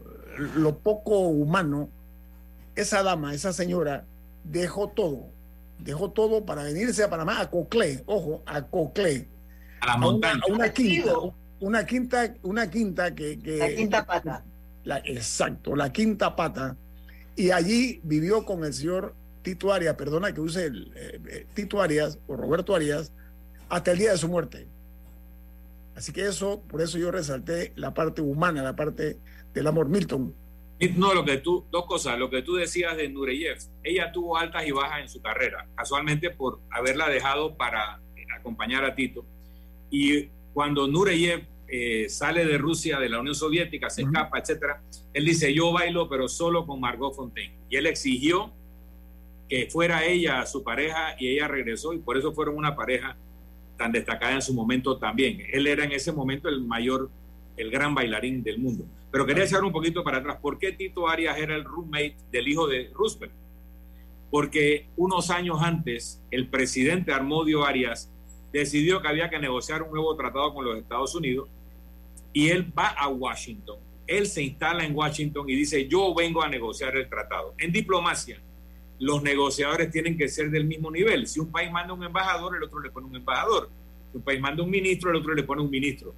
lo 0.56 0.78
poco 0.78 1.20
humano, 1.20 1.88
esa 2.74 3.02
dama, 3.02 3.32
esa 3.32 3.52
señora, 3.52 4.06
dejó 4.44 4.88
todo, 4.88 5.30
dejó 5.78 6.10
todo 6.10 6.44
para 6.44 6.62
venirse 6.64 7.02
a 7.02 7.10
Panamá, 7.10 7.40
a 7.40 7.50
Coclé, 7.50 8.02
ojo, 8.06 8.42
a 8.46 8.62
Coclé. 8.62 9.28
A 9.80 9.86
la 9.86 9.96
montaña. 9.96 10.40
A 10.48 10.52
una, 10.52 10.72
quinta, 10.72 11.12
una 11.60 11.86
quinta, 11.86 12.34
una 12.42 12.70
quinta 12.70 13.14
que, 13.14 13.38
La 13.58 13.74
quinta 13.74 14.06
pata. 14.06 14.44
La, 14.84 14.98
exacto, 14.98 15.76
la 15.76 15.92
quinta 15.92 16.34
pata. 16.34 16.76
Y 17.36 17.50
allí 17.50 18.00
vivió 18.02 18.44
con 18.44 18.64
el 18.64 18.74
señor 18.74 19.14
Tito 19.42 19.72
Arias, 19.72 19.94
perdona 19.94 20.32
que 20.32 20.40
use 20.40 20.66
el, 20.66 20.92
eh, 20.94 21.20
eh, 21.28 21.46
Tito 21.54 21.80
Arias 21.80 22.18
o 22.26 22.36
Roberto 22.36 22.74
Arias, 22.74 23.12
hasta 23.68 23.92
el 23.92 23.98
día 23.98 24.12
de 24.12 24.18
su 24.18 24.28
muerte. 24.28 24.66
Así 25.94 26.12
que 26.12 26.26
eso, 26.26 26.62
por 26.66 26.80
eso 26.80 26.98
yo 26.98 27.10
resalté 27.10 27.72
la 27.76 27.94
parte 27.94 28.22
humana, 28.22 28.62
la 28.62 28.76
parte 28.76 29.18
del 29.52 29.66
amor. 29.66 29.88
Milton. 29.88 30.34
No, 30.96 31.12
lo 31.12 31.24
que 31.24 31.36
tú, 31.38 31.66
dos 31.70 31.84
cosas, 31.86 32.18
lo 32.18 32.30
que 32.30 32.42
tú 32.42 32.54
decías 32.54 32.96
de 32.96 33.08
Nureyev, 33.08 33.58
ella 33.82 34.10
tuvo 34.12 34.38
altas 34.38 34.66
y 34.66 34.72
bajas 34.72 35.02
en 35.02 35.08
su 35.08 35.20
carrera, 35.20 35.68
casualmente 35.74 36.30
por 36.30 36.60
haberla 36.70 37.08
dejado 37.08 37.54
para 37.56 38.00
acompañar 38.38 38.84
a 38.84 38.94
Tito. 38.94 39.24
Y 39.90 40.28
cuando 40.54 40.86
Nureyev 40.86 41.46
eh, 41.68 42.08
sale 42.08 42.44
de 42.44 42.58
Rusia, 42.58 42.98
de 42.98 43.08
la 43.08 43.20
Unión 43.20 43.34
Soviética, 43.34 43.90
se 43.90 44.02
escapa, 44.02 44.38
etcétera, 44.38 44.82
él 45.12 45.24
dice, 45.24 45.52
yo 45.54 45.72
bailo, 45.72 46.08
pero 46.08 46.28
solo 46.28 46.66
con 46.66 46.80
Margot 46.80 47.14
Fontaine. 47.14 47.54
Y 47.68 47.76
él 47.76 47.86
exigió 47.86 48.52
que 49.48 49.68
fuera 49.68 50.04
ella 50.04 50.46
su 50.46 50.62
pareja 50.62 51.16
y 51.18 51.28
ella 51.28 51.48
regresó 51.48 51.92
y 51.92 51.98
por 51.98 52.16
eso 52.16 52.32
fueron 52.32 52.56
una 52.56 52.74
pareja 52.74 53.16
tan 53.76 53.92
destacada 53.92 54.34
en 54.34 54.42
su 54.42 54.54
momento 54.54 54.98
también. 54.98 55.44
Él 55.52 55.66
era 55.66 55.84
en 55.84 55.92
ese 55.92 56.12
momento 56.12 56.48
el 56.48 56.62
mayor, 56.62 57.10
el 57.60 57.70
gran 57.70 57.94
bailarín 57.94 58.42
del 58.42 58.58
mundo. 58.58 58.84
Pero 59.10 59.26
quería 59.26 59.44
echar 59.44 59.64
un 59.64 59.72
poquito 59.72 60.04
para 60.04 60.18
atrás. 60.18 60.38
¿Por 60.40 60.58
qué 60.58 60.72
Tito 60.72 61.08
Arias 61.08 61.38
era 61.38 61.54
el 61.56 61.64
roommate 61.64 62.16
del 62.30 62.48
hijo 62.48 62.66
de 62.66 62.90
Roosevelt? 62.94 63.32
Porque 64.30 64.86
unos 64.96 65.30
años 65.30 65.58
antes 65.60 66.22
el 66.30 66.48
presidente 66.48 67.12
Armodio 67.12 67.64
Arias 67.64 68.10
decidió 68.52 69.02
que 69.02 69.08
había 69.08 69.28
que 69.28 69.38
negociar 69.38 69.82
un 69.82 69.90
nuevo 69.90 70.14
tratado 70.16 70.54
con 70.54 70.64
los 70.64 70.78
Estados 70.78 71.14
Unidos 71.14 71.48
y 72.32 72.48
él 72.48 72.72
va 72.76 72.88
a 72.88 73.08
Washington. 73.08 73.78
Él 74.06 74.26
se 74.26 74.42
instala 74.42 74.84
en 74.84 74.94
Washington 74.94 75.48
y 75.48 75.54
dice, 75.54 75.86
yo 75.86 76.14
vengo 76.14 76.42
a 76.42 76.48
negociar 76.48 76.96
el 76.96 77.08
tratado. 77.08 77.54
En 77.58 77.72
diplomacia, 77.72 78.40
los 78.98 79.22
negociadores 79.22 79.90
tienen 79.90 80.16
que 80.16 80.28
ser 80.28 80.50
del 80.50 80.64
mismo 80.64 80.90
nivel. 80.90 81.26
Si 81.26 81.40
un 81.40 81.50
país 81.50 81.70
manda 81.70 81.92
un 81.92 82.04
embajador, 82.04 82.56
el 82.56 82.62
otro 82.62 82.80
le 82.80 82.90
pone 82.90 83.06
un 83.06 83.16
embajador. 83.16 83.70
Si 84.10 84.18
un 84.18 84.22
país 84.22 84.40
manda 84.40 84.62
un 84.62 84.70
ministro, 84.70 85.10
el 85.10 85.16
otro 85.16 85.34
le 85.34 85.42
pone 85.42 85.62
un 85.62 85.70
ministro. 85.70 86.14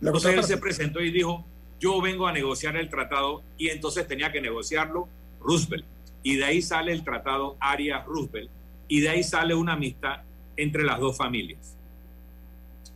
Entonces 0.00 0.34
él 0.34 0.44
se 0.44 0.56
presentó 0.56 1.00
y 1.00 1.10
dijo, 1.10 1.46
yo 1.78 2.00
vengo 2.00 2.26
a 2.26 2.32
negociar 2.32 2.76
el 2.76 2.88
tratado 2.88 3.42
y 3.56 3.68
entonces 3.68 4.06
tenía 4.06 4.32
que 4.32 4.40
negociarlo 4.40 5.08
Roosevelt. 5.40 5.84
Y 6.22 6.36
de 6.36 6.44
ahí 6.44 6.62
sale 6.62 6.92
el 6.92 7.04
tratado 7.04 7.56
Arias-Roosevelt 7.60 8.50
y 8.88 9.00
de 9.00 9.08
ahí 9.08 9.22
sale 9.22 9.54
una 9.54 9.74
amistad 9.74 10.22
entre 10.56 10.84
las 10.84 10.98
dos 10.98 11.16
familias. 11.16 11.76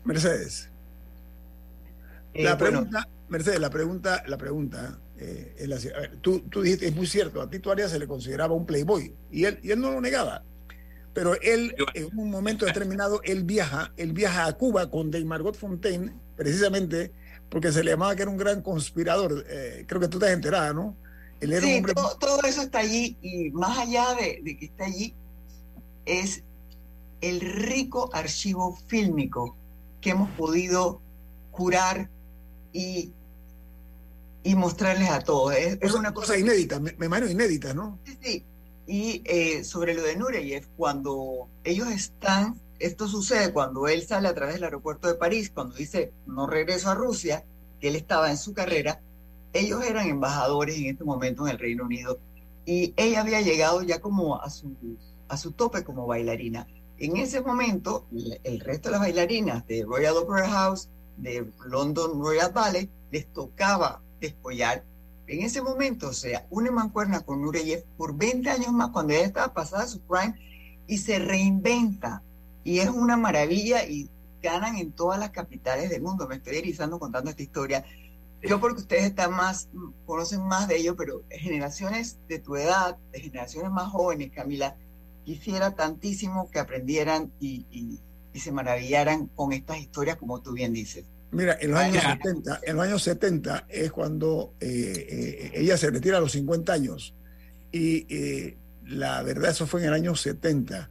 Mercedes. 0.05 0.70
Eh, 2.34 2.44
la 2.44 2.59
pregunta, 2.59 3.09
Mercedes, 3.28 3.61
la 3.61 3.70
pregunta, 3.70 4.22
la 4.26 4.36
pregunta 4.36 4.98
eh, 5.16 5.55
tú, 6.20 6.40
tú, 6.50 6.62
dijiste, 6.62 6.88
es 6.88 6.94
muy 6.94 7.07
cierto, 7.07 7.40
a 7.40 7.48
Tito 7.48 7.70
Arias 7.70 7.92
se 7.92 7.98
le 7.98 8.07
consideraba 8.07 8.55
un 8.55 8.66
playboy 8.66 9.14
y 9.30 9.44
él, 9.44 9.59
y 9.62 9.70
él 9.70 9.80
no 9.80 9.92
lo 9.92 10.00
negaba. 10.00 10.42
Pero 11.14 11.40
él, 11.40 11.74
en 11.94 12.18
un 12.18 12.30
momento 12.30 12.66
determinado, 12.66 13.20
él 13.22 13.44
viaja, 13.44 13.92
él 13.96 14.12
viaja 14.12 14.46
a 14.46 14.52
Cuba 14.52 14.90
con 14.90 15.10
de 15.10 15.24
Margot 15.24 15.56
Fontaine, 15.56 16.12
precisamente 16.36 17.12
porque 17.48 17.70
se 17.70 17.84
le 17.84 17.92
llamaba 17.92 18.16
que 18.16 18.22
era 18.22 18.30
un 18.30 18.36
gran 18.36 18.62
conspirador. 18.62 19.44
Eh, 19.48 19.84
creo 19.86 20.00
que 20.00 20.08
tú 20.08 20.18
estás 20.18 20.32
enterada, 20.32 20.72
¿no? 20.72 20.96
Él 21.40 21.52
era 21.52 21.66
sí, 21.66 21.82
todo, 22.18 22.42
eso 22.42 22.62
está 22.62 22.80
allí 22.80 23.16
y 23.22 23.50
más 23.50 23.78
allá 23.78 24.14
de, 24.14 24.40
de 24.42 24.56
que 24.56 24.66
está 24.66 24.86
allí, 24.86 25.14
es 26.04 26.42
el 27.20 27.40
rico 27.40 28.10
archivo 28.12 28.76
fílmico 28.86 29.56
que 30.00 30.10
hemos 30.10 30.30
podido 30.32 31.00
curar 31.52 32.10
y 32.72 33.12
y 34.44 34.54
mostrarles 34.54 35.08
a 35.10 35.20
todos. 35.20 35.54
Es, 35.56 35.94
una 35.94 36.12
cosa 36.12 36.38
inédita, 36.38 36.78
me, 36.78 36.92
imagino 37.00 37.30
inédita, 37.30 37.74
¿no? 37.74 37.98
Sí, 38.04 38.18
sí. 38.22 38.44
Y 38.87 39.22
eh, 39.24 39.64
sobre 39.64 39.95
lo 39.95 40.03
de 40.03 40.16
Nureyev, 40.16 40.66
cuando 40.76 41.49
ellos 41.64 41.89
están, 41.89 42.61
esto 42.78 43.09
sucede 43.09 43.53
cuando 43.53 43.89
él 43.89 44.07
sale 44.07 44.28
a 44.28 44.35
través 44.35 44.55
del 44.55 44.64
aeropuerto 44.64 45.09
de 45.09 45.14
París, 45.14 45.51
cuando 45.55 45.74
dice 45.74 46.12
no 46.26 46.47
regreso 46.47 46.91
a 46.91 46.95
Rusia, 46.95 47.45
que 47.80 47.89
él 47.89 47.97
estaba 47.97 48.30
en 48.30 48.37
su 48.37 48.53
carrera, 48.53 49.01
ellos 49.53 49.85
eran 49.85 50.09
embajadores 50.09 50.76
en 50.76 50.87
este 50.87 51.05
momento 51.05 51.47
en 51.47 51.53
el 51.53 51.59
Reino 51.59 51.85
Unido 51.85 52.18
y 52.66 52.93
ella 52.97 53.20
había 53.20 53.41
llegado 53.41 53.82
ya 53.82 54.01
como 54.01 54.41
a 54.41 54.51
su, 54.51 54.74
a 55.28 55.37
su 55.37 55.53
tope 55.53 55.85
como 55.85 56.07
bailarina. 56.07 56.66
En 56.99 57.16
ese 57.16 57.41
momento, 57.41 58.07
el 58.45 58.61
resto 58.61 58.89
de 58.89 58.93
las 58.93 59.01
bailarinas 59.01 59.66
de 59.66 59.85
Royal 59.85 60.16
Opera 60.16 60.49
House, 60.49 60.89
de 61.16 61.47
London 61.66 62.20
Royal 62.20 62.53
Ballet, 62.53 62.89
les 63.11 63.26
tocaba 63.32 64.01
despollar. 64.20 64.85
En 65.27 65.43
ese 65.43 65.62
momento, 65.62 66.09
o 66.09 66.12
sea, 66.12 66.47
une 66.51 66.70
mancuerna 66.70 67.20
con 67.20 67.41
Nureyev 67.41 67.85
por 67.97 68.16
20 68.16 68.51
años 68.51 68.72
más, 68.72 68.91
cuando 68.91 69.14
ella 69.14 69.25
estaba 69.25 69.55
pasada 69.55 69.87
su 69.87 70.01
prime, 70.01 70.35
y 70.87 70.99
se 70.99 71.18
reinventa. 71.18 72.22
Y 72.62 72.79
es 72.79 72.89
una 72.89 73.16
maravilla 73.16 73.85
y 73.87 74.11
ganan 74.43 74.77
en 74.77 74.93
todas 74.93 75.18
las 75.18 75.31
capitales 75.31 75.91
del 75.91 76.03
mundo. 76.03 76.29
Me 76.29 76.37
estoy 76.37 76.57
erizando 76.57 76.99
contando 76.99 77.31
esta 77.31 77.43
historia. 77.43 77.85
yo 78.43 78.61
porque 78.61 78.83
ustedes 78.83 79.05
están 79.05 79.33
más, 79.33 79.68
conocen 80.07 80.47
más 80.47 80.68
de 80.68 80.77
ello, 80.77 80.97
pero 80.97 81.22
generaciones 81.31 82.18
de 82.29 82.39
tu 82.39 82.57
edad, 82.57 82.99
de 83.12 83.20
generaciones 83.20 83.70
más 83.70 83.91
jóvenes, 83.91 84.31
Camila, 84.33 84.77
quisiera 85.25 85.75
tantísimo 85.75 86.51
que 86.51 86.59
aprendieran 86.59 87.33
y, 87.41 87.66
y, 87.70 88.01
se 88.39 88.51
maravillaran 88.51 89.29
con 89.29 89.53
estas 89.53 89.79
historias 89.79 90.16
como 90.16 90.41
tú 90.41 90.53
bien 90.53 90.72
dices. 90.72 91.07
Mira, 91.35 91.59
en 91.61 91.70
los 91.70 91.80
años 91.80 92.03
70, 92.03 92.61
en 92.62 92.76
los 92.76 92.85
años 92.85 93.03
70 93.03 93.66
es 93.68 93.93
cuando 93.93 94.55
eh, 94.61 95.07
eh, 95.11 95.53
ella 95.55 95.76
se 95.76 95.91
retira 95.91 96.18
a 96.18 96.20
los 96.20 96.32
50 96.32 96.72
años 96.72 97.14
y 97.72 98.07
eh, 98.09 98.57
la 98.85 99.22
verdad 99.22 99.51
eso 99.51 99.66
fue 99.66 99.80
en 99.80 99.89
el 99.89 99.95
año 99.95 100.14
70 100.14 100.91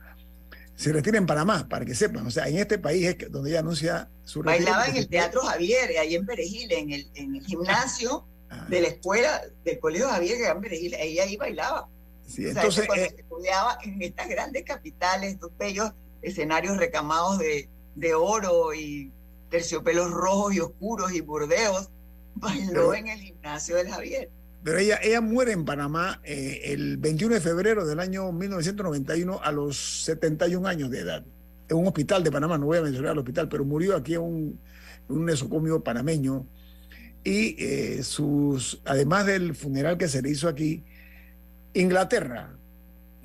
se 0.75 0.91
retira 0.91 1.17
en 1.17 1.25
Panamá, 1.25 1.67
para 1.69 1.85
que 1.85 1.95
sepan. 1.95 2.25
O 2.25 2.31
sea, 2.31 2.47
en 2.47 2.57
este 2.57 2.79
país 2.79 3.05
es 3.07 3.31
donde 3.31 3.51
ella 3.51 3.59
anuncia 3.59 4.09
su 4.23 4.41
retiro. 4.41 4.65
Bailaba 4.65 4.87
en 4.87 4.97
el 4.97 5.07
Teatro 5.07 5.41
Javier, 5.41 5.91
ahí 5.99 6.15
en 6.15 6.25
Perejil, 6.25 6.71
en 6.71 6.91
el, 6.91 7.07
en 7.15 7.35
el 7.35 7.45
gimnasio 7.45 8.25
ah. 8.49 8.65
de 8.69 8.81
la 8.81 8.87
escuela 8.87 9.41
del 9.63 9.79
Colegio 9.79 10.09
Javier, 10.09 10.37
que 10.37 10.47
en 10.47 10.61
Perejil, 10.61 10.95
ella 10.95 11.23
ahí 11.23 11.37
bailaba. 11.37 11.87
Sí, 12.25 12.47
entonces, 12.47 12.87
cuando 12.87 13.05
eh, 13.05 13.09
se 13.15 13.21
estudiaba 13.21 13.77
en 13.83 14.01
estas 14.01 14.27
grandes 14.27 14.63
capitales, 14.63 15.33
estos 15.33 15.55
bellos 15.57 15.91
escenarios 16.21 16.77
recamados 16.77 17.37
de, 17.37 17.69
de 17.95 18.13
oro 18.15 18.73
y 18.73 19.11
terciopelos 19.53 20.09
rojos 20.09 20.55
y 20.55 20.59
oscuros 20.59 21.13
y 21.13 21.21
burdeos, 21.21 21.91
bailó 22.33 22.95
en 22.95 23.07
el 23.07 23.19
gimnasio 23.19 23.75
del 23.75 23.87
Javier. 23.87 24.31
Pero 24.63 24.79
ella, 24.79 24.97
ella 25.03 25.21
muere 25.21 25.51
en 25.51 25.63
Panamá 25.63 26.19
eh, 26.23 26.61
el 26.63 26.97
21 26.97 27.35
de 27.35 27.39
febrero 27.41 27.85
del 27.85 27.99
año 27.99 28.31
1991 28.31 29.41
a 29.43 29.51
los 29.51 30.05
71 30.05 30.67
años 30.67 30.89
de 30.89 31.01
edad. 31.01 31.23
En 31.69 31.77
un 31.77 31.85
hospital 31.85 32.23
de 32.23 32.31
Panamá, 32.31 32.57
no 32.57 32.65
voy 32.65 32.79
a 32.79 32.81
mencionar 32.81 33.11
el 33.11 33.19
hospital, 33.19 33.47
pero 33.47 33.63
murió 33.63 33.95
aquí 33.95 34.15
en 34.15 34.21
un, 34.21 34.59
un 35.07 35.25
nesocomio 35.25 35.83
panameño. 35.83 36.47
Y 37.23 37.55
eh, 37.63 38.01
sus, 38.01 38.81
además 38.85 39.27
del 39.27 39.53
funeral 39.53 39.99
que 39.99 40.07
se 40.07 40.23
le 40.23 40.31
hizo 40.31 40.47
aquí, 40.47 40.83
Inglaterra, 41.75 42.57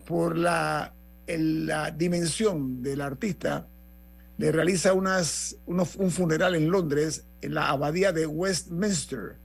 por 0.07 0.37
la, 0.37 0.93
la 1.27 1.91
dimensión 1.91 2.83
del 2.83 3.01
artista, 3.01 3.67
le 4.39 4.53
realiza 4.53 4.95
unas, 4.95 5.57
un 5.67 6.11
funeral 6.11 6.55
en 6.55 6.71
Londres, 6.71 7.25
en 7.43 7.55
la 7.55 7.69
abadía 7.69 8.13
de 8.13 8.27
Westminster 8.27 9.37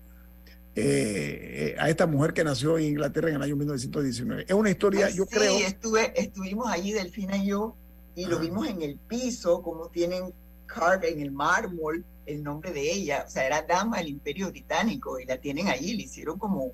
eh, 0.75 1.75
a 1.79 1.89
esta 1.89 2.07
mujer 2.07 2.33
que 2.33 2.43
nació 2.43 2.77
en 2.77 2.85
Inglaterra 2.85 3.29
en 3.29 3.35
el 3.35 3.41
año 3.41 3.55
1919. 3.55 4.45
Es 4.47 4.53
una 4.53 4.69
historia, 4.69 5.09
yo 5.09 5.25
sí, 5.25 5.35
creo. 5.35 5.57
Estuve, 5.57 6.13
estuvimos 6.15 6.67
allí, 6.67 6.93
Delfina 6.93 7.37
y 7.37 7.47
yo, 7.47 7.75
y 8.15 8.25
lo 8.25 8.39
vimos 8.39 8.67
en 8.67 8.81
el 8.81 8.97
piso, 8.97 9.61
como 9.61 9.89
tienen 9.89 10.33
carve 10.65 11.11
en 11.11 11.21
el 11.21 11.31
mármol 11.31 12.05
el 12.25 12.43
nombre 12.43 12.71
de 12.71 12.91
ella. 12.91 13.25
O 13.27 13.29
sea, 13.29 13.45
era 13.45 13.61
dama 13.63 13.97
del 13.97 14.09
Imperio 14.09 14.49
Británico 14.49 15.19
y 15.19 15.25
la 15.25 15.37
tienen 15.37 15.67
allí, 15.67 15.95
le 15.95 16.03
hicieron 16.03 16.39
como 16.39 16.71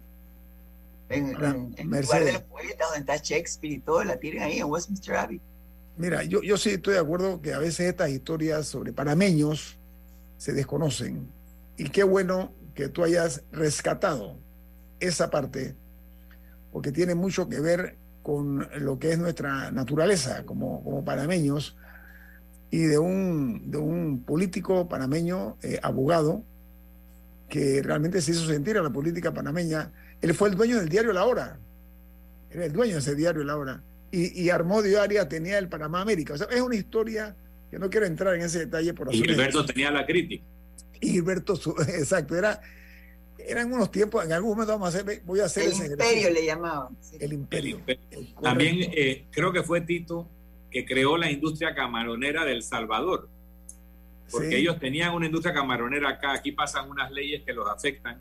en, 1.10 1.26
el 1.28 2.02
lugar 2.02 2.24
de 2.24 2.34
los 2.34 2.44
poetas, 2.44 2.88
donde 2.90 3.00
está 3.00 3.18
Shakespeare 3.18 3.76
y 3.76 3.80
todo, 3.80 4.04
la 4.04 4.18
tienen 4.18 4.44
ahí 4.44 4.60
en 4.60 4.66
Westminster 4.66 5.16
Abbey. 5.16 5.42
Mira, 6.00 6.24
yo, 6.24 6.42
yo 6.42 6.56
sí 6.56 6.70
estoy 6.70 6.94
de 6.94 7.02
acuerdo 7.02 7.42
que 7.42 7.54
a 7.54 7.60
veces 7.60 7.82
estas 7.88 8.10
historias 8.10 8.66
sobre 8.66 8.94
panameños 8.94 9.78
se 10.38 10.54
desconocen. 10.54 11.30
Y 11.76 11.90
qué 11.90 12.04
bueno 12.04 12.54
que 12.74 12.88
tú 12.88 13.04
hayas 13.04 13.44
rescatado 13.52 14.38
esa 15.02 15.30
parte, 15.30 15.76
porque 16.72 16.94
tiene 16.94 17.16
mucho 17.16 17.50
que 17.50 17.60
ver 17.60 17.98
con 18.24 18.66
lo 18.78 18.98
que 18.98 19.12
es 19.12 19.20
nuestra 19.20 19.72
naturaleza 19.72 20.46
como, 20.46 20.82
como 20.86 21.04
panameños 21.04 21.76
y 22.72 22.84
de 22.84 22.98
un, 22.98 23.70
de 23.70 23.78
un 23.78 24.24
político 24.24 24.88
panameño, 24.88 25.58
eh, 25.64 25.82
abogado, 25.84 26.46
que 27.50 27.82
realmente 27.84 28.22
se 28.22 28.32
hizo 28.32 28.48
sentir 28.48 28.78
a 28.78 28.82
la 28.82 28.90
política 28.90 29.34
panameña. 29.34 29.92
Él 30.22 30.34
fue 30.34 30.48
el 30.48 30.56
dueño 30.56 30.78
del 30.78 30.88
diario 30.88 31.12
La 31.12 31.26
Hora, 31.26 31.60
era 32.52 32.64
el 32.64 32.72
dueño 32.72 32.94
de 32.94 33.00
ese 33.00 33.16
diario 33.16 33.44
La 33.44 33.58
Hora, 33.58 33.84
y, 34.12 34.44
y 34.44 34.50
armó 34.50 34.82
diaria, 34.82 35.28
tenía 35.28 35.58
el 35.58 35.70
Panamá 35.70 36.02
América. 36.02 36.34
O 36.34 36.38
sea, 36.38 36.48
es 36.52 36.62
una 36.62 36.76
historia 36.76 37.36
que 37.70 37.80
no 37.80 37.90
quiero 37.90 38.06
entrar 38.06 38.36
en 38.36 38.42
ese 38.42 38.60
detalle 38.60 38.94
por 38.94 39.14
Y 39.14 39.18
Gilberto 39.18 39.66
tenía 39.66 39.92
la 39.92 40.06
crítica. 40.06 40.44
Gilberto, 41.02 41.54
exacto, 41.88 42.36
era, 42.36 42.62
eran 43.38 43.72
unos 43.72 43.92
tiempos, 43.92 44.26
en 44.26 44.34
algún 44.34 44.52
momento 44.52 44.74
vamos 44.74 44.94
a 44.94 45.00
hacer, 45.00 45.22
voy 45.26 45.40
a 45.40 45.46
hacer 45.46 45.72
el 45.72 45.92
imperio 45.92 46.30
le 46.32 46.46
llamaban. 46.46 46.98
El 47.20 47.34
imperio. 47.34 47.82
También 48.42 48.92
eh, 48.94 49.26
creo 49.32 49.52
que 49.52 49.64
fue 49.64 49.82
Tito 49.82 50.28
que 50.72 50.86
creó 50.86 51.18
la 51.18 51.32
industria 51.32 51.74
camaronera 51.74 52.46
del 52.46 52.62
Salvador, 52.64 53.28
porque 54.30 54.58
ellos 54.58 54.80
tenían 54.80 55.14
una 55.14 55.26
industria 55.26 55.54
camaronera 55.54 56.10
acá, 56.10 56.34
aquí 56.34 56.52
pasan 56.52 56.90
unas 56.90 57.12
leyes 57.12 57.42
que 57.44 57.54
los 57.54 57.68
afectan 57.68 58.20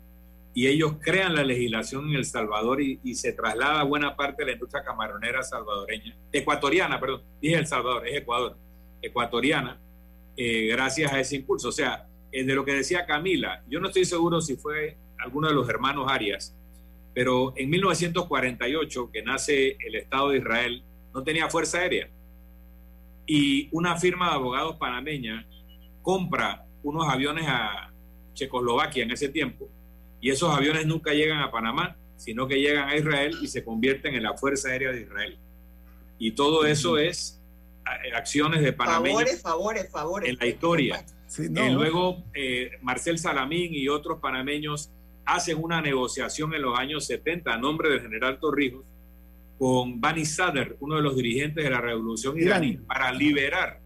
y 0.59 0.67
ellos 0.67 0.95
crean 0.99 1.35
la 1.35 1.43
legislación 1.45 2.09
en 2.09 2.15
El 2.15 2.25
Salvador 2.25 2.81
y, 2.81 3.15
se 3.15 3.31
traslada 3.31 3.81
buena 3.83 4.17
parte 4.17 4.43
de 4.43 4.47
la 4.47 4.51
industria 4.55 4.83
camaronera 4.83 5.41
salvadoreña, 5.41 6.17
ecuatoriana, 6.33 6.99
perdón, 6.99 7.21
dije 7.41 7.55
El 7.55 7.65
Salvador, 7.65 8.05
es 8.05 8.17
Ecuador, 8.17 8.57
ecuatoriana, 9.01 9.79
eh, 10.35 10.67
gracias 10.67 11.13
a 11.13 11.19
ese 11.21 11.37
impulso. 11.37 11.69
O 11.69 11.71
sea, 11.71 12.09
de 12.29 12.43
lo 12.43 12.65
que 12.65 12.73
decía 12.73 13.05
Camila, 13.05 13.63
yo 13.69 13.79
no 13.79 13.87
estoy 13.87 14.03
seguro 14.03 14.41
si 14.41 14.57
fue 14.57 14.97
alguno 15.19 15.47
de 15.47 15.53
los 15.53 15.69
hermanos 15.69 16.11
Arias, 16.11 16.53
pero 17.13 17.53
en 17.55 17.69
1948, 17.69 19.11
que 19.13 19.23
nace 19.23 19.77
el 19.79 19.95
Estado 19.95 20.31
de 20.31 20.39
Israel, 20.39 20.83
no 21.13 21.23
tenía 21.23 21.47
fuerza 21.47 21.77
aérea. 21.77 22.09
Y 23.25 23.69
una 23.71 23.95
firma 23.95 24.27
de 24.27 24.35
abogados 24.35 24.75
panameña 24.75 25.47
compra 26.01 26.65
unos 26.83 27.07
aviones 27.07 27.45
a 27.47 27.93
Checoslovaquia 28.33 29.05
en 29.05 29.11
ese 29.11 29.29
tiempo, 29.29 29.69
y 30.21 30.29
esos 30.29 30.55
aviones 30.55 30.85
nunca 30.85 31.13
llegan 31.13 31.39
a 31.39 31.51
Panamá, 31.51 31.95
sino 32.17 32.47
que 32.47 32.59
llegan 32.59 32.89
a 32.89 32.95
Israel 32.95 33.37
y 33.41 33.47
se 33.47 33.63
convierten 33.63 34.15
en 34.15 34.23
la 34.23 34.35
Fuerza 34.35 34.69
Aérea 34.69 34.91
de 34.91 35.01
Israel. 35.01 35.37
Y 36.17 36.31
todo 36.31 36.65
eso 36.65 36.97
es 36.97 37.41
eh, 38.03 38.13
acciones 38.13 38.61
de 38.61 38.73
panameños 38.73 39.41
favores, 39.41 39.89
favores, 39.89 40.29
en 40.29 40.37
la 40.37 40.45
historia. 40.45 41.05
Eh, 41.37 41.71
luego, 41.71 42.23
eh, 42.33 42.71
Marcel 42.81 43.17
Salamín 43.17 43.73
y 43.73 43.87
otros 43.87 44.19
panameños 44.19 44.91
hacen 45.25 45.63
una 45.63 45.81
negociación 45.81 46.53
en 46.53 46.63
los 46.63 46.77
años 46.77 47.05
70 47.05 47.53
a 47.53 47.57
nombre 47.57 47.89
del 47.89 48.01
general 48.01 48.39
Torrijos 48.39 48.83
con 49.59 49.99
Bani 49.99 50.25
Sadr, 50.25 50.77
uno 50.79 50.95
de 50.95 51.01
los 51.01 51.15
dirigentes 51.15 51.63
de 51.63 51.69
la 51.69 51.81
revolución 51.81 52.39
iraní, 52.39 52.77
para 52.77 53.11
liberar 53.11 53.81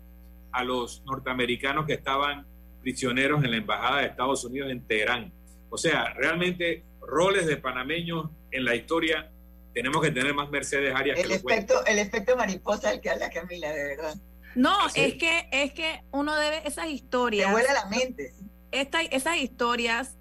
a 0.51 0.63
los 0.63 1.03
norteamericanos 1.03 1.87
que 1.87 1.93
estaban 1.93 2.45
prisioneros 2.81 3.43
en 3.43 3.51
la 3.51 3.57
embajada 3.57 4.01
de 4.01 4.07
Estados 4.07 4.45
Unidos 4.45 4.69
en 4.69 4.85
Teherán. 4.85 5.33
O 5.73 5.77
sea, 5.79 6.13
realmente 6.13 6.83
roles 7.01 7.47
de 7.47 7.57
panameños 7.57 8.29
en 8.51 8.63
la 8.63 8.75
historia 8.75 9.31
tenemos 9.73 10.03
que 10.03 10.11
tener 10.11 10.31
más 10.35 10.51
Mercedes 10.51 10.93
Arias. 10.93 11.17
El, 11.17 11.31
efecto, 11.31 11.83
el 11.87 11.97
efecto 11.97 12.37
mariposa 12.37 12.91
del 12.91 13.01
que 13.01 13.09
habla 13.09 13.31
Camila, 13.31 13.71
de 13.71 13.83
verdad. 13.83 14.15
No, 14.53 14.77
es 14.93 15.15
que 15.15 15.47
es 15.51 15.73
que 15.73 16.03
uno 16.11 16.35
debe 16.35 16.61
esas 16.67 16.89
historias. 16.89 17.55
Te 17.55 17.71
a 17.71 17.73
la 17.73 17.85
mente. 17.87 18.35
Esta, 18.71 19.01
esas 19.01 19.37
historias 19.37 20.15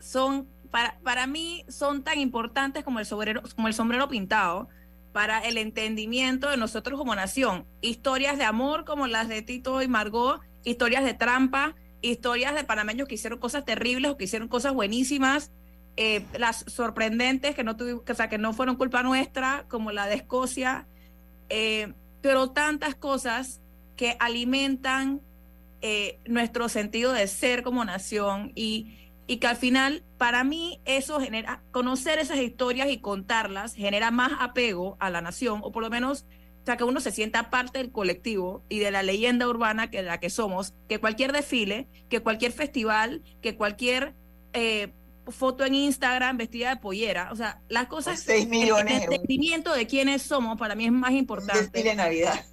son 0.00 0.48
para, 0.72 0.98
para 1.04 1.28
mí 1.28 1.64
son 1.68 2.02
tan 2.02 2.18
importantes 2.18 2.82
como 2.82 2.98
el 2.98 3.06
sombrero, 3.06 3.42
como 3.54 3.68
el 3.68 3.74
sombrero 3.74 4.08
pintado 4.08 4.68
para 5.12 5.38
el 5.38 5.56
entendimiento 5.56 6.50
de 6.50 6.56
nosotros 6.56 6.98
como 6.98 7.14
nación. 7.14 7.64
Historias 7.80 8.38
de 8.38 8.44
amor 8.44 8.84
como 8.84 9.06
las 9.06 9.28
de 9.28 9.42
Tito 9.42 9.82
y 9.82 9.86
Margot, 9.86 10.40
historias 10.64 11.04
de 11.04 11.14
trampa, 11.14 11.76
historias 12.02 12.54
de 12.54 12.64
panameños 12.64 13.08
que 13.08 13.14
hicieron 13.14 13.38
cosas 13.38 13.64
terribles 13.64 14.10
o 14.10 14.16
que 14.16 14.24
hicieron 14.24 14.48
cosas 14.48 14.74
buenísimas, 14.74 15.50
eh, 15.96 16.24
las 16.38 16.64
sorprendentes 16.66 17.54
que 17.54 17.64
no, 17.64 17.72
o 17.72 18.14
sea, 18.14 18.28
que 18.28 18.38
no 18.38 18.52
fueron 18.52 18.76
culpa 18.76 19.02
nuestra, 19.02 19.64
como 19.68 19.92
la 19.92 20.06
de 20.06 20.16
Escocia, 20.16 20.86
eh, 21.48 21.94
pero 22.20 22.50
tantas 22.50 22.94
cosas 22.94 23.60
que 23.96 24.16
alimentan 24.20 25.22
eh, 25.80 26.18
nuestro 26.26 26.68
sentido 26.68 27.12
de 27.12 27.26
ser 27.26 27.62
como 27.62 27.84
nación 27.84 28.52
y, 28.54 28.98
y 29.26 29.38
que 29.38 29.46
al 29.46 29.56
final, 29.56 30.04
para 30.18 30.44
mí, 30.44 30.80
eso 30.84 31.18
genera, 31.18 31.62
conocer 31.70 32.18
esas 32.18 32.38
historias 32.38 32.90
y 32.90 32.98
contarlas 32.98 33.74
genera 33.74 34.10
más 34.10 34.32
apego 34.38 34.96
a 35.00 35.08
la 35.08 35.22
nación, 35.22 35.60
o 35.62 35.72
por 35.72 35.82
lo 35.82 35.90
menos, 35.90 36.26
o 36.66 36.68
sea, 36.68 36.76
que 36.76 36.82
uno 36.82 36.98
se 36.98 37.12
sienta 37.12 37.48
parte 37.48 37.78
del 37.78 37.92
colectivo 37.92 38.64
y 38.68 38.80
de 38.80 38.90
la 38.90 39.04
leyenda 39.04 39.46
urbana 39.46 39.88
que 39.88 40.02
la 40.02 40.18
que 40.18 40.30
somos, 40.30 40.74
que 40.88 40.98
cualquier 40.98 41.30
desfile, 41.30 41.86
que 42.08 42.18
cualquier 42.18 42.50
festival, 42.50 43.22
que 43.40 43.54
cualquier 43.54 44.14
eh, 44.52 44.88
foto 45.28 45.64
en 45.64 45.76
Instagram 45.76 46.36
vestida 46.36 46.70
de 46.70 46.80
pollera, 46.80 47.28
o 47.30 47.36
sea, 47.36 47.60
las 47.68 47.86
cosas, 47.86 48.18
6 48.18 48.48
millones 48.48 48.96
el 48.96 49.12
entendimiento 49.12 49.72
de 49.72 49.86
quiénes 49.86 50.22
somos 50.22 50.58
para 50.58 50.74
mí 50.74 50.86
es 50.86 50.90
más 50.90 51.12
importante. 51.12 51.62
Desfile 51.62 51.90
de 51.90 51.94
Navidad. 51.94 52.44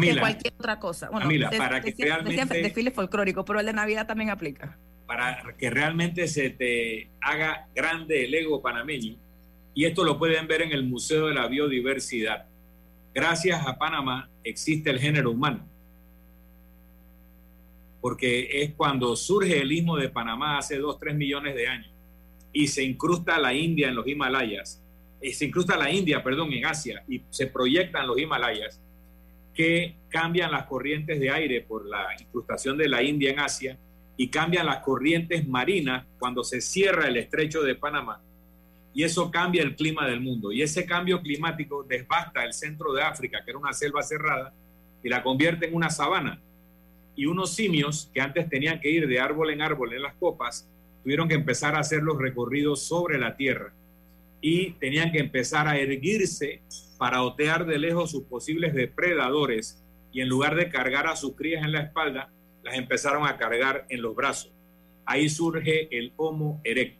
que 0.00 0.18
cualquier 0.18 0.54
otra 0.54 0.78
cosa. 0.78 1.10
Bueno, 1.10 1.26
Camila, 1.26 1.50
para 1.50 1.82
que 1.82 1.94
realmente... 1.98 2.62
desfile 2.62 2.90
folclórico, 2.92 3.44
pero 3.44 3.60
el 3.60 3.66
de 3.66 3.74
Navidad 3.74 4.06
también 4.06 4.30
aplica. 4.30 4.78
Para 5.04 5.54
que 5.58 5.68
realmente 5.68 6.28
se 6.28 6.48
te 6.48 7.10
haga 7.20 7.68
grande 7.74 8.24
el 8.24 8.32
ego 8.32 8.62
panameño, 8.62 9.18
y 9.74 9.84
esto 9.84 10.02
lo 10.02 10.18
pueden 10.18 10.46
ver 10.46 10.62
en 10.62 10.72
el 10.72 10.84
Museo 10.84 11.26
de 11.26 11.34
la 11.34 11.46
Biodiversidad. 11.46 12.46
Gracias 13.12 13.66
a 13.66 13.76
Panamá 13.76 14.30
existe 14.44 14.88
el 14.88 15.00
género 15.00 15.32
humano, 15.32 15.66
porque 18.00 18.62
es 18.62 18.72
cuando 18.74 19.16
surge 19.16 19.60
el 19.60 19.72
istmo 19.72 19.96
de 19.96 20.08
Panamá 20.08 20.58
hace 20.58 20.78
dos, 20.78 20.98
tres 20.98 21.14
millones 21.16 21.54
de 21.54 21.66
años. 21.66 21.90
y 22.52 22.66
se 22.66 22.82
incrusta 22.82 23.38
la 23.38 23.54
India 23.54 23.88
en 23.88 23.94
los 23.94 24.08
Himalayas, 24.08 24.82
eh, 25.20 25.32
se 25.32 25.44
incrusta 25.44 25.76
la 25.76 25.88
India, 25.88 26.22
perdón, 26.22 26.52
en 26.52 26.66
Asia 26.66 27.04
y 27.08 27.22
se 27.30 27.46
proyectan 27.46 28.08
los 28.08 28.18
Himalayas, 28.18 28.80
que 29.54 29.96
cambian 30.08 30.50
las 30.50 30.66
corrientes 30.66 31.20
de 31.20 31.30
aire 31.30 31.60
por 31.60 31.86
la 31.86 32.08
incrustación 32.20 32.76
de 32.76 32.88
la 32.88 33.02
India 33.02 33.30
en 33.30 33.38
Asia 33.38 33.78
y 34.16 34.28
cambian 34.28 34.66
las 34.66 34.78
corrientes 34.78 35.46
marinas 35.46 36.06
cuando 36.18 36.42
se 36.42 36.60
cierra 36.60 37.06
el 37.06 37.16
estrecho 37.16 37.62
de 37.62 37.74
Panamá. 37.74 38.20
Y 38.92 39.04
eso 39.04 39.30
cambia 39.30 39.62
el 39.62 39.76
clima 39.76 40.06
del 40.06 40.20
mundo. 40.20 40.52
Y 40.52 40.62
ese 40.62 40.84
cambio 40.84 41.20
climático 41.20 41.84
devasta 41.84 42.44
el 42.44 42.52
centro 42.52 42.92
de 42.92 43.02
África, 43.02 43.42
que 43.44 43.50
era 43.50 43.58
una 43.58 43.72
selva 43.72 44.02
cerrada, 44.02 44.52
y 45.02 45.08
la 45.08 45.22
convierte 45.22 45.66
en 45.66 45.74
una 45.74 45.90
sabana. 45.90 46.40
Y 47.14 47.26
unos 47.26 47.54
simios 47.54 48.10
que 48.12 48.20
antes 48.20 48.48
tenían 48.48 48.80
que 48.80 48.90
ir 48.90 49.06
de 49.06 49.20
árbol 49.20 49.50
en 49.50 49.62
árbol 49.62 49.92
en 49.92 50.02
las 50.02 50.14
copas, 50.14 50.68
tuvieron 51.02 51.28
que 51.28 51.34
empezar 51.34 51.74
a 51.74 51.80
hacer 51.80 52.02
los 52.02 52.18
recorridos 52.18 52.82
sobre 52.82 53.18
la 53.18 53.36
tierra 53.36 53.72
y 54.40 54.72
tenían 54.72 55.12
que 55.12 55.18
empezar 55.18 55.68
a 55.68 55.78
erguirse 55.78 56.62
para 56.98 57.22
otear 57.22 57.66
de 57.66 57.78
lejos 57.78 58.10
sus 58.10 58.24
posibles 58.24 58.74
depredadores 58.74 59.82
y 60.12 60.20
en 60.20 60.28
lugar 60.28 60.56
de 60.56 60.68
cargar 60.68 61.06
a 61.06 61.16
sus 61.16 61.34
crías 61.34 61.64
en 61.64 61.72
la 61.72 61.82
espalda, 61.82 62.30
las 62.62 62.74
empezaron 62.74 63.26
a 63.26 63.36
cargar 63.36 63.86
en 63.88 64.02
los 64.02 64.14
brazos. 64.14 64.52
Ahí 65.04 65.28
surge 65.28 65.88
el 65.96 66.12
Homo 66.16 66.60
erectus. 66.64 66.99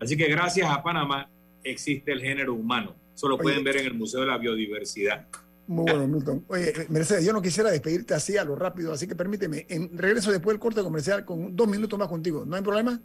Así 0.00 0.16
que 0.16 0.28
gracias 0.28 0.68
a 0.70 0.82
Panamá 0.82 1.30
existe 1.62 2.10
el 2.12 2.20
género 2.20 2.54
humano. 2.54 2.96
Eso 3.14 3.28
lo 3.28 3.38
pueden 3.38 3.62
ver 3.62 3.76
en 3.76 3.86
el 3.86 3.94
Museo 3.94 4.20
de 4.20 4.26
la 4.26 4.38
Biodiversidad. 4.38 5.26
Muy 5.66 5.84
bueno, 5.84 6.08
Milton. 6.08 6.44
Oye, 6.48 6.72
Mercedes, 6.88 7.24
yo 7.24 7.32
no 7.32 7.40
quisiera 7.40 7.70
despedirte 7.70 8.14
así 8.14 8.36
a 8.36 8.44
lo 8.44 8.56
rápido, 8.56 8.92
así 8.92 9.06
que 9.06 9.14
permíteme, 9.14 9.66
en 9.68 9.96
regreso 9.96 10.32
después 10.32 10.54
del 10.54 10.60
corte 10.60 10.82
comercial 10.82 11.24
con 11.24 11.54
dos 11.54 11.68
minutos 11.68 11.96
más 11.98 12.08
contigo. 12.08 12.44
¿No 12.44 12.56
hay 12.56 12.62
problema? 12.62 13.00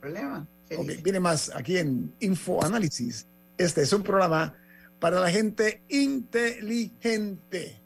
Problema. 0.00 0.46
Ok, 0.76 1.02
viene 1.02 1.18
más 1.18 1.50
aquí 1.54 1.78
en 1.78 2.12
Info 2.20 2.62
Análisis. 2.62 3.26
Este 3.58 3.82
es 3.82 3.92
un 3.92 4.02
programa 4.02 4.54
para 5.00 5.18
la 5.20 5.30
gente 5.30 5.82
inteligente. 5.88 7.80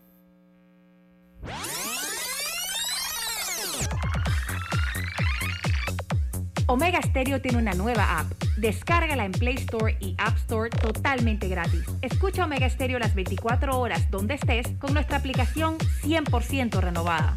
Omega 6.67 7.01
Stereo 7.03 7.41
tiene 7.41 7.59
una 7.59 7.75
nueva 7.75 8.21
app. 8.21 8.33
Descárgala 8.57 9.25
en 9.25 9.33
Play 9.33 9.57
Store 9.57 9.97
y 10.01 10.15
App 10.19 10.37
Store 10.37 10.71
totalmente 10.71 11.49
gratis. 11.49 11.85
Escucha 12.01 12.45
Omega 12.45 12.69
Stereo 12.69 12.99
las 12.99 13.15
24 13.15 13.79
horas 13.79 14.11
donde 14.11 14.35
estés 14.35 14.67
con 14.79 14.95
nuestra 14.95 15.19
aplicación 15.19 15.77
100% 16.03 16.81
renovada. 16.81 17.37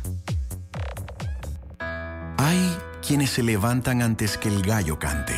Hay 2.37 2.77
quienes 3.05 3.31
se 3.31 3.43
levantan 3.43 4.01
antes 4.01 4.37
que 4.37 4.47
el 4.47 4.61
gallo 4.61 4.97
cante, 4.99 5.35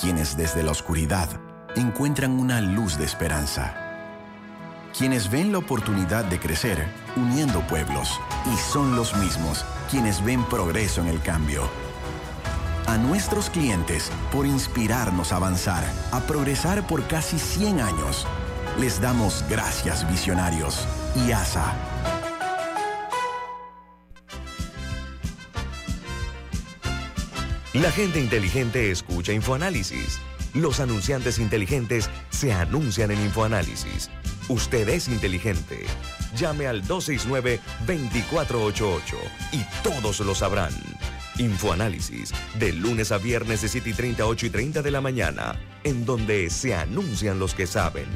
quienes 0.00 0.36
desde 0.36 0.62
la 0.62 0.70
oscuridad 0.70 1.28
encuentran 1.76 2.32
una 2.32 2.62
luz 2.62 2.96
de 2.96 3.04
esperanza, 3.04 3.74
quienes 4.96 5.30
ven 5.30 5.52
la 5.52 5.58
oportunidad 5.58 6.24
de 6.24 6.38
crecer 6.38 6.86
uniendo 7.16 7.60
pueblos 7.66 8.18
y 8.50 8.56
son 8.56 8.96
los 8.96 9.14
mismos 9.16 9.64
quienes 9.90 10.24
ven 10.24 10.42
progreso 10.44 11.02
en 11.02 11.08
el 11.08 11.20
cambio 11.20 11.68
a 12.86 12.98
nuestros 12.98 13.50
clientes 13.50 14.10
por 14.32 14.46
inspirarnos 14.46 15.32
a 15.32 15.36
avanzar, 15.36 15.84
a 16.12 16.20
progresar 16.20 16.86
por 16.86 17.06
casi 17.06 17.38
100 17.38 17.80
años. 17.80 18.26
Les 18.78 19.00
damos 19.00 19.44
gracias 19.48 20.08
visionarios 20.10 20.86
y 21.14 21.32
ASA. 21.32 21.74
La 27.74 27.90
gente 27.90 28.20
inteligente 28.20 28.90
escucha 28.90 29.32
InfoAnálisis. 29.32 30.18
Los 30.54 30.80
anunciantes 30.80 31.38
inteligentes 31.38 32.08
se 32.30 32.54
anuncian 32.54 33.10
en 33.10 33.20
InfoAnálisis. 33.20 34.08
Usted 34.48 34.88
es 34.88 35.08
inteligente. 35.08 35.84
Llame 36.36 36.66
al 36.66 36.82
269-2488 36.84 39.02
y 39.52 39.62
todos 39.82 40.20
lo 40.20 40.34
sabrán. 40.34 40.72
Infoanálisis, 41.38 42.32
de 42.58 42.72
lunes 42.72 43.12
a 43.12 43.18
viernes 43.18 43.60
de 43.62 43.68
7 43.68 43.90
y 43.90 43.92
30, 43.92 44.26
8 44.26 44.46
y 44.46 44.50
30 44.50 44.82
de 44.82 44.90
la 44.90 45.00
mañana, 45.00 45.58
en 45.84 46.06
donde 46.06 46.48
se 46.48 46.74
anuncian 46.74 47.38
los 47.38 47.54
que 47.54 47.66
saben. 47.66 48.06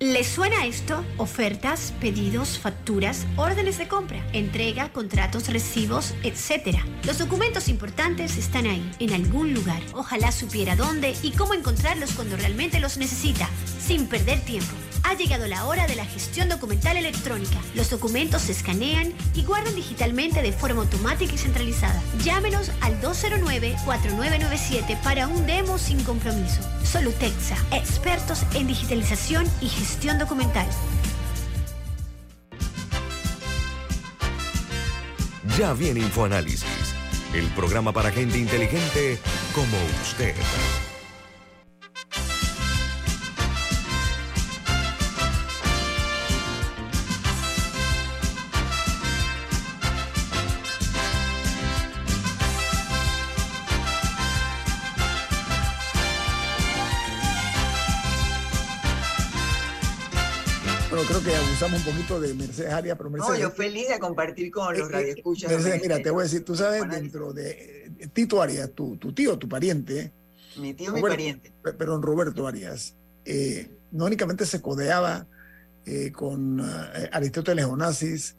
¿Les 0.00 0.26
suena 0.28 0.64
esto? 0.64 1.04
Ofertas, 1.16 1.92
pedidos, 2.00 2.58
facturas, 2.58 3.26
órdenes 3.36 3.78
de 3.78 3.88
compra, 3.88 4.24
entrega, 4.32 4.90
contratos, 4.92 5.48
recibos, 5.48 6.14
etc. 6.22 6.78
Los 7.04 7.18
documentos 7.18 7.68
importantes 7.68 8.38
están 8.38 8.66
ahí, 8.66 8.90
en 9.00 9.12
algún 9.12 9.52
lugar. 9.52 9.82
Ojalá 9.92 10.32
supiera 10.32 10.76
dónde 10.76 11.14
y 11.22 11.32
cómo 11.32 11.52
encontrarlos 11.52 12.12
cuando 12.12 12.36
realmente 12.36 12.80
los 12.80 12.96
necesita, 12.96 13.50
sin 13.80 14.06
perder 14.06 14.40
tiempo. 14.40 14.72
Ha 15.08 15.14
llegado 15.14 15.46
la 15.46 15.64
hora 15.64 15.86
de 15.86 15.96
la 15.96 16.04
gestión 16.04 16.50
documental 16.50 16.98
electrónica. 16.98 17.56
Los 17.74 17.88
documentos 17.88 18.42
se 18.42 18.52
escanean 18.52 19.14
y 19.34 19.42
guardan 19.42 19.74
digitalmente 19.74 20.42
de 20.42 20.52
forma 20.52 20.82
automática 20.82 21.32
y 21.32 21.38
centralizada. 21.38 21.98
Llámenos 22.22 22.70
al 22.82 23.00
209-4997 23.00 25.00
para 25.02 25.26
un 25.26 25.46
demo 25.46 25.78
sin 25.78 26.04
compromiso. 26.04 26.60
Solutexa, 26.84 27.56
expertos 27.72 28.42
en 28.52 28.66
digitalización 28.66 29.46
y 29.62 29.70
gestión 29.70 30.18
documental. 30.18 30.66
Ya 35.56 35.72
viene 35.72 36.00
InfoAnálisis, 36.00 36.66
el 37.32 37.46
programa 37.52 37.92
para 37.92 38.10
gente 38.10 38.36
inteligente 38.36 39.18
como 39.54 39.78
usted. 40.02 40.34
Abusamos 61.58 61.84
un 61.86 61.92
poquito 61.92 62.20
de 62.20 62.34
Mercedes 62.34 62.72
Arias, 62.72 62.96
pero 62.96 63.10
Mercedes... 63.10 63.40
No, 63.40 63.48
yo 63.48 63.50
feliz 63.50 63.88
de 63.88 63.98
compartir 63.98 64.50
con 64.52 64.78
los 64.78 64.88
eh, 64.88 64.90
eh, 64.90 64.92
radioescuchas. 64.92 65.50
Mercedes, 65.50 65.82
mira, 65.82 66.00
te 66.00 66.10
voy 66.10 66.20
a 66.20 66.22
decir, 66.24 66.44
tú 66.44 66.54
sabes, 66.54 66.88
dentro 66.88 67.32
de 67.32 67.90
Tito 68.12 68.40
Arias, 68.40 68.70
tu, 68.72 68.96
tu 68.96 69.12
tío, 69.12 69.36
tu 69.38 69.48
pariente... 69.48 70.12
Mi 70.56 70.72
tío, 70.74 70.92
mi 70.92 71.02
pariente. 71.02 71.52
Pero 71.76 71.96
en 71.96 72.02
Roberto 72.02 72.46
Arias, 72.46 72.94
eh, 73.24 73.70
no 73.90 74.04
únicamente 74.04 74.46
se 74.46 74.62
codeaba 74.62 75.26
con 76.12 76.60
Aristóteles 77.12 77.64
Onassis, 77.64 78.36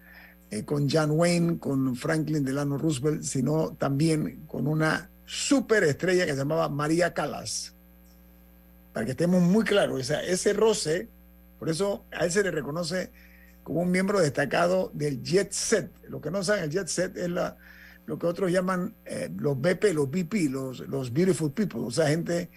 con 0.66 0.88
John 0.88 1.12
Wayne, 1.12 1.58
con 1.58 1.96
Franklin 1.96 2.46
Delano 2.46 2.78
Roosevelt, 2.78 3.24
sino 3.24 3.76
también 3.76 4.46
con 4.46 4.68
una 4.68 5.10
superestrella 5.26 6.26
que 6.28 6.34
se 6.34 6.38
llamaba 6.38 6.70
María 6.70 7.14
Calas. 7.14 7.74
Para 8.94 9.06
que 9.06 9.12
estemos 9.12 9.42
muy 9.42 9.64
claros, 9.64 10.00
o 10.00 10.04
sea, 10.04 10.24
ese 10.24 10.54
roce 10.54 11.10
por 11.60 11.70
eso 11.70 12.06
a 12.12 12.26
él 12.26 12.32
se 12.32 12.42
le 12.42 12.52
reconoce 12.52 13.12
como 13.64 13.82
un 13.82 13.92
miembro 13.92 14.20
destacado 14.20 14.90
del 14.94 15.22
jet 15.22 15.52
set. 15.52 15.92
Lo 16.08 16.22
que 16.22 16.32
no 16.32 16.44
saben, 16.44 16.64
el 16.64 16.70
jet 16.72 16.88
set 16.88 17.16
es 17.18 17.30
la, 17.30 17.58
lo 18.06 18.18
que 18.18 18.26
otros 18.26 18.52
llaman 18.52 18.96
eh, 19.06 19.30
los 19.38 19.60
BP, 19.62 19.94
los 19.94 20.10
BP, 20.10 20.50
los, 20.50 20.80
los 20.80 21.14
beautiful 21.14 21.52
people, 21.52 21.82
o 21.82 21.92
sea, 21.92 22.08
gente, 22.08 22.50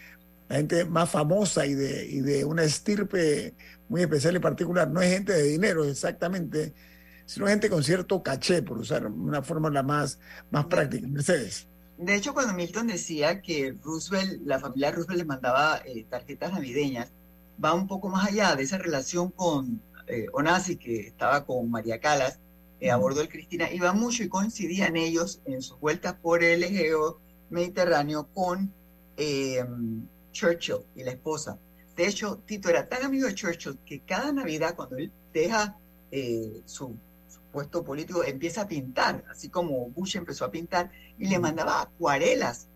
la 0.48 0.57
gente 0.57 0.86
más 0.86 1.11
famosa 1.11 1.66
y 1.66 1.74
de, 1.74 2.07
y 2.07 2.20
de 2.20 2.44
una 2.46 2.62
estirpe 2.62 3.55
muy 3.90 4.00
especial 4.00 4.36
y 4.36 4.38
particular. 4.38 4.88
No 4.88 5.03
es 5.03 5.12
gente 5.12 5.34
de 5.34 5.42
dinero 5.42 5.84
exactamente, 5.84 6.72
sino 7.26 7.46
gente 7.46 7.68
con 7.68 7.84
cierto 7.84 8.22
caché, 8.22 8.62
por 8.62 8.78
usar 8.78 9.07
una 9.07 9.42
forma 9.42 9.68
la 9.68 9.82
más, 9.82 10.18
más 10.50 10.64
práctica. 10.64 11.07
Mercedes. 11.07 11.68
De 11.98 12.14
hecho, 12.14 12.32
cuando 12.32 12.55
Milton 12.55 12.86
decía 12.86 13.42
que 13.42 13.76
Roosevelt, 13.82 14.40
la 14.46 14.59
familia 14.59 14.90
Roosevelt 14.90 15.18
le 15.18 15.24
mandaba 15.26 15.82
eh, 15.84 16.07
tarjetas 16.09 16.53
navideñas, 16.53 17.12
va 17.62 17.74
un 17.74 17.86
poco 17.86 18.09
más 18.09 18.28
allá 18.28 18.55
de 18.57 18.62
esa 18.62 18.78
relación 18.78 19.30
con 19.30 19.80
eh, 20.07 20.26
Onasi, 20.32 20.76
que 20.76 21.07
estaba 21.07 21.44
con 21.44 21.70
María 21.70 22.00
Calas 22.00 22.38
eh, 22.80 22.90
a 22.90 22.96
bordo 22.96 23.20
del 23.20 23.28
Cristina, 23.28 23.70
iba 23.70 23.92
mucho 23.92 24.22
y 24.22 24.28
coincidían 24.28 24.96
ellos 24.96 25.40
en 25.44 25.62
sus 25.62 25.78
vueltas 25.78 26.14
por 26.14 26.42
el 26.42 26.64
Egeo 26.64 27.20
Mediterráneo 27.50 28.28
con 28.32 28.72
eh, 29.16 29.64
Churchill 30.32 30.78
y 30.96 31.05
la 31.05 31.12
esposa. 31.12 31.59
De 31.96 32.07
hecho, 32.07 32.40
Tito 32.46 32.68
era 32.68 32.88
tan 32.88 33.05
amigo 33.05 33.26
de 33.26 33.34
Churchill 33.34 33.78
que 33.84 34.00
cada 34.00 34.32
Navidad, 34.32 34.74
cuando 34.74 34.96
él 34.96 35.12
deja 35.32 35.76
su, 36.66 36.96
su, 37.28 37.40
puesto 37.53 37.84
político, 37.84 38.24
empieza 38.24 38.62
a 38.62 38.68
pintar, 38.68 39.24
así 39.30 39.48
como 39.48 39.88
Bush 39.90 40.16
empezó 40.16 40.44
a 40.44 40.50
pintar, 40.50 40.90
y 41.18 41.28
le 41.28 41.38
mandaba 41.38 41.82
acuarelas 41.82 42.68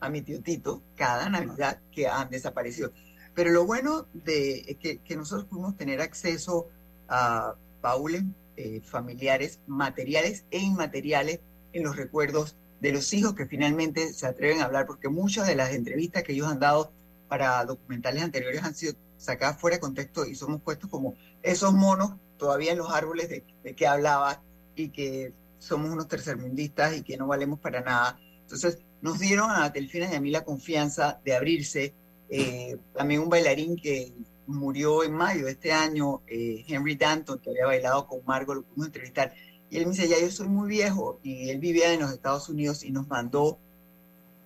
a 0.00 0.08
mi 0.08 0.22
tío 0.22 0.40
Tito 0.40 0.82
cada 0.96 1.28
Navidad 1.28 1.80
que 1.92 2.08
han 2.08 2.30
desaparecido. 2.30 2.92
Pero 3.34 3.50
lo 3.50 3.64
bueno 3.64 4.06
de 4.12 4.76
que, 4.80 4.98
que 4.98 5.16
nosotros 5.16 5.46
pudimos 5.46 5.76
tener 5.76 6.00
acceso 6.00 6.68
a 7.08 7.54
baúles 7.80 8.22
eh, 8.56 8.80
familiares, 8.84 9.60
materiales 9.66 10.44
e 10.50 10.58
inmateriales 10.58 11.40
en 11.72 11.84
los 11.84 11.96
recuerdos 11.96 12.56
de 12.80 12.92
los 12.92 13.12
hijos 13.12 13.34
que 13.34 13.46
finalmente 13.46 14.12
se 14.12 14.26
atreven 14.26 14.60
a 14.60 14.64
hablar, 14.64 14.86
porque 14.86 15.08
muchas 15.08 15.46
de 15.46 15.54
las 15.54 15.72
entrevistas 15.72 16.22
que 16.22 16.32
ellos 16.32 16.48
han 16.48 16.60
dado 16.60 16.92
para 17.28 17.64
documentales 17.64 18.22
anteriores 18.22 18.62
han 18.62 18.74
sido 18.74 18.94
sacadas 19.16 19.58
fuera 19.58 19.76
de 19.76 19.80
contexto 19.80 20.26
y 20.26 20.34
somos 20.34 20.60
puestos 20.62 20.90
como 20.90 21.14
esos 21.42 21.72
monos 21.72 22.14
todavía 22.38 22.72
en 22.72 22.78
los 22.78 22.90
árboles 22.90 23.28
de, 23.28 23.44
de 23.62 23.74
que 23.74 23.86
hablaba 23.86 24.42
y 24.74 24.88
que 24.88 25.32
somos 25.58 25.90
unos 25.90 26.08
tercermundistas 26.08 26.96
y 26.96 27.02
que 27.02 27.16
no 27.16 27.26
valemos 27.26 27.60
para 27.60 27.82
nada. 27.82 28.18
Entonces, 28.42 28.78
nos 29.02 29.18
dieron 29.18 29.50
a 29.50 29.68
Delfina 29.70 30.10
y 30.10 30.16
a 30.16 30.20
mí 30.20 30.30
la 30.30 30.44
confianza 30.44 31.20
de 31.24 31.36
abrirse. 31.36 31.94
Eh, 32.30 32.76
también 32.94 33.20
un 33.22 33.28
bailarín 33.28 33.76
que 33.76 34.12
murió 34.46 35.02
en 35.02 35.12
mayo 35.12 35.46
de 35.46 35.52
este 35.52 35.72
año, 35.72 36.22
eh, 36.28 36.64
Henry 36.66 36.94
Danton, 36.94 37.40
que 37.40 37.50
había 37.50 37.66
bailado 37.66 38.06
con 38.06 38.20
Margot, 38.24 38.56
lo 38.56 38.62
pudimos 38.62 38.86
entrevistar. 38.86 39.34
Y 39.68 39.76
él 39.76 39.86
me 39.86 39.92
dice, 39.92 40.08
ya 40.08 40.18
yo 40.20 40.30
soy 40.30 40.48
muy 40.48 40.68
viejo, 40.68 41.18
y 41.22 41.50
él 41.50 41.58
vivía 41.58 41.92
en 41.92 42.00
los 42.00 42.12
Estados 42.12 42.48
Unidos 42.48 42.84
y 42.84 42.90
nos 42.90 43.08
mandó 43.08 43.58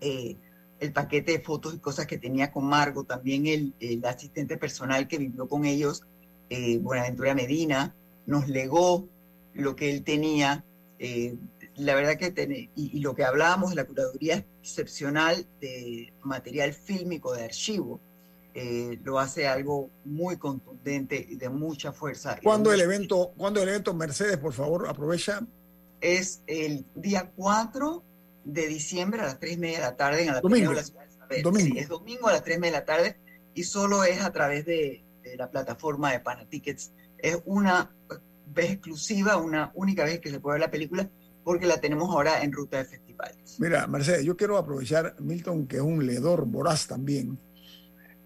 eh, 0.00 0.36
el 0.80 0.92
paquete 0.92 1.32
de 1.32 1.40
fotos 1.40 1.74
y 1.74 1.78
cosas 1.78 2.06
que 2.06 2.18
tenía 2.18 2.52
con 2.52 2.64
Margot, 2.64 3.06
también 3.06 3.46
el, 3.46 3.74
el 3.80 4.04
asistente 4.04 4.56
personal 4.56 5.06
que 5.06 5.18
vivió 5.18 5.48
con 5.48 5.64
ellos, 5.64 6.02
Buenaventura 6.80 7.34
Medina, 7.34 7.96
nos 8.26 8.48
legó 8.48 9.08
lo 9.54 9.74
que 9.74 9.90
él 9.90 10.04
tenía. 10.04 10.64
La 11.76 11.94
verdad 11.94 12.16
que 12.16 12.30
ten, 12.30 12.52
y, 12.52 12.70
y, 12.74 13.00
lo 13.00 13.14
que 13.14 13.24
hablábamos 13.24 13.70
de 13.70 13.76
la 13.76 13.84
curaduría 13.84 14.44
excepcional 14.62 15.46
de 15.60 16.12
material 16.22 16.72
fílmico 16.72 17.34
de 17.34 17.44
archivo, 17.44 18.00
eh, 18.56 19.00
lo 19.02 19.18
hace 19.18 19.48
algo 19.48 19.90
muy 20.04 20.36
contundente 20.36 21.26
y 21.28 21.34
de 21.34 21.48
mucha 21.48 21.92
fuerza. 21.92 22.38
¿Cuándo 22.40 22.72
el 22.72 22.80
evento, 22.80 23.32
cuando 23.36 23.60
el 23.60 23.68
evento 23.68 23.92
Mercedes, 23.94 24.38
por 24.38 24.52
favor, 24.52 24.88
aprovecha? 24.88 25.44
Es 26.00 26.40
el 26.46 26.86
día 26.94 27.32
4 27.34 28.04
de 28.44 28.68
diciembre 28.68 29.22
a 29.22 29.24
las 29.24 29.40
3 29.40 29.54
y 29.54 29.56
media 29.56 29.78
de 29.78 29.84
la 29.84 29.96
tarde 29.96 30.20
en 30.20 30.34
la 30.34 30.40
domingo. 30.40 30.70
de 30.70 30.76
la 30.76 30.84
ciudad 30.84 31.04
de 31.04 31.10
Isabel. 31.10 31.42
Domingo. 31.42 31.74
Sí, 31.74 31.78
es 31.80 31.88
domingo 31.88 32.28
a 32.28 32.32
las 32.32 32.44
3 32.44 32.56
y 32.56 32.60
media 32.60 32.72
de 32.74 32.78
la 32.78 32.84
tarde 32.84 33.16
y 33.54 33.64
solo 33.64 34.04
es 34.04 34.22
a 34.22 34.32
través 34.32 34.64
de, 34.64 35.04
de 35.24 35.36
la 35.36 35.50
plataforma 35.50 36.12
de 36.12 36.20
Panatickets. 36.20 36.92
Es 37.18 37.40
una 37.46 37.92
vez 38.46 38.70
exclusiva, 38.70 39.36
una 39.36 39.72
única 39.74 40.04
vez 40.04 40.20
que 40.20 40.30
se 40.30 40.38
puede 40.38 40.54
ver 40.54 40.60
la 40.60 40.70
película 40.70 41.10
porque 41.44 41.66
la 41.66 41.80
tenemos 41.80 42.08
ahora 42.10 42.42
en 42.42 42.52
ruta 42.52 42.78
de 42.78 42.86
festivales. 42.86 43.56
Mira, 43.58 43.86
Mercedes, 43.86 44.24
yo 44.24 44.36
quiero 44.36 44.56
aprovechar, 44.56 45.14
Milton, 45.20 45.66
que 45.66 45.76
es 45.76 45.82
un 45.82 46.04
leedor 46.06 46.46
voraz 46.46 46.86
también. 46.86 47.38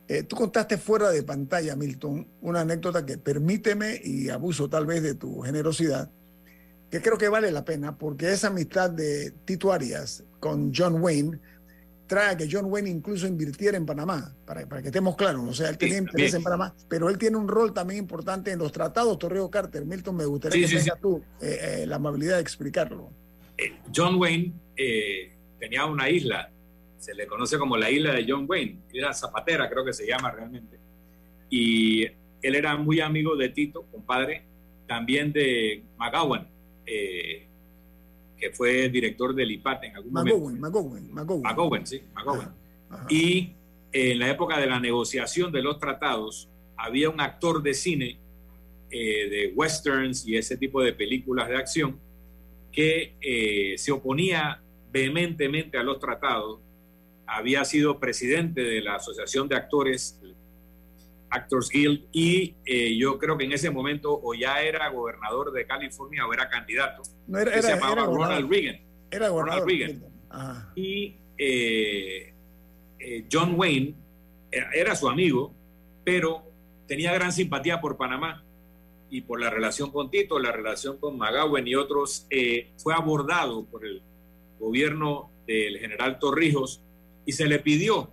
Eh, 0.06 0.22
tú 0.22 0.36
contaste 0.36 0.78
fuera 0.78 1.10
de 1.10 1.22
pantalla, 1.22 1.76
Milton, 1.76 2.26
una 2.40 2.60
anécdota 2.60 3.04
que 3.04 3.18
permíteme, 3.18 4.00
y 4.02 4.30
abuso 4.30 4.70
tal 4.70 4.86
vez 4.86 5.02
de 5.02 5.14
tu 5.14 5.40
generosidad, 5.42 6.10
que 6.90 7.02
creo 7.02 7.18
que 7.18 7.28
vale 7.28 7.50
la 7.50 7.64
pena, 7.64 7.98
porque 7.98 8.32
esa 8.32 8.46
amistad 8.46 8.88
de 8.88 9.32
Tito 9.44 9.70
con 10.40 10.72
John 10.74 11.02
Wayne 11.02 11.38
trae 12.08 12.30
a 12.30 12.36
que 12.36 12.48
John 12.50 12.64
Wayne 12.64 12.90
incluso 12.90 13.26
invirtiera 13.26 13.76
en 13.76 13.86
Panamá, 13.86 14.34
para, 14.44 14.66
para 14.66 14.82
que 14.82 14.88
estemos 14.88 15.14
claros. 15.14 15.46
O 15.46 15.54
sea, 15.54 15.68
él 15.68 15.78
tenía 15.78 15.98
sí, 15.98 16.00
interés 16.00 16.34
en 16.34 16.42
Panamá, 16.42 16.74
pero 16.88 17.08
él 17.08 17.18
tiene 17.18 17.36
un 17.36 17.46
rol 17.46 17.72
también 17.72 18.00
importante 18.00 18.50
en 18.50 18.58
los 18.58 18.72
tratados 18.72 19.18
Torreo 19.18 19.48
Carter. 19.50 19.84
Milton, 19.84 20.16
me 20.16 20.24
gustaría 20.24 20.66
sí, 20.66 20.74
que 20.74 20.80
sí, 20.80 20.84
tengas 20.86 21.00
tú 21.00 21.22
eh, 21.40 21.58
eh, 21.82 21.86
la 21.86 21.96
amabilidad 21.96 22.36
de 22.36 22.42
explicarlo. 22.42 23.10
Eh, 23.56 23.74
John 23.94 24.16
Wayne 24.16 24.52
tenía 25.60 25.84
una 25.84 26.08
isla, 26.08 26.50
se 26.98 27.14
le 27.14 27.26
conoce 27.26 27.58
como 27.58 27.76
la 27.76 27.90
isla 27.90 28.12
de 28.12 28.24
John 28.28 28.46
Wayne, 28.48 28.80
isla 28.92 29.12
Zapatera 29.12 29.68
creo 29.68 29.84
que 29.84 29.92
se 29.92 30.06
llama 30.06 30.30
realmente. 30.30 30.78
Y 31.50 32.04
él 32.42 32.54
era 32.54 32.76
muy 32.76 33.00
amigo 33.00 33.36
de 33.36 33.48
Tito, 33.50 33.86
compadre, 33.90 34.44
también 34.86 35.32
de 35.32 35.84
McGowan. 35.98 36.48
Eh, 36.86 37.47
que 38.38 38.50
fue 38.50 38.88
director 38.88 39.34
del 39.34 39.50
IPAT 39.50 39.84
en 39.84 39.96
algún 39.96 40.12
McGowan, 40.12 40.40
momento. 40.40 40.60
McGowan, 40.60 41.12
McGowan. 41.12 41.42
McGowan, 41.42 41.86
sí, 41.86 42.02
McGowan. 42.14 42.40
Ajá, 42.40 42.54
ajá. 42.90 43.06
Y 43.10 43.52
en 43.92 44.18
la 44.18 44.30
época 44.30 44.58
de 44.58 44.66
la 44.66 44.80
negociación 44.80 45.50
de 45.52 45.62
los 45.62 45.78
tratados, 45.78 46.48
había 46.76 47.10
un 47.10 47.20
actor 47.20 47.62
de 47.62 47.74
cine, 47.74 48.18
eh, 48.90 49.28
de 49.28 49.52
westerns 49.54 50.26
y 50.26 50.36
ese 50.36 50.56
tipo 50.56 50.82
de 50.82 50.92
películas 50.92 51.48
de 51.48 51.56
acción, 51.56 51.98
que 52.72 53.14
eh, 53.20 53.74
se 53.76 53.92
oponía 53.92 54.62
vehementemente 54.92 55.78
a 55.78 55.82
los 55.82 55.98
tratados. 55.98 56.60
Había 57.26 57.64
sido 57.64 57.98
presidente 57.98 58.62
de 58.62 58.80
la 58.80 58.94
Asociación 58.96 59.48
de 59.48 59.56
Actores, 59.56 60.20
Actors 61.30 61.68
Guild, 61.68 62.06
y 62.12 62.54
eh, 62.64 62.96
yo 62.96 63.18
creo 63.18 63.36
que 63.36 63.44
en 63.44 63.52
ese 63.52 63.70
momento 63.70 64.18
o 64.22 64.34
ya 64.34 64.62
era 64.62 64.88
gobernador 64.88 65.52
de 65.52 65.66
California 65.66 66.26
o 66.26 66.32
era 66.32 66.48
candidato. 66.48 67.02
No, 67.26 67.38
era, 67.38 67.52
que 67.52 67.58
era, 67.58 67.68
se 67.68 67.74
llamaba 67.74 68.02
era 68.02 68.04
Ronald 68.06 68.50
Reagan. 68.50 68.80
Era 69.10 69.28
Ronald 69.28 69.66
Reagan. 69.66 70.04
Ajá. 70.30 70.72
Y 70.74 71.16
eh, 71.36 72.34
eh, 72.98 73.26
John 73.30 73.54
Wayne 73.56 73.94
era, 74.50 74.96
su 74.96 75.08
amigo, 75.08 75.54
pero 76.04 76.42
tenía 76.86 77.12
gran 77.12 77.32
simpatía 77.32 77.80
por 77.80 77.96
Panamá 77.96 78.44
y 79.10 79.20
por 79.20 79.40
la 79.40 79.50
relación 79.50 79.90
con 79.90 80.10
Tito, 80.10 80.38
la 80.38 80.52
relación 80.52 80.98
con 80.98 81.16
McGowan 81.16 81.66
y 81.66 81.74
otros. 81.74 82.26
eh, 82.30 82.72
fue 82.76 82.94
abordado 82.94 83.64
por 83.66 83.84
el 83.84 84.02
gobierno 84.58 85.30
del 85.46 85.78
general 85.78 86.18
Torrijos 86.18 86.82
y 87.24 87.32
se 87.32 87.46
le 87.46 87.58
pidió 87.58 88.10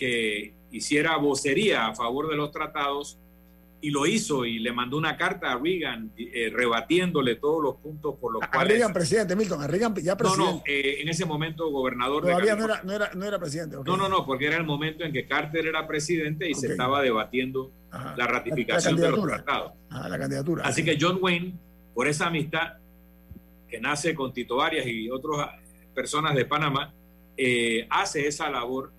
que 0.00 0.54
hiciera 0.70 1.18
vocería 1.18 1.86
a 1.86 1.94
favor 1.94 2.30
de 2.30 2.34
los 2.34 2.50
tratados 2.50 3.18
y 3.82 3.90
lo 3.90 4.06
hizo 4.06 4.46
y 4.46 4.58
le 4.58 4.72
mandó 4.72 4.96
una 4.96 5.18
carta 5.18 5.52
a 5.52 5.58
Reagan 5.58 6.10
eh, 6.16 6.50
rebatiéndole 6.50 7.36
todos 7.36 7.62
los 7.62 7.76
puntos 7.76 8.14
por 8.18 8.32
los 8.32 8.42
a 8.42 8.50
cuales... 8.50 8.78
Reagan 8.78 8.94
presidente, 8.94 9.36
Milton, 9.36 9.62
a 9.62 9.66
Reagan 9.66 9.94
ya 9.96 10.16
presidente. 10.16 10.44
No, 10.44 10.56
no, 10.56 10.62
eh, 10.66 11.02
en 11.02 11.08
ese 11.10 11.26
momento 11.26 11.70
gobernador 11.70 12.22
Todavía 12.22 12.54
de 12.54 12.60
no 12.60 12.64
era, 12.64 12.82
no, 12.82 12.92
era, 12.92 13.10
no 13.14 13.24
era 13.26 13.38
presidente. 13.38 13.76
Okay. 13.76 13.92
No, 13.92 13.98
no, 13.98 14.08
no, 14.08 14.24
porque 14.24 14.46
era 14.46 14.56
el 14.56 14.64
momento 14.64 15.04
en 15.04 15.12
que 15.12 15.26
Carter 15.26 15.66
era 15.66 15.86
presidente 15.86 16.48
y 16.48 16.52
okay. 16.52 16.60
se 16.60 16.66
estaba 16.68 17.02
debatiendo 17.02 17.70
Ajá. 17.90 18.14
la 18.16 18.26
ratificación 18.26 18.96
la, 18.96 19.02
la 19.02 19.10
de 19.10 19.16
los 19.16 19.26
tratados. 19.26 19.72
Ajá, 19.90 20.08
la 20.08 20.18
candidatura. 20.18 20.64
Así 20.64 20.82
que 20.82 20.96
John 20.98 21.18
Wayne, 21.20 21.52
por 21.94 22.08
esa 22.08 22.28
amistad 22.28 22.78
que 23.68 23.80
nace 23.80 24.14
con 24.14 24.32
Tito 24.32 24.62
Arias 24.62 24.86
y 24.86 25.10
otras 25.10 25.50
personas 25.94 26.34
de 26.34 26.46
Panamá, 26.46 26.94
eh, 27.36 27.86
hace 27.90 28.26
esa 28.26 28.50
labor 28.50 28.92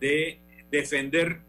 de 0.00 0.40
defender 0.70 1.40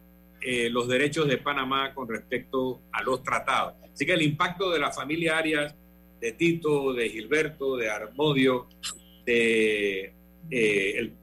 eh, 0.41 0.70
los 0.70 0.88
derechos 0.88 1.28
de 1.28 1.38
Panamá 1.38 1.93
con 1.93 2.07
respecto 2.07 2.82
a 2.91 3.03
los 3.03 3.24
tratados. 3.24 3.76
Así 3.93 4.05
que 4.05 4.13
el 4.13 4.22
impacto 4.22 4.72
de 4.72 4.80
la 4.80 4.91
familia 4.91 5.38
Arias, 5.38 5.76
de 6.20 6.32
Tito, 6.34 6.93
de 6.93 7.09
Gilberto, 7.09 7.78
de 7.78 7.89
Armodio, 7.89 8.67
de 9.26 10.13
eh, 10.49 10.97
el, 10.97 11.13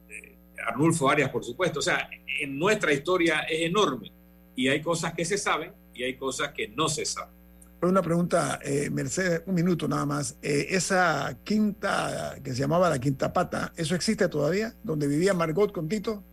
Arnulfo 0.67 1.09
Arias, 1.09 1.31
por 1.31 1.45
supuesto, 1.45 1.79
o 1.79 1.83
sea, 1.83 2.09
en 2.41 2.59
nuestra 2.59 2.93
historia 2.93 3.41
es 3.41 3.63
enorme 3.63 4.13
y 4.55 4.69
hay 4.69 4.83
cosas 4.83 5.15
que 5.15 5.25
se 5.25 5.39
saben 5.39 5.73
y 5.95 6.03
hay 6.03 6.17
cosas 6.17 6.53
que 6.53 6.69
no 6.69 6.89
se 6.89 7.05
saben. 7.05 7.35
Una 7.83 8.03
pregunta, 8.03 8.59
eh, 8.65 8.89
Mercedes, 8.91 9.43
un 9.47 9.55
minuto 9.55 9.87
nada 9.87 10.07
más. 10.07 10.37
Eh, 10.43 10.69
esa 10.71 11.39
quinta 11.45 12.37
que 12.43 12.53
se 12.53 12.61
llamaba 12.61 12.91
la 12.91 12.99
Quinta 12.99 13.33
Pata, 13.33 13.73
¿eso 13.77 13.95
existe 13.95 14.29
todavía? 14.29 14.75
¿Donde 14.83 15.07
vivía 15.07 15.35
Margot 15.35 15.73
con 15.73 15.89
Tito? 15.89 16.25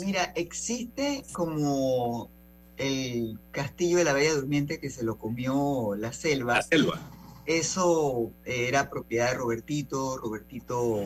Mira, 0.00 0.32
existe 0.34 1.24
como 1.32 2.30
el 2.76 3.38
castillo 3.50 3.98
de 3.98 4.04
la 4.04 4.12
Bella 4.12 4.34
Durmiente 4.34 4.80
que 4.80 4.90
se 4.90 5.04
lo 5.04 5.18
comió 5.18 5.94
la 5.96 6.12
selva. 6.12 6.56
La 6.56 6.62
selva. 6.62 7.00
Eso 7.46 8.30
era 8.44 8.88
propiedad 8.88 9.30
de 9.30 9.36
Robertito, 9.36 10.16
Robertito, 10.16 11.02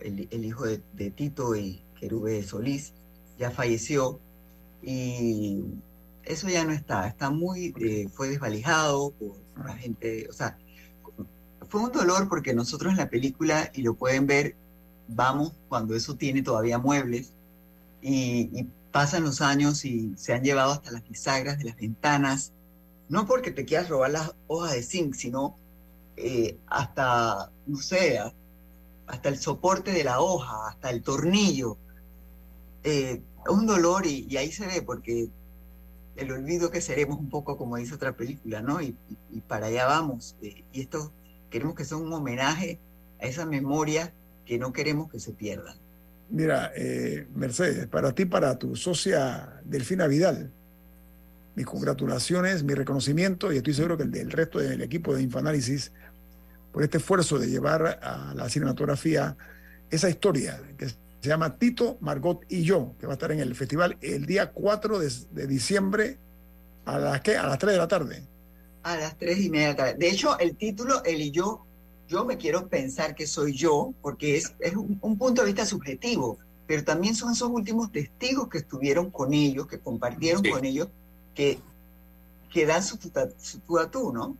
el, 0.00 0.28
el 0.30 0.44
hijo 0.44 0.64
de, 0.64 0.80
de, 0.92 1.10
Tito 1.10 1.56
y 1.56 1.82
Querube 1.98 2.42
Solís, 2.44 2.92
ya 3.38 3.50
falleció 3.50 4.20
y 4.82 5.64
eso 6.26 6.48
ya 6.48 6.64
no 6.64 6.72
está, 6.72 7.06
está 7.08 7.30
muy, 7.30 7.74
eh, 7.80 8.08
fue 8.12 8.28
desvalijado 8.28 9.10
por 9.12 9.36
la 9.64 9.76
gente, 9.76 10.28
o 10.28 10.32
sea, 10.32 10.58
fue 11.68 11.80
un 11.80 11.92
dolor 11.92 12.28
porque 12.28 12.54
nosotros 12.54 12.92
en 12.92 12.98
la 12.98 13.10
película, 13.10 13.70
y 13.74 13.82
lo 13.82 13.94
pueden 13.94 14.26
ver, 14.26 14.54
vamos 15.08 15.52
cuando 15.68 15.94
eso 15.94 16.16
tiene 16.16 16.42
todavía 16.42 16.78
muebles, 16.78 17.32
y, 18.06 18.68
pasan 18.92 19.24
los 19.24 19.42
años 19.42 19.84
y 19.84 20.14
se 20.16 20.32
han 20.32 20.42
llevado 20.42 20.72
hasta 20.72 20.90
las 20.90 21.06
bisagras 21.06 21.58
de 21.58 21.64
las 21.64 21.76
ventanas, 21.76 22.52
no 23.10 23.26
porque 23.26 23.50
te 23.50 23.66
quieras 23.66 23.90
robar 23.90 24.10
las 24.10 24.34
hojas 24.46 24.72
de 24.72 24.82
zinc, 24.82 25.14
sino 25.14 25.54
eh, 26.16 26.56
hasta, 26.66 27.50
no 27.66 27.78
sé, 27.78 28.18
hasta 29.06 29.28
el 29.28 29.38
soporte 29.38 29.92
de 29.92 30.02
la 30.02 30.20
hoja, 30.20 30.68
hasta 30.68 30.88
el 30.88 31.02
tornillo. 31.02 31.76
Eh, 32.84 33.20
un 33.50 33.66
dolor 33.66 34.06
y, 34.06 34.34
ahí 34.38 34.50
se 34.50 34.66
ve 34.66 34.80
porque 34.80 35.28
el 36.16 36.32
olvido 36.32 36.70
que 36.70 36.80
seremos 36.80 37.18
un 37.18 37.28
poco 37.28 37.58
como 37.58 37.76
dice 37.76 37.94
otra 37.94 38.16
película, 38.16 38.62
¿no? 38.62 38.80
Y, 38.80 38.96
y 39.30 39.40
para 39.42 39.66
allá 39.66 39.86
vamos. 39.86 40.36
Eh, 40.40 40.64
y 40.72 40.80
esto 40.80 41.12
queremos 41.50 41.74
que 41.74 41.84
sea 41.84 41.98
un 41.98 42.10
homenaje 42.12 42.78
a 43.20 43.26
esa 43.26 43.44
memoria 43.44 44.14
que 44.46 44.58
no 44.58 44.72
queremos 44.72 45.10
que 45.10 45.20
se 45.20 45.32
pierda. 45.32 45.76
Mira, 46.28 46.72
eh, 46.74 47.26
Mercedes, 47.34 47.86
para 47.86 48.12
ti, 48.12 48.24
para 48.24 48.58
tu 48.58 48.74
socia 48.74 49.60
Delfina 49.64 50.06
Vidal, 50.06 50.50
mis 51.54 51.66
congratulaciones, 51.66 52.64
mi 52.64 52.74
reconocimiento 52.74 53.52
y 53.52 53.58
estoy 53.58 53.74
seguro 53.74 53.96
que 53.96 54.02
el 54.02 54.10
del 54.10 54.30
resto 54.30 54.58
del 54.58 54.82
equipo 54.82 55.14
de 55.14 55.22
Infoanálisis 55.22 55.92
por 56.72 56.82
este 56.82 56.98
esfuerzo 56.98 57.38
de 57.38 57.48
llevar 57.48 58.00
a 58.02 58.34
la 58.34 58.48
cinematografía 58.48 59.36
esa 59.90 60.10
historia 60.10 60.60
que 60.76 60.88
se 60.88 60.96
llama 61.28 61.56
Tito, 61.58 61.96
Margot 62.00 62.44
y 62.48 62.62
yo, 62.62 62.94
que 63.00 63.06
va 63.06 63.14
a 63.14 63.14
estar 63.14 63.32
en 63.32 63.40
el 63.40 63.54
festival 63.54 63.96
el 64.00 64.26
día 64.26 64.52
4 64.52 64.98
de, 64.98 65.46
diciembre 65.46 66.18
a 66.84 66.98
las, 66.98 67.20
¿qué? 67.20 67.36
a 67.36 67.46
las 67.46 67.58
3 67.58 67.72
de 67.72 67.78
la 67.78 67.88
tarde. 67.88 68.22
A 68.82 68.96
las 68.96 69.16
3 69.18 69.40
y 69.40 69.50
media 69.50 69.68
de 69.68 69.72
la 69.72 69.76
tarde. 69.76 69.94
De 69.98 70.08
hecho, 70.08 70.38
el 70.38 70.56
título, 70.56 71.02
él 71.04 71.20
y 71.20 71.30
yo, 71.30 71.65
yo 72.08 72.24
me 72.24 72.36
quiero 72.36 72.68
pensar 72.68 73.14
que 73.14 73.26
soy 73.26 73.52
yo, 73.54 73.92
porque 74.02 74.36
es, 74.36 74.54
es 74.60 74.74
un, 74.76 74.98
un 75.00 75.18
punto 75.18 75.42
de 75.42 75.46
vista 75.46 75.66
subjetivo, 75.66 76.38
pero 76.66 76.84
también 76.84 77.14
son 77.14 77.32
esos 77.32 77.48
últimos 77.50 77.90
testigos 77.92 78.48
que 78.48 78.58
estuvieron 78.58 79.10
con 79.10 79.32
ellos, 79.34 79.66
que 79.66 79.78
compartieron 79.78 80.42
Sí. 80.42 80.50
con 80.50 80.64
ellos, 80.64 80.88
que, 81.34 81.58
que 82.52 82.66
dan 82.66 82.82
su, 82.82 82.96
tuta- 82.96 83.28
su 83.38 83.58
tú 83.60 83.78
a 83.78 83.90
tú, 83.90 84.12
¿no? 84.12 84.36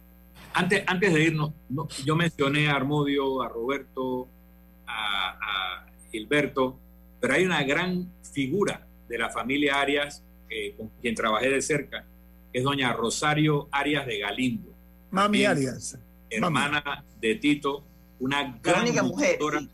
Antes, 0.55 0.85
antes 0.87 1.13
de 1.13 1.23
irnos, 1.25 1.53
no, 1.69 1.87
yo 2.05 2.17
mencioné 2.17 2.69
a 2.69 2.77
Armudio, 2.77 3.43
a 3.43 3.49
Roberto, 3.49 4.27
a, 4.87 5.31
a 5.83 5.87
Gilberto, 6.11 6.79
pero 7.21 7.35
hay 7.35 7.45
una 7.45 7.63
gran 7.65 8.11
figura 8.33 8.87
de 9.09 9.19
la 9.19 9.31
familia 9.31 9.81
Arias 9.81 10.23
eh, 10.49 10.75
con 10.77 10.89
quien 11.01 11.15
trabajé 11.15 11.51
de 11.51 11.61
cerca, 11.61 12.07
que 12.53 12.59
es 12.59 12.65
doña 12.65 12.93
Rosario 12.93 13.69
Arias 13.71 14.07
de 14.07 14.19
Galindo, 14.21 14.73
Mami. 15.11 15.45
Arias. 15.45 15.99
Hermana 16.31 17.05
de 17.21 17.35
Tito, 17.37 17.85
una 18.21 18.59
gran 18.63 18.85
mujer. 19.07 19.33
luchadora, 19.39 19.61
sí. 19.61 19.71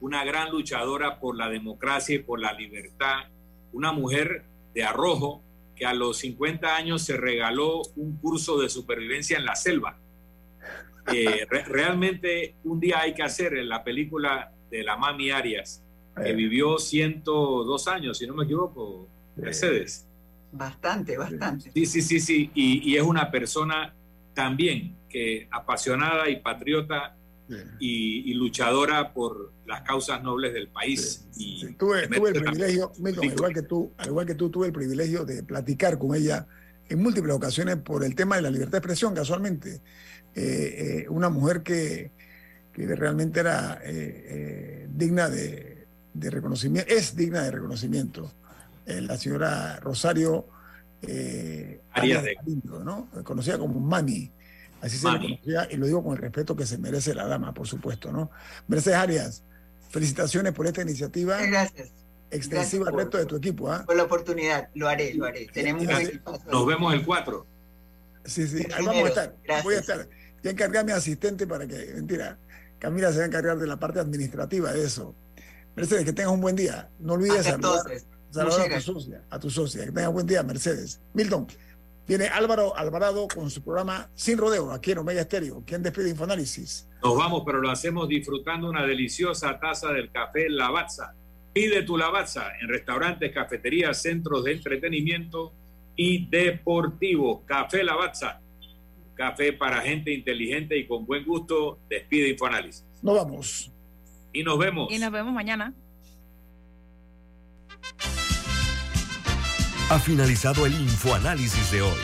una 0.00 0.24
gran 0.24 0.50
luchadora 0.50 1.20
por 1.20 1.36
la 1.36 1.48
democracia 1.48 2.16
y 2.16 2.18
por 2.20 2.40
la 2.40 2.52
libertad, 2.52 3.24
una 3.72 3.92
mujer 3.92 4.44
de 4.74 4.82
arrojo 4.84 5.42
que 5.76 5.86
a 5.86 5.94
los 5.94 6.18
50 6.18 6.76
años 6.76 7.02
se 7.02 7.16
regaló 7.16 7.82
un 7.96 8.16
curso 8.18 8.58
de 8.60 8.68
supervivencia 8.68 9.38
en 9.38 9.44
la 9.44 9.54
selva. 9.56 9.98
Eh, 11.12 11.46
re- 11.50 11.64
realmente 11.64 12.54
un 12.64 12.80
día 12.80 13.00
hay 13.00 13.14
que 13.14 13.22
hacer 13.22 13.54
en 13.56 13.68
la 13.68 13.82
película 13.82 14.52
de 14.70 14.82
la 14.84 14.96
Mami 14.96 15.30
Arias, 15.30 15.82
que 16.16 16.30
Eh. 16.30 16.34
vivió 16.34 16.78
102 16.78 17.88
años, 17.88 18.18
si 18.18 18.26
no 18.26 18.34
me 18.34 18.44
equivoco, 18.44 19.08
Mercedes. 19.36 20.06
Bastante, 20.52 21.16
bastante. 21.16 21.70
Sí, 21.72 21.86
sí, 21.86 22.02
sí, 22.02 22.20
sí. 22.20 22.50
Y, 22.54 22.90
y 22.90 22.96
es 22.96 23.02
una 23.02 23.30
persona 23.30 23.94
también 24.34 24.96
que 25.10 25.48
apasionada 25.50 26.30
y 26.30 26.36
patriota 26.40 27.16
y, 27.80 28.30
y 28.30 28.34
luchadora 28.34 29.12
por 29.12 29.52
las 29.66 29.82
causas 29.82 30.22
nobles 30.22 30.54
del 30.54 30.68
país. 30.68 31.26
Y 31.36 31.66
Tuve, 31.74 32.04
el 32.04 32.08
privilegio, 32.08 32.92
Milton, 33.00 33.24
al 33.28 33.32
igual 33.34 33.52
que 33.54 33.62
tú, 33.62 33.92
al 33.98 34.06
igual 34.06 34.24
que 34.26 34.34
tú, 34.36 34.50
tuve 34.50 34.68
el 34.68 34.72
privilegio 34.72 35.24
de 35.24 35.42
platicar 35.42 35.98
con 35.98 36.14
ella 36.14 36.46
en 36.88 37.02
múltiples 37.02 37.34
ocasiones 37.34 37.76
por 37.76 38.04
el 38.04 38.14
tema 38.14 38.36
de 38.36 38.42
la 38.42 38.50
libertad 38.50 38.72
de 38.72 38.78
expresión, 38.78 39.14
casualmente. 39.14 39.80
Eh, 40.34 41.02
eh, 41.04 41.06
una 41.08 41.28
mujer 41.28 41.62
que, 41.64 42.12
que 42.72 42.86
realmente 42.94 43.40
era 43.40 43.80
eh, 43.82 44.86
digna 44.88 45.28
de, 45.28 45.86
de 46.14 46.30
reconocimiento, 46.30 46.92
es 46.92 47.16
digna 47.16 47.42
de 47.42 47.50
reconocimiento. 47.50 48.32
La 48.86 49.16
señora 49.16 49.76
Rosario 49.80 50.46
eh, 51.02 51.80
Arias 51.92 52.18
Arias 52.18 52.24
de- 52.24 52.34
Galindo, 52.34 52.84
¿no? 52.84 53.08
Conocida 53.24 53.58
como 53.58 53.80
Mami. 53.80 54.30
Así 54.80 54.96
se 54.96 55.06
le 55.06 55.12
Mami. 55.12 55.38
conocía, 55.38 55.68
y 55.70 55.76
lo 55.76 55.86
digo 55.86 56.02
con 56.02 56.12
el 56.12 56.18
respeto 56.18 56.56
que 56.56 56.64
se 56.66 56.78
merece 56.78 57.14
la 57.14 57.26
dama, 57.26 57.52
por 57.52 57.66
supuesto, 57.68 58.10
¿no? 58.12 58.30
Mercedes 58.68 58.96
Arias, 58.98 59.42
felicitaciones 59.90 60.52
por 60.52 60.66
esta 60.66 60.82
iniciativa 60.82 61.34
Muchas 61.36 61.50
gracias 61.50 61.90
extensiva 62.30 62.86
al 62.86 62.92
por- 62.92 63.00
resto 63.02 63.18
de 63.18 63.26
tu 63.26 63.36
equipo. 63.36 63.70
¿ah? 63.72 63.82
por 63.84 63.96
la 63.96 64.04
oportunidad. 64.04 64.68
Lo 64.74 64.88
haré, 64.88 65.12
lo 65.14 65.26
haré. 65.26 65.46
Tenemos 65.52 65.82
un 65.84 65.90
equipazo. 65.90 66.42
nos 66.50 66.66
vemos 66.66 66.94
el 66.94 67.04
4. 67.04 67.46
Sí, 68.24 68.46
sí, 68.46 68.58
ahí 68.74 68.84
vamos 68.86 69.04
a 69.04 69.08
estar. 69.08 69.36
Gracias. 69.44 69.64
Voy 69.64 69.74
a 69.74 69.78
estar. 69.80 70.08
Ya 70.42 70.50
encargué 70.52 70.78
a 70.78 70.84
mi 70.84 70.92
asistente 70.92 71.46
para 71.46 71.66
que, 71.66 71.92
mentira, 71.94 72.38
Camila 72.78 73.10
se 73.12 73.18
va 73.18 73.24
a 73.24 73.26
encargar 73.26 73.58
de 73.58 73.66
la 73.66 73.78
parte 73.78 73.98
administrativa 74.00 74.72
de 74.72 74.84
eso. 74.84 75.14
Mercedes, 75.76 76.04
que 76.04 76.12
tengas 76.12 76.32
un 76.32 76.40
buen 76.40 76.54
día. 76.56 76.88
No 77.00 77.14
olvides 77.14 77.40
Hasta 77.40 77.50
saludar, 77.52 77.78
entonces. 77.80 78.06
saludar 78.30 78.58
Muchas 78.60 78.72
a 78.72 78.76
tu 78.86 78.92
socia, 79.00 79.22
a 79.30 79.38
tu 79.38 79.50
socia. 79.50 79.84
Que 79.86 79.92
tengas 79.92 80.12
buen 80.12 80.26
día, 80.26 80.42
Mercedes. 80.42 81.00
Milton, 81.14 81.46
viene 82.06 82.26
Álvaro 82.26 82.76
Alvarado 82.76 83.28
con 83.28 83.50
su 83.50 83.62
programa 83.62 84.10
Sin 84.14 84.38
Rodeo, 84.38 84.72
aquí 84.72 84.92
en 84.92 84.98
Omega 84.98 85.22
Estéreo. 85.22 85.62
¿Quién 85.66 85.82
despide 85.82 86.10
Infoanálisis? 86.10 86.88
Nos 87.02 87.16
vamos, 87.16 87.42
pero 87.46 87.60
lo 87.60 87.70
hacemos 87.70 88.08
disfrutando 88.08 88.68
una 88.68 88.84
deliciosa 88.84 89.58
taza 89.58 89.92
del 89.92 90.10
café 90.10 90.48
Lavazza. 90.48 91.14
Pide 91.52 91.82
tu 91.82 91.96
Lavazza 91.96 92.52
en 92.60 92.68
restaurantes, 92.68 93.32
cafeterías, 93.32 94.00
centros 94.00 94.44
de 94.44 94.52
entretenimiento 94.52 95.52
y 95.96 96.26
deportivos. 96.26 97.40
Café 97.46 97.82
Lavazza. 97.84 98.40
Café 99.14 99.52
para 99.52 99.80
gente 99.82 100.12
inteligente 100.12 100.78
y 100.78 100.86
con 100.86 101.04
buen 101.06 101.24
gusto. 101.24 101.78
Despide 101.88 102.30
Infoanálisis. 102.30 102.84
Nos 103.02 103.16
vamos. 103.16 103.72
Y 104.32 104.42
nos 104.42 104.58
vemos. 104.58 104.92
Y 104.92 104.98
nos 104.98 105.10
vemos 105.10 105.32
mañana. 105.32 105.74
Ha 109.90 109.98
finalizado 109.98 110.66
el 110.66 110.74
infoanálisis 110.80 111.72
de 111.72 111.82
hoy. 111.82 111.98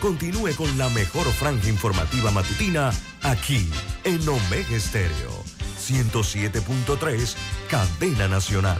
Continúe 0.00 0.54
con 0.56 0.78
la 0.78 0.88
mejor 0.90 1.26
franja 1.32 1.68
informativa 1.68 2.30
matutina 2.30 2.92
aquí 3.20 3.68
en 4.04 4.20
Omega 4.28 4.76
Estéreo 4.76 5.42
107.3, 5.76 7.34
Cadena 7.68 8.28
Nacional. 8.28 8.78